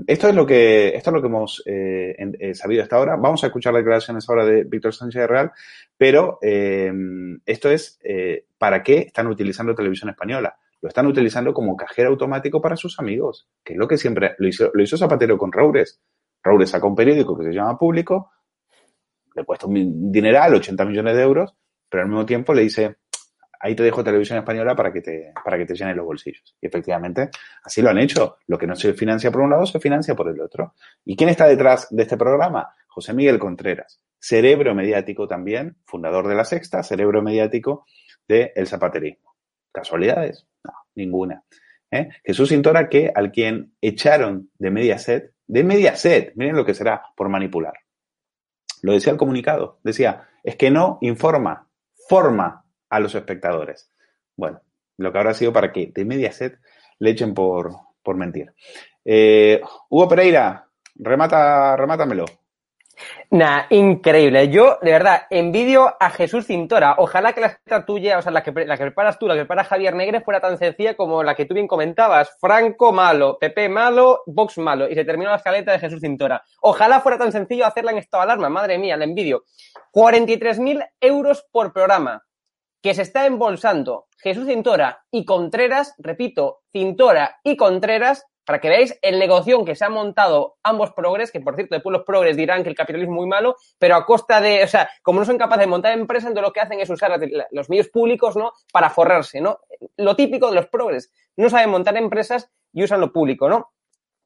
esto 0.06 0.30
es 0.30 0.36
lo 0.36 0.46
que 0.46 0.90
esto 0.90 1.10
es 1.10 1.14
lo 1.14 1.22
que 1.22 1.28
hemos 1.28 1.64
eh, 1.66 2.16
eh, 2.40 2.54
sabido 2.54 2.84
hasta 2.84 2.96
ahora. 2.96 3.16
Vamos 3.16 3.44
a 3.44 3.48
escuchar 3.48 3.74
las 3.74 3.82
declaraciones 3.82 4.28
ahora 4.30 4.46
de 4.46 4.64
Víctor 4.64 4.94
Sánchez 4.94 5.28
Real, 5.28 5.52
pero 5.98 6.40
esto 6.42 7.72
es 7.72 8.00
para 8.58 8.84
qué 8.84 9.00
están 9.00 9.28
utilizando 9.28 9.76
televisión 9.76 10.10
española. 10.10 10.58
Lo 10.82 10.90
están 10.90 11.08
utilizando 11.08 11.54
como 11.54 11.76
cajero 11.76 12.10
automático 12.10 12.62
para 12.62 12.76
sus 12.76 13.00
amigos, 13.00 13.50
que 13.64 13.74
es 13.74 13.80
lo 13.80 13.88
que 13.88 13.98
siempre 13.98 14.36
lo 14.38 14.48
hizo, 14.48 14.70
lo 14.74 14.84
hizo 14.84 14.96
Zapatero 14.96 15.38
con 15.38 15.52
Roures. 15.52 16.00
Roures 16.44 16.70
saca 16.70 16.86
un 16.86 16.96
periódico 16.96 17.36
que 17.36 17.46
se 17.46 17.54
llama 17.54 17.80
Público, 17.80 18.32
le 19.36 19.44
cuesta 19.44 19.66
un 19.66 20.12
dineral, 20.12 20.54
80 20.54 20.86
millones 20.86 21.16
de 21.16 21.24
euros, 21.24 21.56
pero 21.90 22.04
al 22.04 22.10
mismo 22.10 22.26
tiempo 22.26 22.54
le 22.54 22.62
dice, 22.62 22.98
ahí 23.60 23.76
te 23.76 23.84
dejo 23.84 24.04
televisión 24.04 24.38
española 24.40 24.76
para 24.76 24.92
que 24.92 25.02
te, 25.02 25.34
para 25.44 25.58
que 25.58 25.66
te 25.66 25.94
los 25.94 26.06
bolsillos. 26.06 26.56
Y 26.62 26.68
efectivamente, 26.68 27.30
así 27.64 27.82
lo 27.82 27.90
han 27.90 27.98
hecho. 27.98 28.38
Lo 28.48 28.58
que 28.58 28.68
no 28.68 28.76
se 28.76 28.94
financia 28.94 29.32
por 29.32 29.42
un 29.42 29.50
lado, 29.50 29.66
se 29.66 29.80
financia 29.80 30.16
por 30.16 30.30
el 30.30 30.40
otro. 30.42 30.74
¿Y 31.06 31.16
quién 31.16 31.30
está 31.30 31.48
detrás 31.48 31.88
de 31.90 32.04
este 32.04 32.18
programa? 32.18 32.74
José 32.88 33.14
Miguel 33.14 33.40
Contreras, 33.40 34.02
cerebro 34.20 34.74
mediático 34.74 35.28
también, 35.28 35.78
fundador 35.86 36.28
de 36.28 36.36
La 36.36 36.46
Sexta, 36.46 36.84
cerebro 36.84 37.22
mediático 37.22 37.86
de 38.28 38.52
El 38.56 38.68
Zapaterismo. 38.68 39.36
¿Casualidades? 39.72 40.48
No, 40.64 40.74
ninguna. 40.96 41.44
¿Eh? 41.92 42.10
Jesús 42.24 42.50
Sintora, 42.50 42.90
que 42.90 43.12
al 43.14 43.32
quien 43.32 43.74
echaron 43.82 44.50
de 44.58 44.72
Mediaset, 44.72 45.32
de 45.46 45.64
Mediaset, 45.64 46.34
miren 46.36 46.56
lo 46.56 46.66
que 46.66 46.74
será, 46.74 47.04
por 47.16 47.30
manipular. 47.30 47.74
Lo 48.82 48.94
decía 48.94 49.14
el 49.14 49.18
comunicado, 49.18 49.80
decía, 49.84 50.28
es 50.44 50.56
que 50.56 50.70
no 50.70 50.98
informa, 51.02 51.70
forma 52.08 52.66
a 52.90 53.00
los 53.00 53.16
espectadores. 53.16 53.92
Bueno, 54.36 54.62
lo 54.98 55.12
que 55.12 55.18
habrá 55.18 55.34
sido 55.34 55.54
para 55.54 55.72
que 55.72 55.92
de 55.94 56.06
Mediaset 56.06 56.60
le 57.00 57.12
echen 57.12 57.34
por, 57.34 57.72
por 58.02 58.16
mentir. 58.18 58.54
Eh, 59.04 59.62
Hugo 59.90 60.08
Pereira, 60.08 60.68
remata, 60.96 61.76
remátamelo. 61.76 62.26
Nah, 63.30 63.66
increíble. 63.70 64.50
Yo, 64.50 64.80
de 64.82 64.92
verdad, 64.92 65.24
envidio 65.30 65.96
a 66.00 66.10
Jesús 66.10 66.46
Cintora. 66.46 66.96
Ojalá 66.98 67.34
que 67.34 67.42
la 67.42 67.48
escrita 67.48 67.86
tuya, 67.86 68.18
o 68.18 68.22
sea, 68.22 68.32
la 68.32 68.42
que, 68.42 68.52
la 68.52 68.78
que 68.78 68.84
preparas 68.84 69.20
tú, 69.20 69.28
la 69.28 69.36
que 69.36 69.42
prepara 69.42 69.64
Javier 69.64 69.96
Negre, 69.96 70.22
fuera 70.22 70.40
tan 70.40 70.58
sencilla 70.58 70.96
como 70.96 71.24
la 71.24 71.36
que 71.36 71.46
tú 71.46 71.54
bien 71.54 71.68
comentabas. 71.68 72.36
Franco 72.40 72.92
malo, 72.92 73.38
Pepe 73.40 73.70
malo, 73.70 74.24
Vox 74.26 74.58
malo. 74.58 74.90
Y 74.90 74.96
se 74.96 75.06
terminó 75.06 75.30
la 75.30 75.38
escaleta 75.38 75.74
de 75.74 75.80
Jesús 75.80 76.02
Cintora. 76.02 76.44
Ojalá 76.62 77.02
fuera 77.02 77.18
tan 77.18 77.32
sencillo 77.32 77.66
hacerla 77.66 77.92
en 77.92 78.00
estado 78.00 78.22
de 78.22 78.32
alarma. 78.32 78.50
Madre 78.50 78.78
mía, 78.78 78.98
la 78.98 79.04
envidio. 79.04 79.44
43.000 79.94 80.88
euros 81.02 81.46
por 81.52 81.72
programa 81.74 82.24
que 82.82 82.94
se 82.94 83.02
está 83.02 83.26
embolsando 83.26 84.08
Jesús 84.18 84.48
Cintora 84.48 85.06
y 85.12 85.26
Contreras, 85.26 85.94
repito, 85.98 86.62
Cintora 86.72 87.40
y 87.44 87.58
Contreras, 87.58 88.26
para 88.48 88.62
que 88.62 88.70
veáis 88.70 88.98
el 89.02 89.20
negocio 89.20 89.64
que 89.66 89.76
se 89.76 89.84
han 89.84 89.92
montado 89.92 90.56
ambos 90.64 90.94
progres, 90.94 91.32
que 91.34 91.42
por 91.42 91.56
cierto, 91.56 91.76
después 91.76 91.92
los 91.92 92.06
progres 92.06 92.38
dirán 92.38 92.64
que 92.64 92.70
el 92.70 92.76
capitalismo 92.76 93.16
es 93.16 93.18
muy 93.18 93.28
malo, 93.28 93.58
pero 93.78 93.96
a 93.96 94.06
costa 94.06 94.40
de, 94.40 94.64
o 94.64 94.68
sea, 94.68 94.90
como 95.04 95.20
no 95.20 95.26
son 95.26 95.38
capaces 95.38 95.62
de 95.62 95.68
montar 95.68 95.92
empresas, 95.92 96.30
entonces 96.30 96.48
lo 96.48 96.54
que 96.54 96.62
hacen 96.62 96.80
es 96.80 96.90
usar 96.90 97.20
los 97.52 97.70
medios 97.70 97.90
públicos, 97.90 98.38
¿no? 98.38 98.54
Para 98.72 98.90
forrarse, 98.90 99.42
¿no? 99.42 99.60
Lo 99.98 100.16
típico 100.16 100.48
de 100.48 100.56
los 100.56 100.68
progres, 100.68 101.12
no 101.36 101.50
saben 101.50 101.70
montar 101.70 101.98
empresas 101.98 102.50
y 102.72 102.84
usan 102.84 103.02
lo 103.02 103.12
público, 103.12 103.50
¿no? 103.50 103.74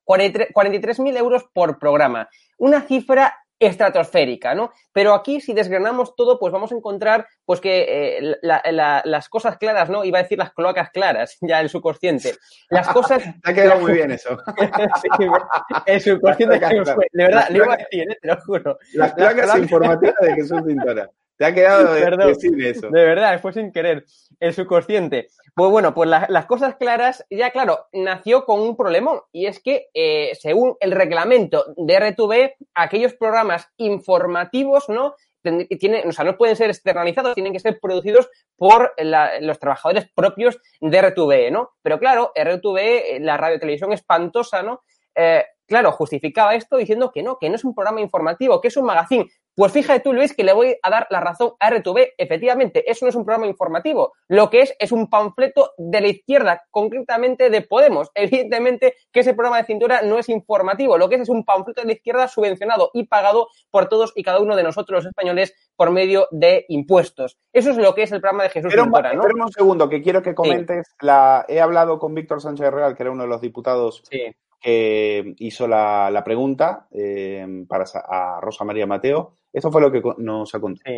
43.000 0.05 1.17
euros 1.17 1.45
por 1.51 1.79
programa. 1.79 2.29
Una 2.57 2.81
cifra 2.81 3.35
estratosférica, 3.61 4.55
¿no? 4.55 4.71
Pero 4.91 5.13
aquí, 5.13 5.39
si 5.39 5.53
desgranamos 5.53 6.15
todo, 6.15 6.39
pues 6.39 6.51
vamos 6.51 6.71
a 6.71 6.75
encontrar, 6.75 7.27
pues 7.51 7.59
que 7.59 8.17
eh, 8.17 8.37
las 8.41 9.27
cosas 9.27 9.57
claras, 9.57 9.89
¿no? 9.89 10.05
Iba 10.05 10.19
a 10.19 10.21
decir 10.21 10.37
las 10.37 10.53
cloacas 10.53 10.89
claras, 10.89 11.37
ya 11.41 11.59
el 11.59 11.67
subconsciente. 11.67 12.35
Las 12.69 12.87
cosas... 12.87 13.21
Te 13.21 13.33
ha 13.43 13.53
quedado 13.53 13.81
muy 13.81 13.91
bien 13.91 14.09
eso. 14.09 14.37
el 15.85 15.99
subconsciente, 15.99 16.59
de 16.59 17.25
verdad, 17.25 17.49
le 17.49 17.57
iba 17.57 17.73
a 17.73 17.75
decir, 17.75 18.09
¿eh? 18.09 18.17
te 18.21 18.27
lo 18.29 18.39
juro. 18.39 18.77
Las 18.93 19.13
cloacas 19.15 19.57
informativas 19.57 20.15
de 20.21 20.33
Jesús 20.35 20.61
Pintora. 20.65 21.09
Te 21.35 21.45
ha 21.45 21.53
quedado 21.53 21.93
de, 21.93 22.01
Perdón, 22.03 22.31
eso. 22.61 22.89
De 22.89 23.03
verdad, 23.03 23.41
fue 23.41 23.51
sin 23.51 23.73
querer. 23.73 24.05
El 24.39 24.53
subconsciente. 24.53 25.27
Pues 25.53 25.71
bueno, 25.71 25.93
pues 25.93 26.09
las 26.09 26.45
cosas 26.45 26.75
claras, 26.75 27.25
ya 27.29 27.51
claro, 27.51 27.87
nació 27.91 28.45
con 28.45 28.61
un 28.61 28.77
problema 28.77 29.23
y 29.33 29.47
es 29.47 29.59
que, 29.59 29.89
eh, 29.93 30.31
según 30.39 30.77
el 30.79 30.93
reglamento 30.93 31.73
de 31.75 31.99
RTV, 31.99 32.53
aquellos 32.75 33.13
programas 33.15 33.67
informativos, 33.75 34.87
¿no? 34.87 35.15
Tienen, 35.41 36.07
o 36.07 36.11
sea, 36.11 36.25
no 36.25 36.37
pueden 36.37 36.55
ser 36.55 36.69
externalizados, 36.69 37.33
tienen 37.33 37.53
que 37.53 37.59
ser 37.59 37.79
producidos 37.79 38.29
por 38.55 38.93
los 39.41 39.59
trabajadores 39.59 40.09
propios 40.13 40.59
de 40.79 41.01
RTV, 41.01 41.51
¿no? 41.51 41.71
Pero 41.81 41.99
claro, 41.99 42.31
RTV, 42.35 43.19
la 43.21 43.37
radio 43.37 43.59
televisión 43.59 43.91
espantosa, 43.91 44.61
¿no? 44.61 44.83
Eh, 45.15 45.43
claro, 45.71 45.93
justificaba 45.93 46.53
esto 46.53 46.75
diciendo 46.75 47.11
que 47.13 47.23
no, 47.23 47.37
que 47.39 47.49
no 47.49 47.55
es 47.55 47.63
un 47.63 47.73
programa 47.73 48.01
informativo, 48.01 48.59
que 48.59 48.67
es 48.67 48.75
un 48.75 48.83
magazine. 48.83 49.29
Pues 49.55 49.71
fíjate 49.71 50.01
tú, 50.01 50.11
Luis, 50.11 50.33
que 50.35 50.43
le 50.43 50.51
voy 50.51 50.75
a 50.83 50.89
dar 50.89 51.07
la 51.09 51.21
razón 51.21 51.53
a 51.61 51.69
RTV. 51.69 52.13
Efectivamente, 52.17 52.89
eso 52.91 53.05
no 53.05 53.09
es 53.09 53.15
un 53.15 53.23
programa 53.23 53.47
informativo. 53.47 54.11
Lo 54.27 54.49
que 54.49 54.63
es 54.63 54.75
es 54.79 54.91
un 54.91 55.09
panfleto 55.09 55.71
de 55.77 56.01
la 56.01 56.07
izquierda, 56.09 56.63
concretamente 56.71 57.49
de 57.49 57.61
Podemos. 57.61 58.11
Evidentemente 58.15 58.95
que 59.13 59.21
ese 59.21 59.33
programa 59.33 59.57
de 59.57 59.63
cintura 59.63 60.01
no 60.01 60.19
es 60.19 60.27
informativo. 60.27 60.97
Lo 60.97 61.07
que 61.07 61.15
es 61.15 61.21
es 61.21 61.29
un 61.29 61.45
panfleto 61.45 61.81
de 61.81 61.87
la 61.87 61.93
izquierda 61.93 62.27
subvencionado 62.27 62.91
y 62.93 63.07
pagado 63.07 63.47
por 63.69 63.87
todos 63.87 64.11
y 64.13 64.23
cada 64.23 64.41
uno 64.41 64.57
de 64.57 64.63
nosotros 64.63 65.03
los 65.03 65.05
españoles 65.05 65.53
por 65.77 65.89
medio 65.91 66.27
de 66.31 66.65
impuestos. 66.67 67.37
Eso 67.53 67.71
es 67.71 67.77
lo 67.77 67.95
que 67.95 68.03
es 68.03 68.11
el 68.11 68.19
programa 68.19 68.43
de 68.43 68.49
Jesús 68.49 68.73
Pero, 68.73 68.85
¿no? 68.87 69.45
un 69.45 69.51
segundo, 69.53 69.87
que 69.87 70.01
quiero 70.01 70.21
que 70.21 70.35
comentes. 70.35 70.93
La... 70.99 71.45
He 71.47 71.61
hablado 71.61 71.97
con 71.97 72.13
Víctor 72.13 72.41
Sánchez 72.41 72.71
Real, 72.71 72.93
que 72.97 73.03
era 73.03 73.11
uno 73.11 73.23
de 73.23 73.29
los 73.29 73.39
diputados 73.39 74.01
sí 74.09 74.35
que 74.61 75.33
hizo 75.39 75.67
la, 75.67 76.11
la 76.11 76.23
pregunta 76.23 76.87
eh, 76.91 77.65
para 77.67 77.83
a 77.93 78.39
Rosa 78.39 78.63
María 78.63 78.85
Mateo. 78.85 79.37
Esto 79.51 79.71
fue 79.71 79.81
lo 79.81 79.91
que 79.91 80.01
nos 80.19 80.53
ha 80.53 80.59
contado. 80.59 80.95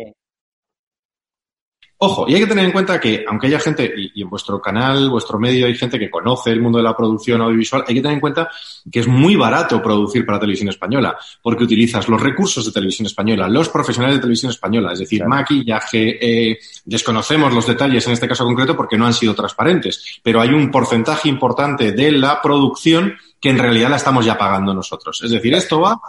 Ojo, 1.96 2.26
y 2.28 2.34
hay 2.34 2.40
que 2.40 2.46
tener 2.48 2.66
en 2.66 2.72
cuenta 2.72 3.00
que, 3.00 3.24
aunque 3.26 3.46
haya 3.46 3.58
gente, 3.58 3.90
y, 3.96 4.20
en 4.20 4.28
vuestro 4.28 4.60
canal, 4.60 5.08
vuestro 5.08 5.38
medio, 5.38 5.64
hay 5.64 5.74
gente 5.74 5.98
que 5.98 6.10
conoce 6.10 6.50
el 6.50 6.60
mundo 6.60 6.76
de 6.76 6.84
la 6.84 6.94
producción 6.94 7.40
audiovisual, 7.40 7.84
hay 7.86 7.94
que 7.94 8.00
tener 8.02 8.16
en 8.16 8.20
cuenta 8.20 8.50
que 8.90 9.00
es 9.00 9.08
muy 9.08 9.36
barato 9.36 9.80
producir 9.80 10.26
para 10.26 10.38
televisión 10.38 10.68
española, 10.68 11.16
porque 11.40 11.64
utilizas 11.64 12.06
los 12.08 12.20
recursos 12.20 12.66
de 12.66 12.72
televisión 12.72 13.06
española, 13.06 13.48
los 13.48 13.70
profesionales 13.70 14.16
de 14.16 14.20
televisión 14.20 14.50
española, 14.50 14.92
es 14.92 14.98
decir, 14.98 15.24
maquillaje, 15.24 16.50
eh, 16.50 16.58
desconocemos 16.84 17.54
los 17.54 17.66
detalles 17.66 18.06
en 18.06 18.12
este 18.12 18.28
caso 18.28 18.44
concreto 18.44 18.76
porque 18.76 18.98
no 18.98 19.06
han 19.06 19.14
sido 19.14 19.34
transparentes, 19.34 20.20
pero 20.22 20.40
hay 20.40 20.50
un 20.50 20.70
porcentaje 20.70 21.28
importante 21.28 21.92
de 21.92 22.12
la 22.12 22.42
producción 22.42 23.14
que 23.44 23.50
en 23.50 23.58
realidad 23.58 23.90
la 23.90 23.96
estamos 23.96 24.24
ya 24.24 24.38
pagando 24.38 24.72
nosotros. 24.72 25.20
Es 25.22 25.30
decir, 25.30 25.52
esto 25.52 25.78
va, 25.78 26.00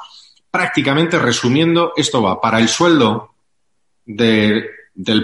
prácticamente 0.50 1.20
resumiendo, 1.20 1.92
esto 1.98 2.22
va 2.22 2.40
para 2.40 2.60
el 2.60 2.70
sueldo 2.70 3.34
del 4.06 4.72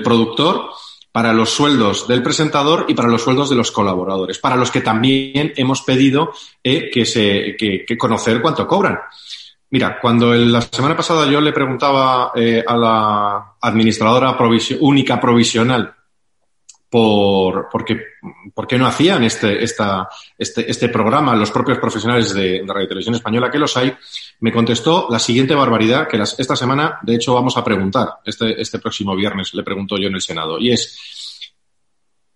productor, 0.04 0.72
para 1.10 1.32
los 1.32 1.52
sueldos 1.52 2.10
del 2.10 2.22
presentador 2.22 2.84
y 2.90 2.96
para 2.96 3.08
los 3.08 3.22
sueldos 3.22 3.50
de 3.50 3.56
los 3.56 3.72
colaboradores, 3.72 4.40
para 4.40 4.58
los 4.58 4.72
que 4.72 4.82
también 4.82 5.54
hemos 5.56 5.84
pedido 5.84 6.34
eh, 6.62 6.92
que, 6.92 7.06
se, 7.06 7.56
que, 7.58 7.98
conocer 7.98 8.42
cuánto 8.42 8.68
cobran. 8.68 9.00
Mira, 9.70 9.98
cuando 10.02 10.34
la 10.34 10.60
semana 10.60 10.98
pasada 10.98 11.32
yo 11.32 11.40
le 11.40 11.54
preguntaba 11.54 12.34
eh, 12.36 12.62
a 12.68 12.76
la 12.76 13.54
administradora 13.62 14.36
única 14.82 15.18
provisional 15.18 15.96
por, 16.92 17.70
porque, 17.72 17.98
por 18.54 18.68
qué 18.68 18.78
no 18.78 18.86
hacían 18.86 19.24
este, 19.24 19.64
esta, 19.64 20.10
este, 20.38 20.70
este 20.70 20.90
programa 20.90 21.34
los 21.38 21.50
propios 21.50 21.78
profesionales 21.78 22.34
de, 22.34 22.64
de 22.64 22.68
Radio 22.68 22.90
Televisión 22.90 23.16
Española, 23.16 23.50
que 23.50 23.58
los 23.58 23.78
hay, 23.78 23.96
me 24.42 24.52
contestó 24.52 25.08
la 25.10 25.18
siguiente 25.18 25.56
barbaridad 25.56 26.06
que 26.06 26.18
las, 26.18 26.38
esta 26.38 26.58
semana, 26.58 27.00
de 27.02 27.16
hecho, 27.16 27.34
vamos 27.34 27.56
a 27.56 27.64
preguntar, 27.64 28.16
este, 28.26 28.62
este 28.62 28.80
próximo 28.80 29.16
viernes 29.16 29.54
le 29.54 29.64
pregunto 29.64 29.98
yo 29.98 30.10
en 30.10 30.16
el 30.16 30.22
Senado, 30.22 30.60
y 30.60 30.72
es, 30.72 31.54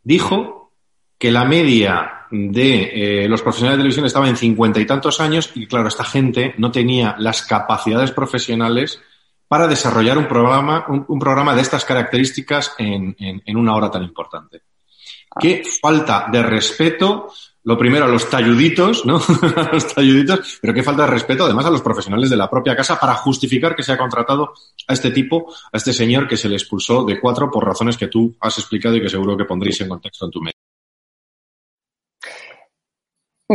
dijo 0.02 0.72
que 1.18 1.32
la 1.32 1.44
media 1.44 2.28
de 2.32 3.24
eh, 3.24 3.28
los 3.28 3.42
profesionales 3.42 3.78
de 3.78 3.82
televisión 3.82 4.06
estaba 4.06 4.30
en 4.30 4.38
cincuenta 4.38 4.80
y 4.80 4.86
tantos 4.86 5.20
años 5.20 5.52
y 5.54 5.68
claro, 5.68 5.90
esta 5.90 6.06
gente 6.06 6.56
no 6.58 6.72
tenía 6.72 7.18
las 7.20 7.42
capacidades 7.42 8.12
profesionales 8.12 9.02
para 9.56 9.70
desarrollar 9.70 10.18
un 10.18 10.28
programa, 10.28 10.86
un, 10.90 11.18
programa 11.18 11.56
de 11.56 11.62
estas 11.62 11.86
características 11.86 12.74
en, 12.78 13.16
en, 13.18 13.56
una 13.56 13.74
hora 13.74 13.90
tan 13.90 14.04
importante. 14.04 14.64
Ah. 15.32 15.40
Qué 15.40 15.64
falta 15.82 16.28
de 16.30 16.44
respeto, 16.44 17.32
lo 17.64 17.78
primero 17.78 18.04
a 18.04 18.10
los 18.10 18.30
talluditos, 18.30 19.06
¿no? 19.06 19.16
a 19.56 19.70
los 19.72 19.96
talluditos, 19.96 20.60
pero 20.62 20.74
qué 20.74 20.84
falta 20.84 21.04
de 21.04 21.12
respeto 21.12 21.46
además 21.46 21.68
a 21.68 21.70
los 21.70 21.82
profesionales 21.82 22.30
de 22.30 22.36
la 22.36 22.50
propia 22.50 22.76
casa 22.76 23.00
para 23.00 23.16
justificar 23.16 23.78
que 23.78 23.84
se 23.84 23.94
ha 23.94 23.98
contratado 23.98 24.52
a 24.90 24.92
este 24.92 25.12
tipo, 25.12 25.50
a 25.72 25.78
este 25.78 25.94
señor 25.94 26.28
que 26.28 26.36
se 26.36 26.50
le 26.50 26.58
expulsó 26.58 27.06
de 27.06 27.18
cuatro 27.18 27.50
por 27.50 27.66
razones 27.66 27.96
que 27.96 28.08
tú 28.08 28.36
has 28.42 28.60
explicado 28.60 28.98
y 28.98 29.02
que 29.02 29.08
seguro 29.08 29.38
que 29.38 29.46
pondréis 29.46 29.80
en 29.80 29.88
contexto 29.88 30.26
en 30.26 30.32
tu 30.32 30.42
medio. 30.42 30.65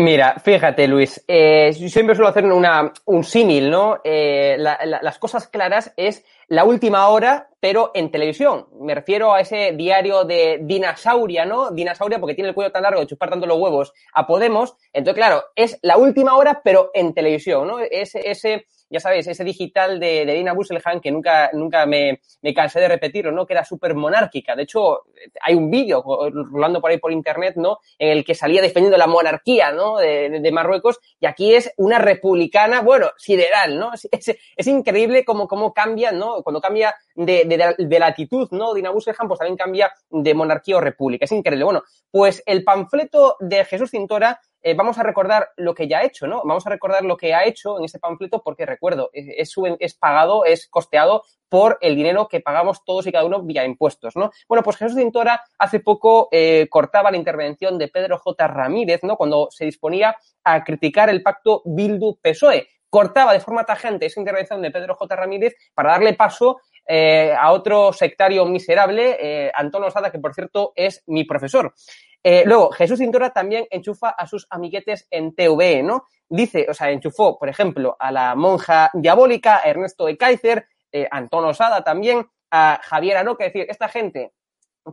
Mira, 0.01 0.37
fíjate, 0.43 0.89
Luis, 0.89 1.23
eh, 1.29 1.75
siempre 1.75 2.15
suelo 2.15 2.31
hacer 2.31 2.47
una, 2.47 2.91
un 3.05 3.23
símil, 3.23 3.71
¿no? 3.71 3.99
Eh, 4.03 4.57
las 4.59 5.19
cosas 5.19 5.47
claras 5.49 5.93
es 5.95 6.25
la 6.49 6.65
última 6.65 7.09
hora, 7.09 7.51
pero 7.61 7.91
en 7.93 8.11
televisión. 8.11 8.67
Me 8.81 8.95
refiero 8.95 9.35
a 9.35 9.41
ese 9.41 9.73
diario 9.73 10.25
de 10.25 10.61
Dinasauria, 10.63 11.45
¿no? 11.45 11.71
Dinasauria 11.71 12.19
porque 12.19 12.35
tiene 12.35 12.49
el 12.49 12.55
cuello 12.55 12.73
tan 12.73 12.83
largo 12.83 13.01
de 13.01 13.09
chupar 13.09 13.29
tanto 13.29 13.47
los 13.47 13.59
huevos 13.59 13.93
a 14.15 14.27
Podemos. 14.27 14.75
Entonces, 14.95 15.23
claro, 15.23 15.45
es 15.55 15.79
la 15.83 15.99
última 15.99 16.35
hora, 16.35 16.63
pero 16.65 16.91
en 16.95 17.13
televisión, 17.13 17.69
¿no? 17.69 17.79
Ese, 17.79 18.23
ese 18.25 18.65
ya 18.91 18.99
sabéis, 18.99 19.27
ese 19.29 19.45
digital 19.45 20.01
de, 20.01 20.27
de 20.27 20.35
Dina 20.35 20.53
Busselhan 20.53 21.01
que 21.01 21.13
nunca, 21.13 21.51
nunca 21.53 21.87
me, 21.87 22.21
me 22.43 22.53
cansé 22.53 22.81
de 22.81 22.89
repetirlo, 22.89 23.31
¿no? 23.31 23.47
Que 23.47 23.53
era 23.53 23.65
súper 23.65 23.95
monárquica. 23.95 24.57
De 24.57 24.65
hecho, 24.65 25.05
hay 25.43 25.55
un 25.55 25.71
vídeo 25.71 26.03
rolando 26.51 26.81
por 26.81 26.91
ahí 26.91 26.99
por 26.99 27.13
internet, 27.13 27.55
¿no? 27.57 27.79
En 27.99 28.11
el 28.11 28.25
que 28.25 28.35
salía 28.35 28.63
defendiendo 28.63 28.97
la 28.97 29.07
monarquía, 29.07 29.73
¿no? 29.73 29.99
De, 29.99 30.41
de 30.41 30.53
Marruecos 30.53 30.99
y 31.19 31.27
aquí 31.27 31.55
es 31.55 31.73
una 31.77 31.99
republicana, 31.99 32.83
bueno, 32.83 33.11
sideral, 33.17 33.79
¿no? 33.79 33.93
Es, 33.93 34.09
es, 34.57 34.67
increíble 34.67 35.25
cómo, 35.25 35.49
cómo 35.49 35.73
cambia, 35.73 36.13
¿no? 36.13 36.43
Cuando 36.43 36.61
cambia 36.61 36.95
de, 37.15 37.45
de, 37.45 37.75
de 37.79 37.99
latitud, 37.99 38.49
¿no? 38.51 38.75
Dina 38.75 38.91
Busselhan, 38.91 39.29
pues 39.29 39.39
también 39.39 39.57
cambia 39.57 39.93
de 40.11 40.35
monarquía 40.35 40.77
o 40.77 40.81
república. 40.81 41.25
Es 41.25 41.33
increíble. 41.33 41.65
Bueno, 41.65 41.83
pues 42.11 42.43
el 42.47 42.65
panfleto 42.65 43.37
de 43.41 43.65
Jesús 43.65 43.91
Cintora 43.91 44.41
eh, 44.63 44.75
vamos 44.75 44.99
a 44.99 45.03
recordar 45.03 45.51
lo 45.57 45.75
que 45.75 45.89
ya 45.89 45.99
ha 45.99 46.05
hecho, 46.05 46.27
¿no? 46.27 46.43
Vamos 46.45 46.67
a 46.67 46.71
recordar 46.71 47.03
lo 47.03 47.17
que 47.17 47.33
ha 47.33 47.45
hecho 47.45 47.79
en 47.79 47.85
ese 47.85 47.99
panfleto 47.99 48.43
porque, 48.43 48.67
recuerdo, 48.67 49.11
es, 49.13 49.55
es, 49.81 49.95
pagado, 49.95 50.45
es 50.45 50.69
costeado 50.69 51.25
por 51.51 51.77
el 51.83 51.97
dinero 51.97 52.29
que 52.29 52.41
pagamos 52.41 52.83
todos 52.85 53.07
y 53.07 53.13
cada 53.13 53.27
uno 53.27 53.43
vía 53.43 53.67
impuestos, 53.67 54.17
¿no? 54.17 54.31
Bueno, 54.49 54.63
pues 54.63 54.79
Jesús 54.79 54.97
Cintora 54.97 55.43
hace 55.59 55.81
poco 55.81 56.29
eh, 56.33 56.67
cortaba 56.71 57.11
la 57.11 57.19
intervención 57.19 57.77
de 57.77 57.89
Pedro 57.89 58.17
J. 58.19 58.47
Ramírez, 58.47 59.01
¿no? 59.03 59.17
Cuando 59.17 59.49
se 59.51 59.67
disponía 59.67 60.17
a 60.45 60.65
criticar 60.65 61.11
el 61.11 61.23
pacto 61.23 61.63
Bildu-PSOE. 61.67 62.67
Cortaba 62.89 63.33
de 63.35 63.41
forma 63.41 63.65
tajante 63.65 64.07
esa 64.07 64.19
intervención 64.21 64.63
de 64.63 64.71
Pedro 64.71 64.95
J. 64.95 65.15
Ramírez 65.15 65.55
para 65.75 65.93
darle 65.93 66.15
paso 66.15 66.61
eh, 66.87 67.35
a 67.39 67.53
otro 67.53 67.93
sectario 67.93 68.47
miserable, 68.47 69.53
Antonio 69.55 69.89
Osada, 69.89 70.11
que 70.11 70.19
por 70.19 70.35
cierto 70.35 70.73
es 70.75 71.05
mi 71.07 71.25
profesor. 71.25 71.75
Eh, 72.23 72.43
luego, 72.45 72.71
Jesús 72.71 72.99
Cintura 72.99 73.31
también 73.31 73.67
enchufa 73.71 74.11
a 74.11 74.27
sus 74.27 74.47
amiguetes 74.51 75.07
en 75.11 75.35
TVE, 75.35 75.83
¿no? 75.83 76.05
Dice, 76.29 76.67
o 76.69 76.75
sea, 76.75 76.91
enchufó, 76.91 77.39
por 77.39 77.49
ejemplo, 77.49 77.97
a 77.99 78.13
la 78.13 78.35
monja 78.35 78.91
diabólica, 78.93 79.63
Ernesto 79.65 80.05
de 80.05 80.19
Kaiser, 80.19 80.67
eh, 80.93 81.09
Antón 81.11 81.45
Osada 81.45 81.83
también, 81.83 82.27
a 82.51 82.81
Javier 82.83 83.17
Aroca, 83.17 83.45
es 83.45 83.53
decir, 83.53 83.71
esta 83.71 83.89
gente 83.89 84.33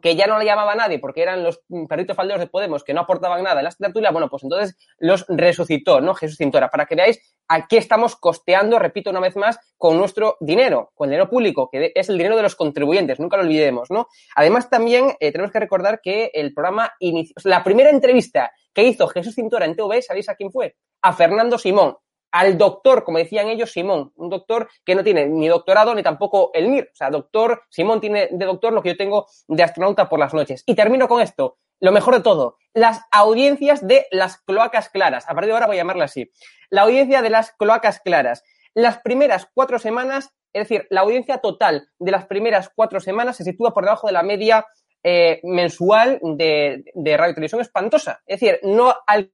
que 0.02 0.16
ya 0.16 0.28
no 0.28 0.38
le 0.38 0.46
llamaba 0.46 0.74
a 0.74 0.76
nadie 0.76 1.00
porque 1.00 1.22
eran 1.22 1.44
los 1.44 1.62
perritos 1.88 2.16
falderos 2.16 2.40
de 2.40 2.48
Podemos 2.48 2.84
que 2.84 2.94
no 2.94 3.02
aportaban 3.02 3.44
nada 3.44 3.62
en 3.62 3.66
la 3.66 3.72
tertulia, 3.72 4.12
bueno, 4.12 4.30
pues 4.30 4.44
entonces 4.44 4.78
los 5.00 5.26
resucitó, 5.28 6.02
¿no? 6.02 6.14
Jesús 6.14 6.38
Cintora, 6.38 6.70
para 6.70 6.86
que 6.86 6.96
veáis 6.96 7.36
a 7.48 7.68
qué 7.68 7.78
estamos 7.78 8.16
costeando, 8.16 8.80
repito 8.80 9.10
una 9.10 9.22
vez 9.22 9.36
más, 9.36 9.58
con 9.78 9.98
nuestro 9.98 10.38
dinero, 10.42 10.92
con 10.94 11.08
el 11.08 11.12
dinero 11.12 11.30
público, 11.30 11.70
que 11.72 11.94
es 11.96 12.10
el 12.10 12.18
dinero 12.18 12.36
de 12.36 12.44
los 12.44 12.56
contribuyentes, 12.56 13.20
nunca 13.20 13.38
lo 13.38 13.44
olvidemos, 13.44 13.90
¿no? 13.90 14.08
Además, 14.36 14.70
también 14.70 15.14
eh, 15.20 15.32
tenemos 15.32 15.52
que 15.52 15.60
recordar 15.60 16.02
que 16.02 16.32
el 16.34 16.54
programa 16.54 16.94
inició, 17.00 17.36
la 17.46 17.64
primera 17.64 17.90
entrevista 17.90 18.52
que 18.74 18.84
hizo 18.84 19.08
Jesús 19.08 19.36
Cintora 19.36 19.66
en 19.66 19.76
TV, 19.76 20.02
¿sabéis 20.02 20.30
a 20.30 20.36
quién 20.36 20.52
fue? 20.52 20.76
A 21.02 21.14
Fernando 21.14 21.58
Simón, 21.58 21.96
al 22.32 22.58
doctor, 22.58 23.04
como 23.04 23.18
decían 23.18 23.48
ellos, 23.48 23.72
Simón, 23.72 24.12
un 24.16 24.30
doctor 24.30 24.70
que 24.86 24.96
no 24.96 25.04
tiene 25.04 25.28
ni 25.28 25.48
doctorado 25.48 25.96
ni 25.96 26.04
tampoco 26.04 26.52
el 26.54 26.70
NIR. 26.70 26.90
O 26.92 26.96
sea, 26.96 27.10
doctor, 27.10 27.64
Simón 27.70 28.02
tiene 28.02 28.28
de 28.32 28.46
doctor 28.46 28.74
lo 28.74 28.82
que 28.82 28.90
yo 28.90 28.98
tengo 28.98 29.28
de 29.48 29.64
astronauta 29.64 30.10
por 30.10 30.20
las 30.20 30.34
noches. 30.34 30.64
Y 30.66 30.76
termino 30.76 31.08
con 31.08 31.22
esto, 31.22 31.58
lo 31.80 31.92
mejor 31.92 32.16
de 32.16 32.22
todo, 32.22 32.58
las 32.74 33.02
audiencias 33.12 33.86
de 33.88 34.06
las 34.12 34.38
cloacas 34.38 34.90
claras. 34.90 35.26
A 35.28 35.34
partir 35.34 35.48
de 35.48 35.54
ahora 35.54 35.68
voy 35.68 35.78
a 35.78 35.80
llamarla 35.80 36.06
así. 36.06 36.32
La 36.70 36.82
audiencia 36.82 37.22
de 37.22 37.30
las 37.30 37.52
cloacas 37.52 38.00
claras. 38.00 38.44
Las 38.74 39.00
primeras 39.00 39.48
cuatro 39.54 39.80
semanas, 39.80 40.32
es 40.54 40.68
decir, 40.68 40.88
la 40.90 41.02
audiencia 41.02 41.40
total 41.40 41.90
de 42.00 42.12
las 42.12 42.26
primeras 42.26 42.70
cuatro 42.76 43.00
semanas 43.00 43.38
se 43.38 43.44
sitúa 43.44 43.74
por 43.74 43.84
debajo 43.84 44.08
de 44.08 44.14
la 44.14 44.24
media 44.24 44.66
eh, 45.04 45.40
mensual 45.44 46.20
de, 46.22 46.84
de 46.94 47.18
radio 47.18 47.34
televisión 47.34 47.62
espantosa. 47.62 48.22
Es 48.26 48.40
decir, 48.40 48.60
no 48.64 48.94
al 49.06 49.32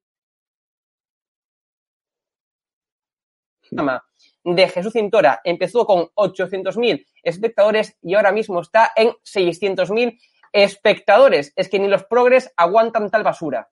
de 4.44 4.68
Jesús 4.68 4.94
Cintora 4.94 5.42
empezó 5.44 5.86
con 5.86 6.08
800.000 6.16 7.06
espectadores 7.24 7.98
y 8.02 8.16
ahora 8.16 8.32
mismo 8.32 8.62
está 8.62 8.92
en 8.96 9.10
600.000 9.24 10.20
espectadores. 10.52 11.54
Es 11.56 11.70
que 11.70 11.80
ni 11.80 11.88
los 11.88 12.04
progres 12.04 12.52
aguantan 12.58 13.10
tal 13.10 13.24
basura. 13.24 13.70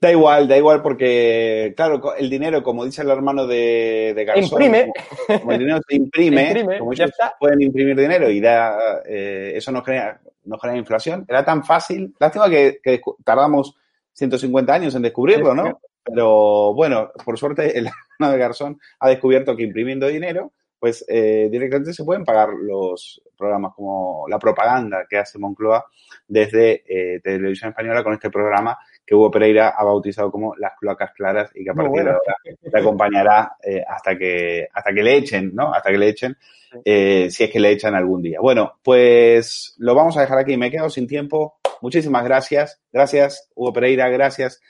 Da 0.00 0.12
igual, 0.12 0.46
da 0.46 0.56
igual 0.56 0.80
porque, 0.80 1.74
claro, 1.76 2.14
el 2.14 2.30
dinero, 2.30 2.62
como 2.62 2.84
dice 2.84 3.02
el 3.02 3.10
hermano 3.10 3.48
de, 3.48 4.12
de 4.14 4.24
Garzón, 4.24 4.62
imprime. 4.62 4.92
Como, 5.26 5.52
el 5.52 5.58
dinero 5.58 5.80
se 5.88 5.96
imprime, 5.96 6.54
como 6.78 6.92
ellos 6.92 7.10
pueden 7.40 7.62
imprimir 7.62 7.96
dinero 7.96 8.30
y 8.30 8.40
da, 8.40 9.02
eh, 9.04 9.54
eso 9.56 9.72
no 9.72 9.82
genera, 9.82 10.20
no 10.44 10.56
genera 10.58 10.78
inflación. 10.78 11.24
Era 11.26 11.44
tan 11.44 11.64
fácil. 11.64 12.14
Lástima 12.20 12.48
que, 12.48 12.78
que 12.80 13.00
tardamos 13.24 13.74
150 14.12 14.72
años 14.72 14.94
en 14.94 15.02
descubrirlo, 15.02 15.52
¿no? 15.52 15.80
Pero 16.04 16.74
bueno, 16.74 17.10
por 17.24 17.38
suerte 17.38 17.78
el 17.78 17.88
hermano 18.18 18.32
de 18.32 18.38
Garzón 18.38 18.80
ha 19.00 19.08
descubierto 19.08 19.56
que 19.56 19.64
imprimiendo 19.64 20.08
dinero, 20.08 20.52
pues 20.78 21.04
eh, 21.08 21.48
directamente 21.50 21.92
se 21.92 22.04
pueden 22.04 22.24
pagar 22.24 22.50
los 22.50 23.20
programas 23.36 23.72
como 23.74 24.26
la 24.28 24.38
propaganda 24.38 25.06
que 25.08 25.18
hace 25.18 25.38
Moncloa 25.38 25.84
desde 26.26 26.84
eh, 26.86 27.20
Televisión 27.20 27.70
Española 27.70 28.04
con 28.04 28.12
este 28.14 28.30
programa 28.30 28.78
que 29.08 29.14
Hugo 29.14 29.30
Pereira 29.30 29.70
ha 29.70 29.84
bautizado 29.84 30.30
como 30.30 30.54
las 30.56 30.72
cloacas 30.78 31.12
claras 31.14 31.50
y 31.54 31.64
que 31.64 31.70
a 31.70 31.74
partir 31.74 32.04
de 32.04 32.10
ahora 32.10 32.34
te 32.70 32.78
acompañará 32.78 33.56
eh, 33.62 33.82
hasta 33.88 34.18
que 34.18 34.68
hasta 34.70 34.92
que 34.92 35.02
le 35.02 35.16
echen, 35.16 35.54
¿no? 35.54 35.72
Hasta 35.72 35.90
que 35.90 35.96
le 35.96 36.08
echen, 36.10 36.36
eh, 36.84 37.28
si 37.30 37.44
es 37.44 37.50
que 37.50 37.58
le 37.58 37.70
echan 37.70 37.94
algún 37.94 38.20
día. 38.20 38.38
Bueno, 38.38 38.74
pues 38.82 39.74
lo 39.78 39.94
vamos 39.94 40.18
a 40.18 40.20
dejar 40.20 40.38
aquí. 40.38 40.58
Me 40.58 40.66
he 40.66 40.70
quedado 40.70 40.90
sin 40.90 41.06
tiempo. 41.06 41.58
Muchísimas 41.80 42.22
gracias. 42.22 42.82
Gracias, 42.92 43.48
Hugo 43.54 43.72
Pereira. 43.72 44.10
Gracias, 44.10 44.60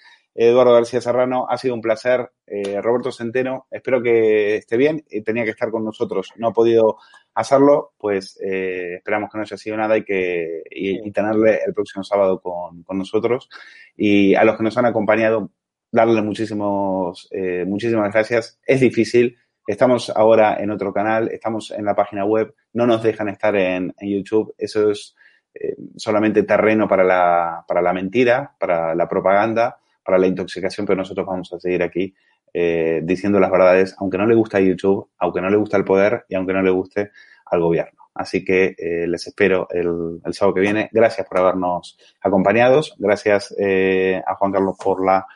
Eduardo 0.41 0.73
García 0.73 1.01
Serrano, 1.01 1.47
ha 1.51 1.59
sido 1.59 1.75
un 1.75 1.81
placer. 1.81 2.31
Eh, 2.47 2.81
Roberto 2.81 3.11
Centeno, 3.11 3.67
espero 3.73 4.01
que 4.01 4.55
esté 4.55 4.77
bien. 4.77 5.05
y 5.11 5.23
Tenía 5.23 5.43
que 5.43 5.51
estar 5.51 5.69
con 5.73 5.85
nosotros, 5.85 6.33
no 6.37 6.49
ha 6.49 6.53
podido 6.53 6.99
hacerlo, 7.35 7.95
pues 7.99 8.39
eh, 8.41 8.95
esperamos 8.99 9.31
que 9.31 9.39
no 9.39 9.43
haya 9.43 9.57
sido 9.57 9.77
nada 9.77 9.97
y 9.97 10.05
que 10.05 10.63
y, 10.71 11.11
tenerle 11.11 11.59
el 11.67 11.75
próximo 11.75 12.05
sábado 12.05 12.41
con, 12.41 12.85
con, 12.85 12.99
nosotros. 12.99 13.49
Y 13.97 14.37
a 14.37 14.45
los 14.45 14.57
que 14.57 14.63
nos 14.63 14.79
han 14.79 14.87
acompañado, 14.87 15.51
darle 15.91 16.23
muchísimos, 16.23 17.27
eh, 17.33 17.65
muchísimas 17.67 18.13
gracias. 18.13 18.61
Es 18.65 18.81
difícil. 18.81 19.37
Estamos 19.67 20.09
ahora 20.09 20.57
en 20.61 20.71
otro 20.71 20.93
canal, 20.93 21.31
estamos 21.33 21.73
en 21.73 21.85
la 21.85 21.97
página 21.97 22.25
web, 22.25 22.55
no 22.75 22.87
nos 22.87 23.03
dejan 23.03 23.29
estar 23.29 23.57
en, 23.57 23.93
en 23.99 24.09
YouTube. 24.09 24.55
Eso 24.57 24.93
es 24.93 25.17
eh, 25.53 25.75
solamente 25.97 26.45
terreno 26.45 26.87
para 26.87 27.03
la, 27.03 27.65
para 27.67 27.83
la 27.83 27.93
mentira, 27.93 28.55
para 28.57 28.95
la 28.95 29.09
propaganda 29.09 29.81
para 30.09 30.17
la 30.17 30.27
intoxicación, 30.27 30.87
pero 30.87 30.97
nosotros 30.97 31.27
vamos 31.27 31.53
a 31.53 31.61
seguir 31.61 31.83
aquí 31.83 32.15
eh, 32.55 33.03
diciendo 33.05 33.39
las 33.39 33.51
verdades, 33.51 33.95
aunque 33.99 34.17
no 34.17 34.25
le 34.25 34.35
gusta 34.35 34.59
YouTube, 34.59 35.11
aunque 35.19 35.43
no 35.43 35.51
le 35.51 35.59
gusta 35.59 35.77
el 35.77 35.85
poder 35.85 36.25
y 36.31 36.35
aunque 36.35 36.55
no 36.55 36.63
le 36.63 36.71
guste 36.71 37.11
al 37.45 37.61
gobierno. 37.61 38.05
Así 38.15 38.43
que 38.43 38.75
eh, 38.79 39.07
les 39.07 39.27
espero 39.27 39.69
el, 39.71 40.23
sábado 40.33 40.55
que 40.55 40.63
viene. 40.63 40.89
Gracias 40.93 41.29
por 41.29 41.41
habernos 41.41 41.99
acompañado. 42.23 42.81
Gracias 42.97 43.55
eh, 43.61 44.23
a 44.27 44.35
Juan 44.37 44.51
Carlos 44.51 44.79
por 44.83 45.05
la 45.05 45.27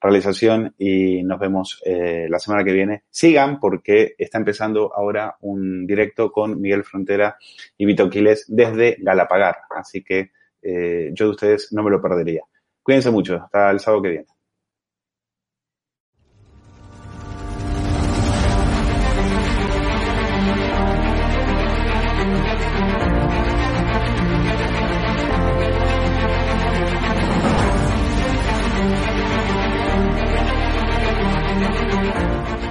realización 0.00 0.74
y 0.78 1.22
nos 1.24 1.38
vemos 1.38 1.82
la 1.84 2.38
semana 2.38 2.64
que 2.64 2.72
viene. 2.72 3.02
Sigan 3.10 3.60
porque 3.60 4.14
está 4.16 4.38
empezando 4.38 4.94
ahora 4.94 5.36
un 5.42 5.86
directo 5.86 6.32
con 6.32 6.58
Miguel 6.58 6.84
Frontera 6.84 7.36
y 7.76 7.84
Vito 7.84 8.08
Quiles 8.08 8.46
desde 8.48 8.96
Galapagar. 8.98 9.58
Así 9.76 10.02
que 10.02 10.30
yo 10.62 11.26
de 11.26 11.30
ustedes 11.30 11.68
no 11.72 11.82
me 11.82 11.90
lo 11.90 12.00
perdería. 12.00 12.42
Cuídense 12.82 13.10
mucho. 13.10 13.36
Hasta 13.36 13.70
el 13.70 13.80
sábado 13.80 14.02
que 14.02 14.08
viene. 14.10 14.26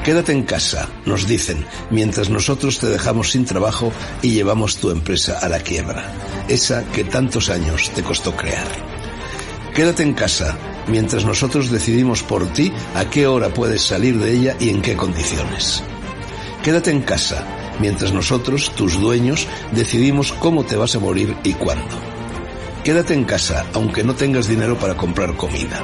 Quédate 0.04 0.32
en 0.32 0.44
casa, 0.44 0.90
nos 1.06 1.28
dicen, 1.28 1.64
mientras 1.92 2.32
nosotros 2.32 2.80
te 2.80 2.88
dejamos 2.88 3.32
sin 3.32 3.46
trabajo 3.46 3.94
y 4.24 4.34
llevamos 4.34 4.78
tu 4.78 4.90
empresa 4.90 5.38
a 5.40 5.48
la 5.48 5.60
quiebra, 5.60 6.04
esa 6.50 6.84
que 6.92 7.04
tantos 7.04 7.52
años 7.52 7.92
te 7.92 8.02
costó 8.02 8.36
crear. 8.36 8.91
Quédate 9.74 10.04
en 10.04 10.14
casa, 10.14 10.58
mientras 10.88 11.24
nosotros 11.24 11.72
decidimos 11.72 12.24
por 12.24 12.46
ti 12.52 12.74
a 12.94 13.06
qué 13.06 13.26
hora 13.26 13.54
puedes 13.54 13.82
salir 13.82 14.20
de 14.20 14.34
ella 14.34 14.56
y 14.60 14.70
en 14.70 14.82
qué 14.82 14.98
condiciones. 14.98 15.82
Quédate 16.62 16.92
en 16.92 17.02
casa, 17.02 17.46
mientras 17.80 18.12
nosotros, 18.12 18.72
tus 18.76 19.00
dueños, 19.00 19.48
decidimos 19.72 20.34
cómo 20.34 20.66
te 20.66 20.76
vas 20.76 20.96
a 20.96 21.00
morir 21.00 21.38
y 21.44 21.54
cuándo. 21.54 21.96
Quédate 22.84 23.14
en 23.14 23.24
casa, 23.24 23.66
aunque 23.74 24.04
no 24.04 24.14
tengas 24.14 24.48
dinero 24.48 24.78
para 24.78 24.98
comprar 24.98 25.38
comida. 25.38 25.82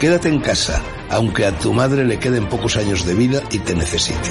Quédate 0.00 0.28
en 0.28 0.40
casa, 0.40 0.82
aunque 1.08 1.46
a 1.46 1.56
tu 1.56 1.72
madre 1.72 2.04
le 2.04 2.18
queden 2.18 2.48
pocos 2.48 2.76
años 2.76 3.06
de 3.06 3.14
vida 3.14 3.40
y 3.50 3.60
te 3.60 3.74
necesite. 3.74 4.30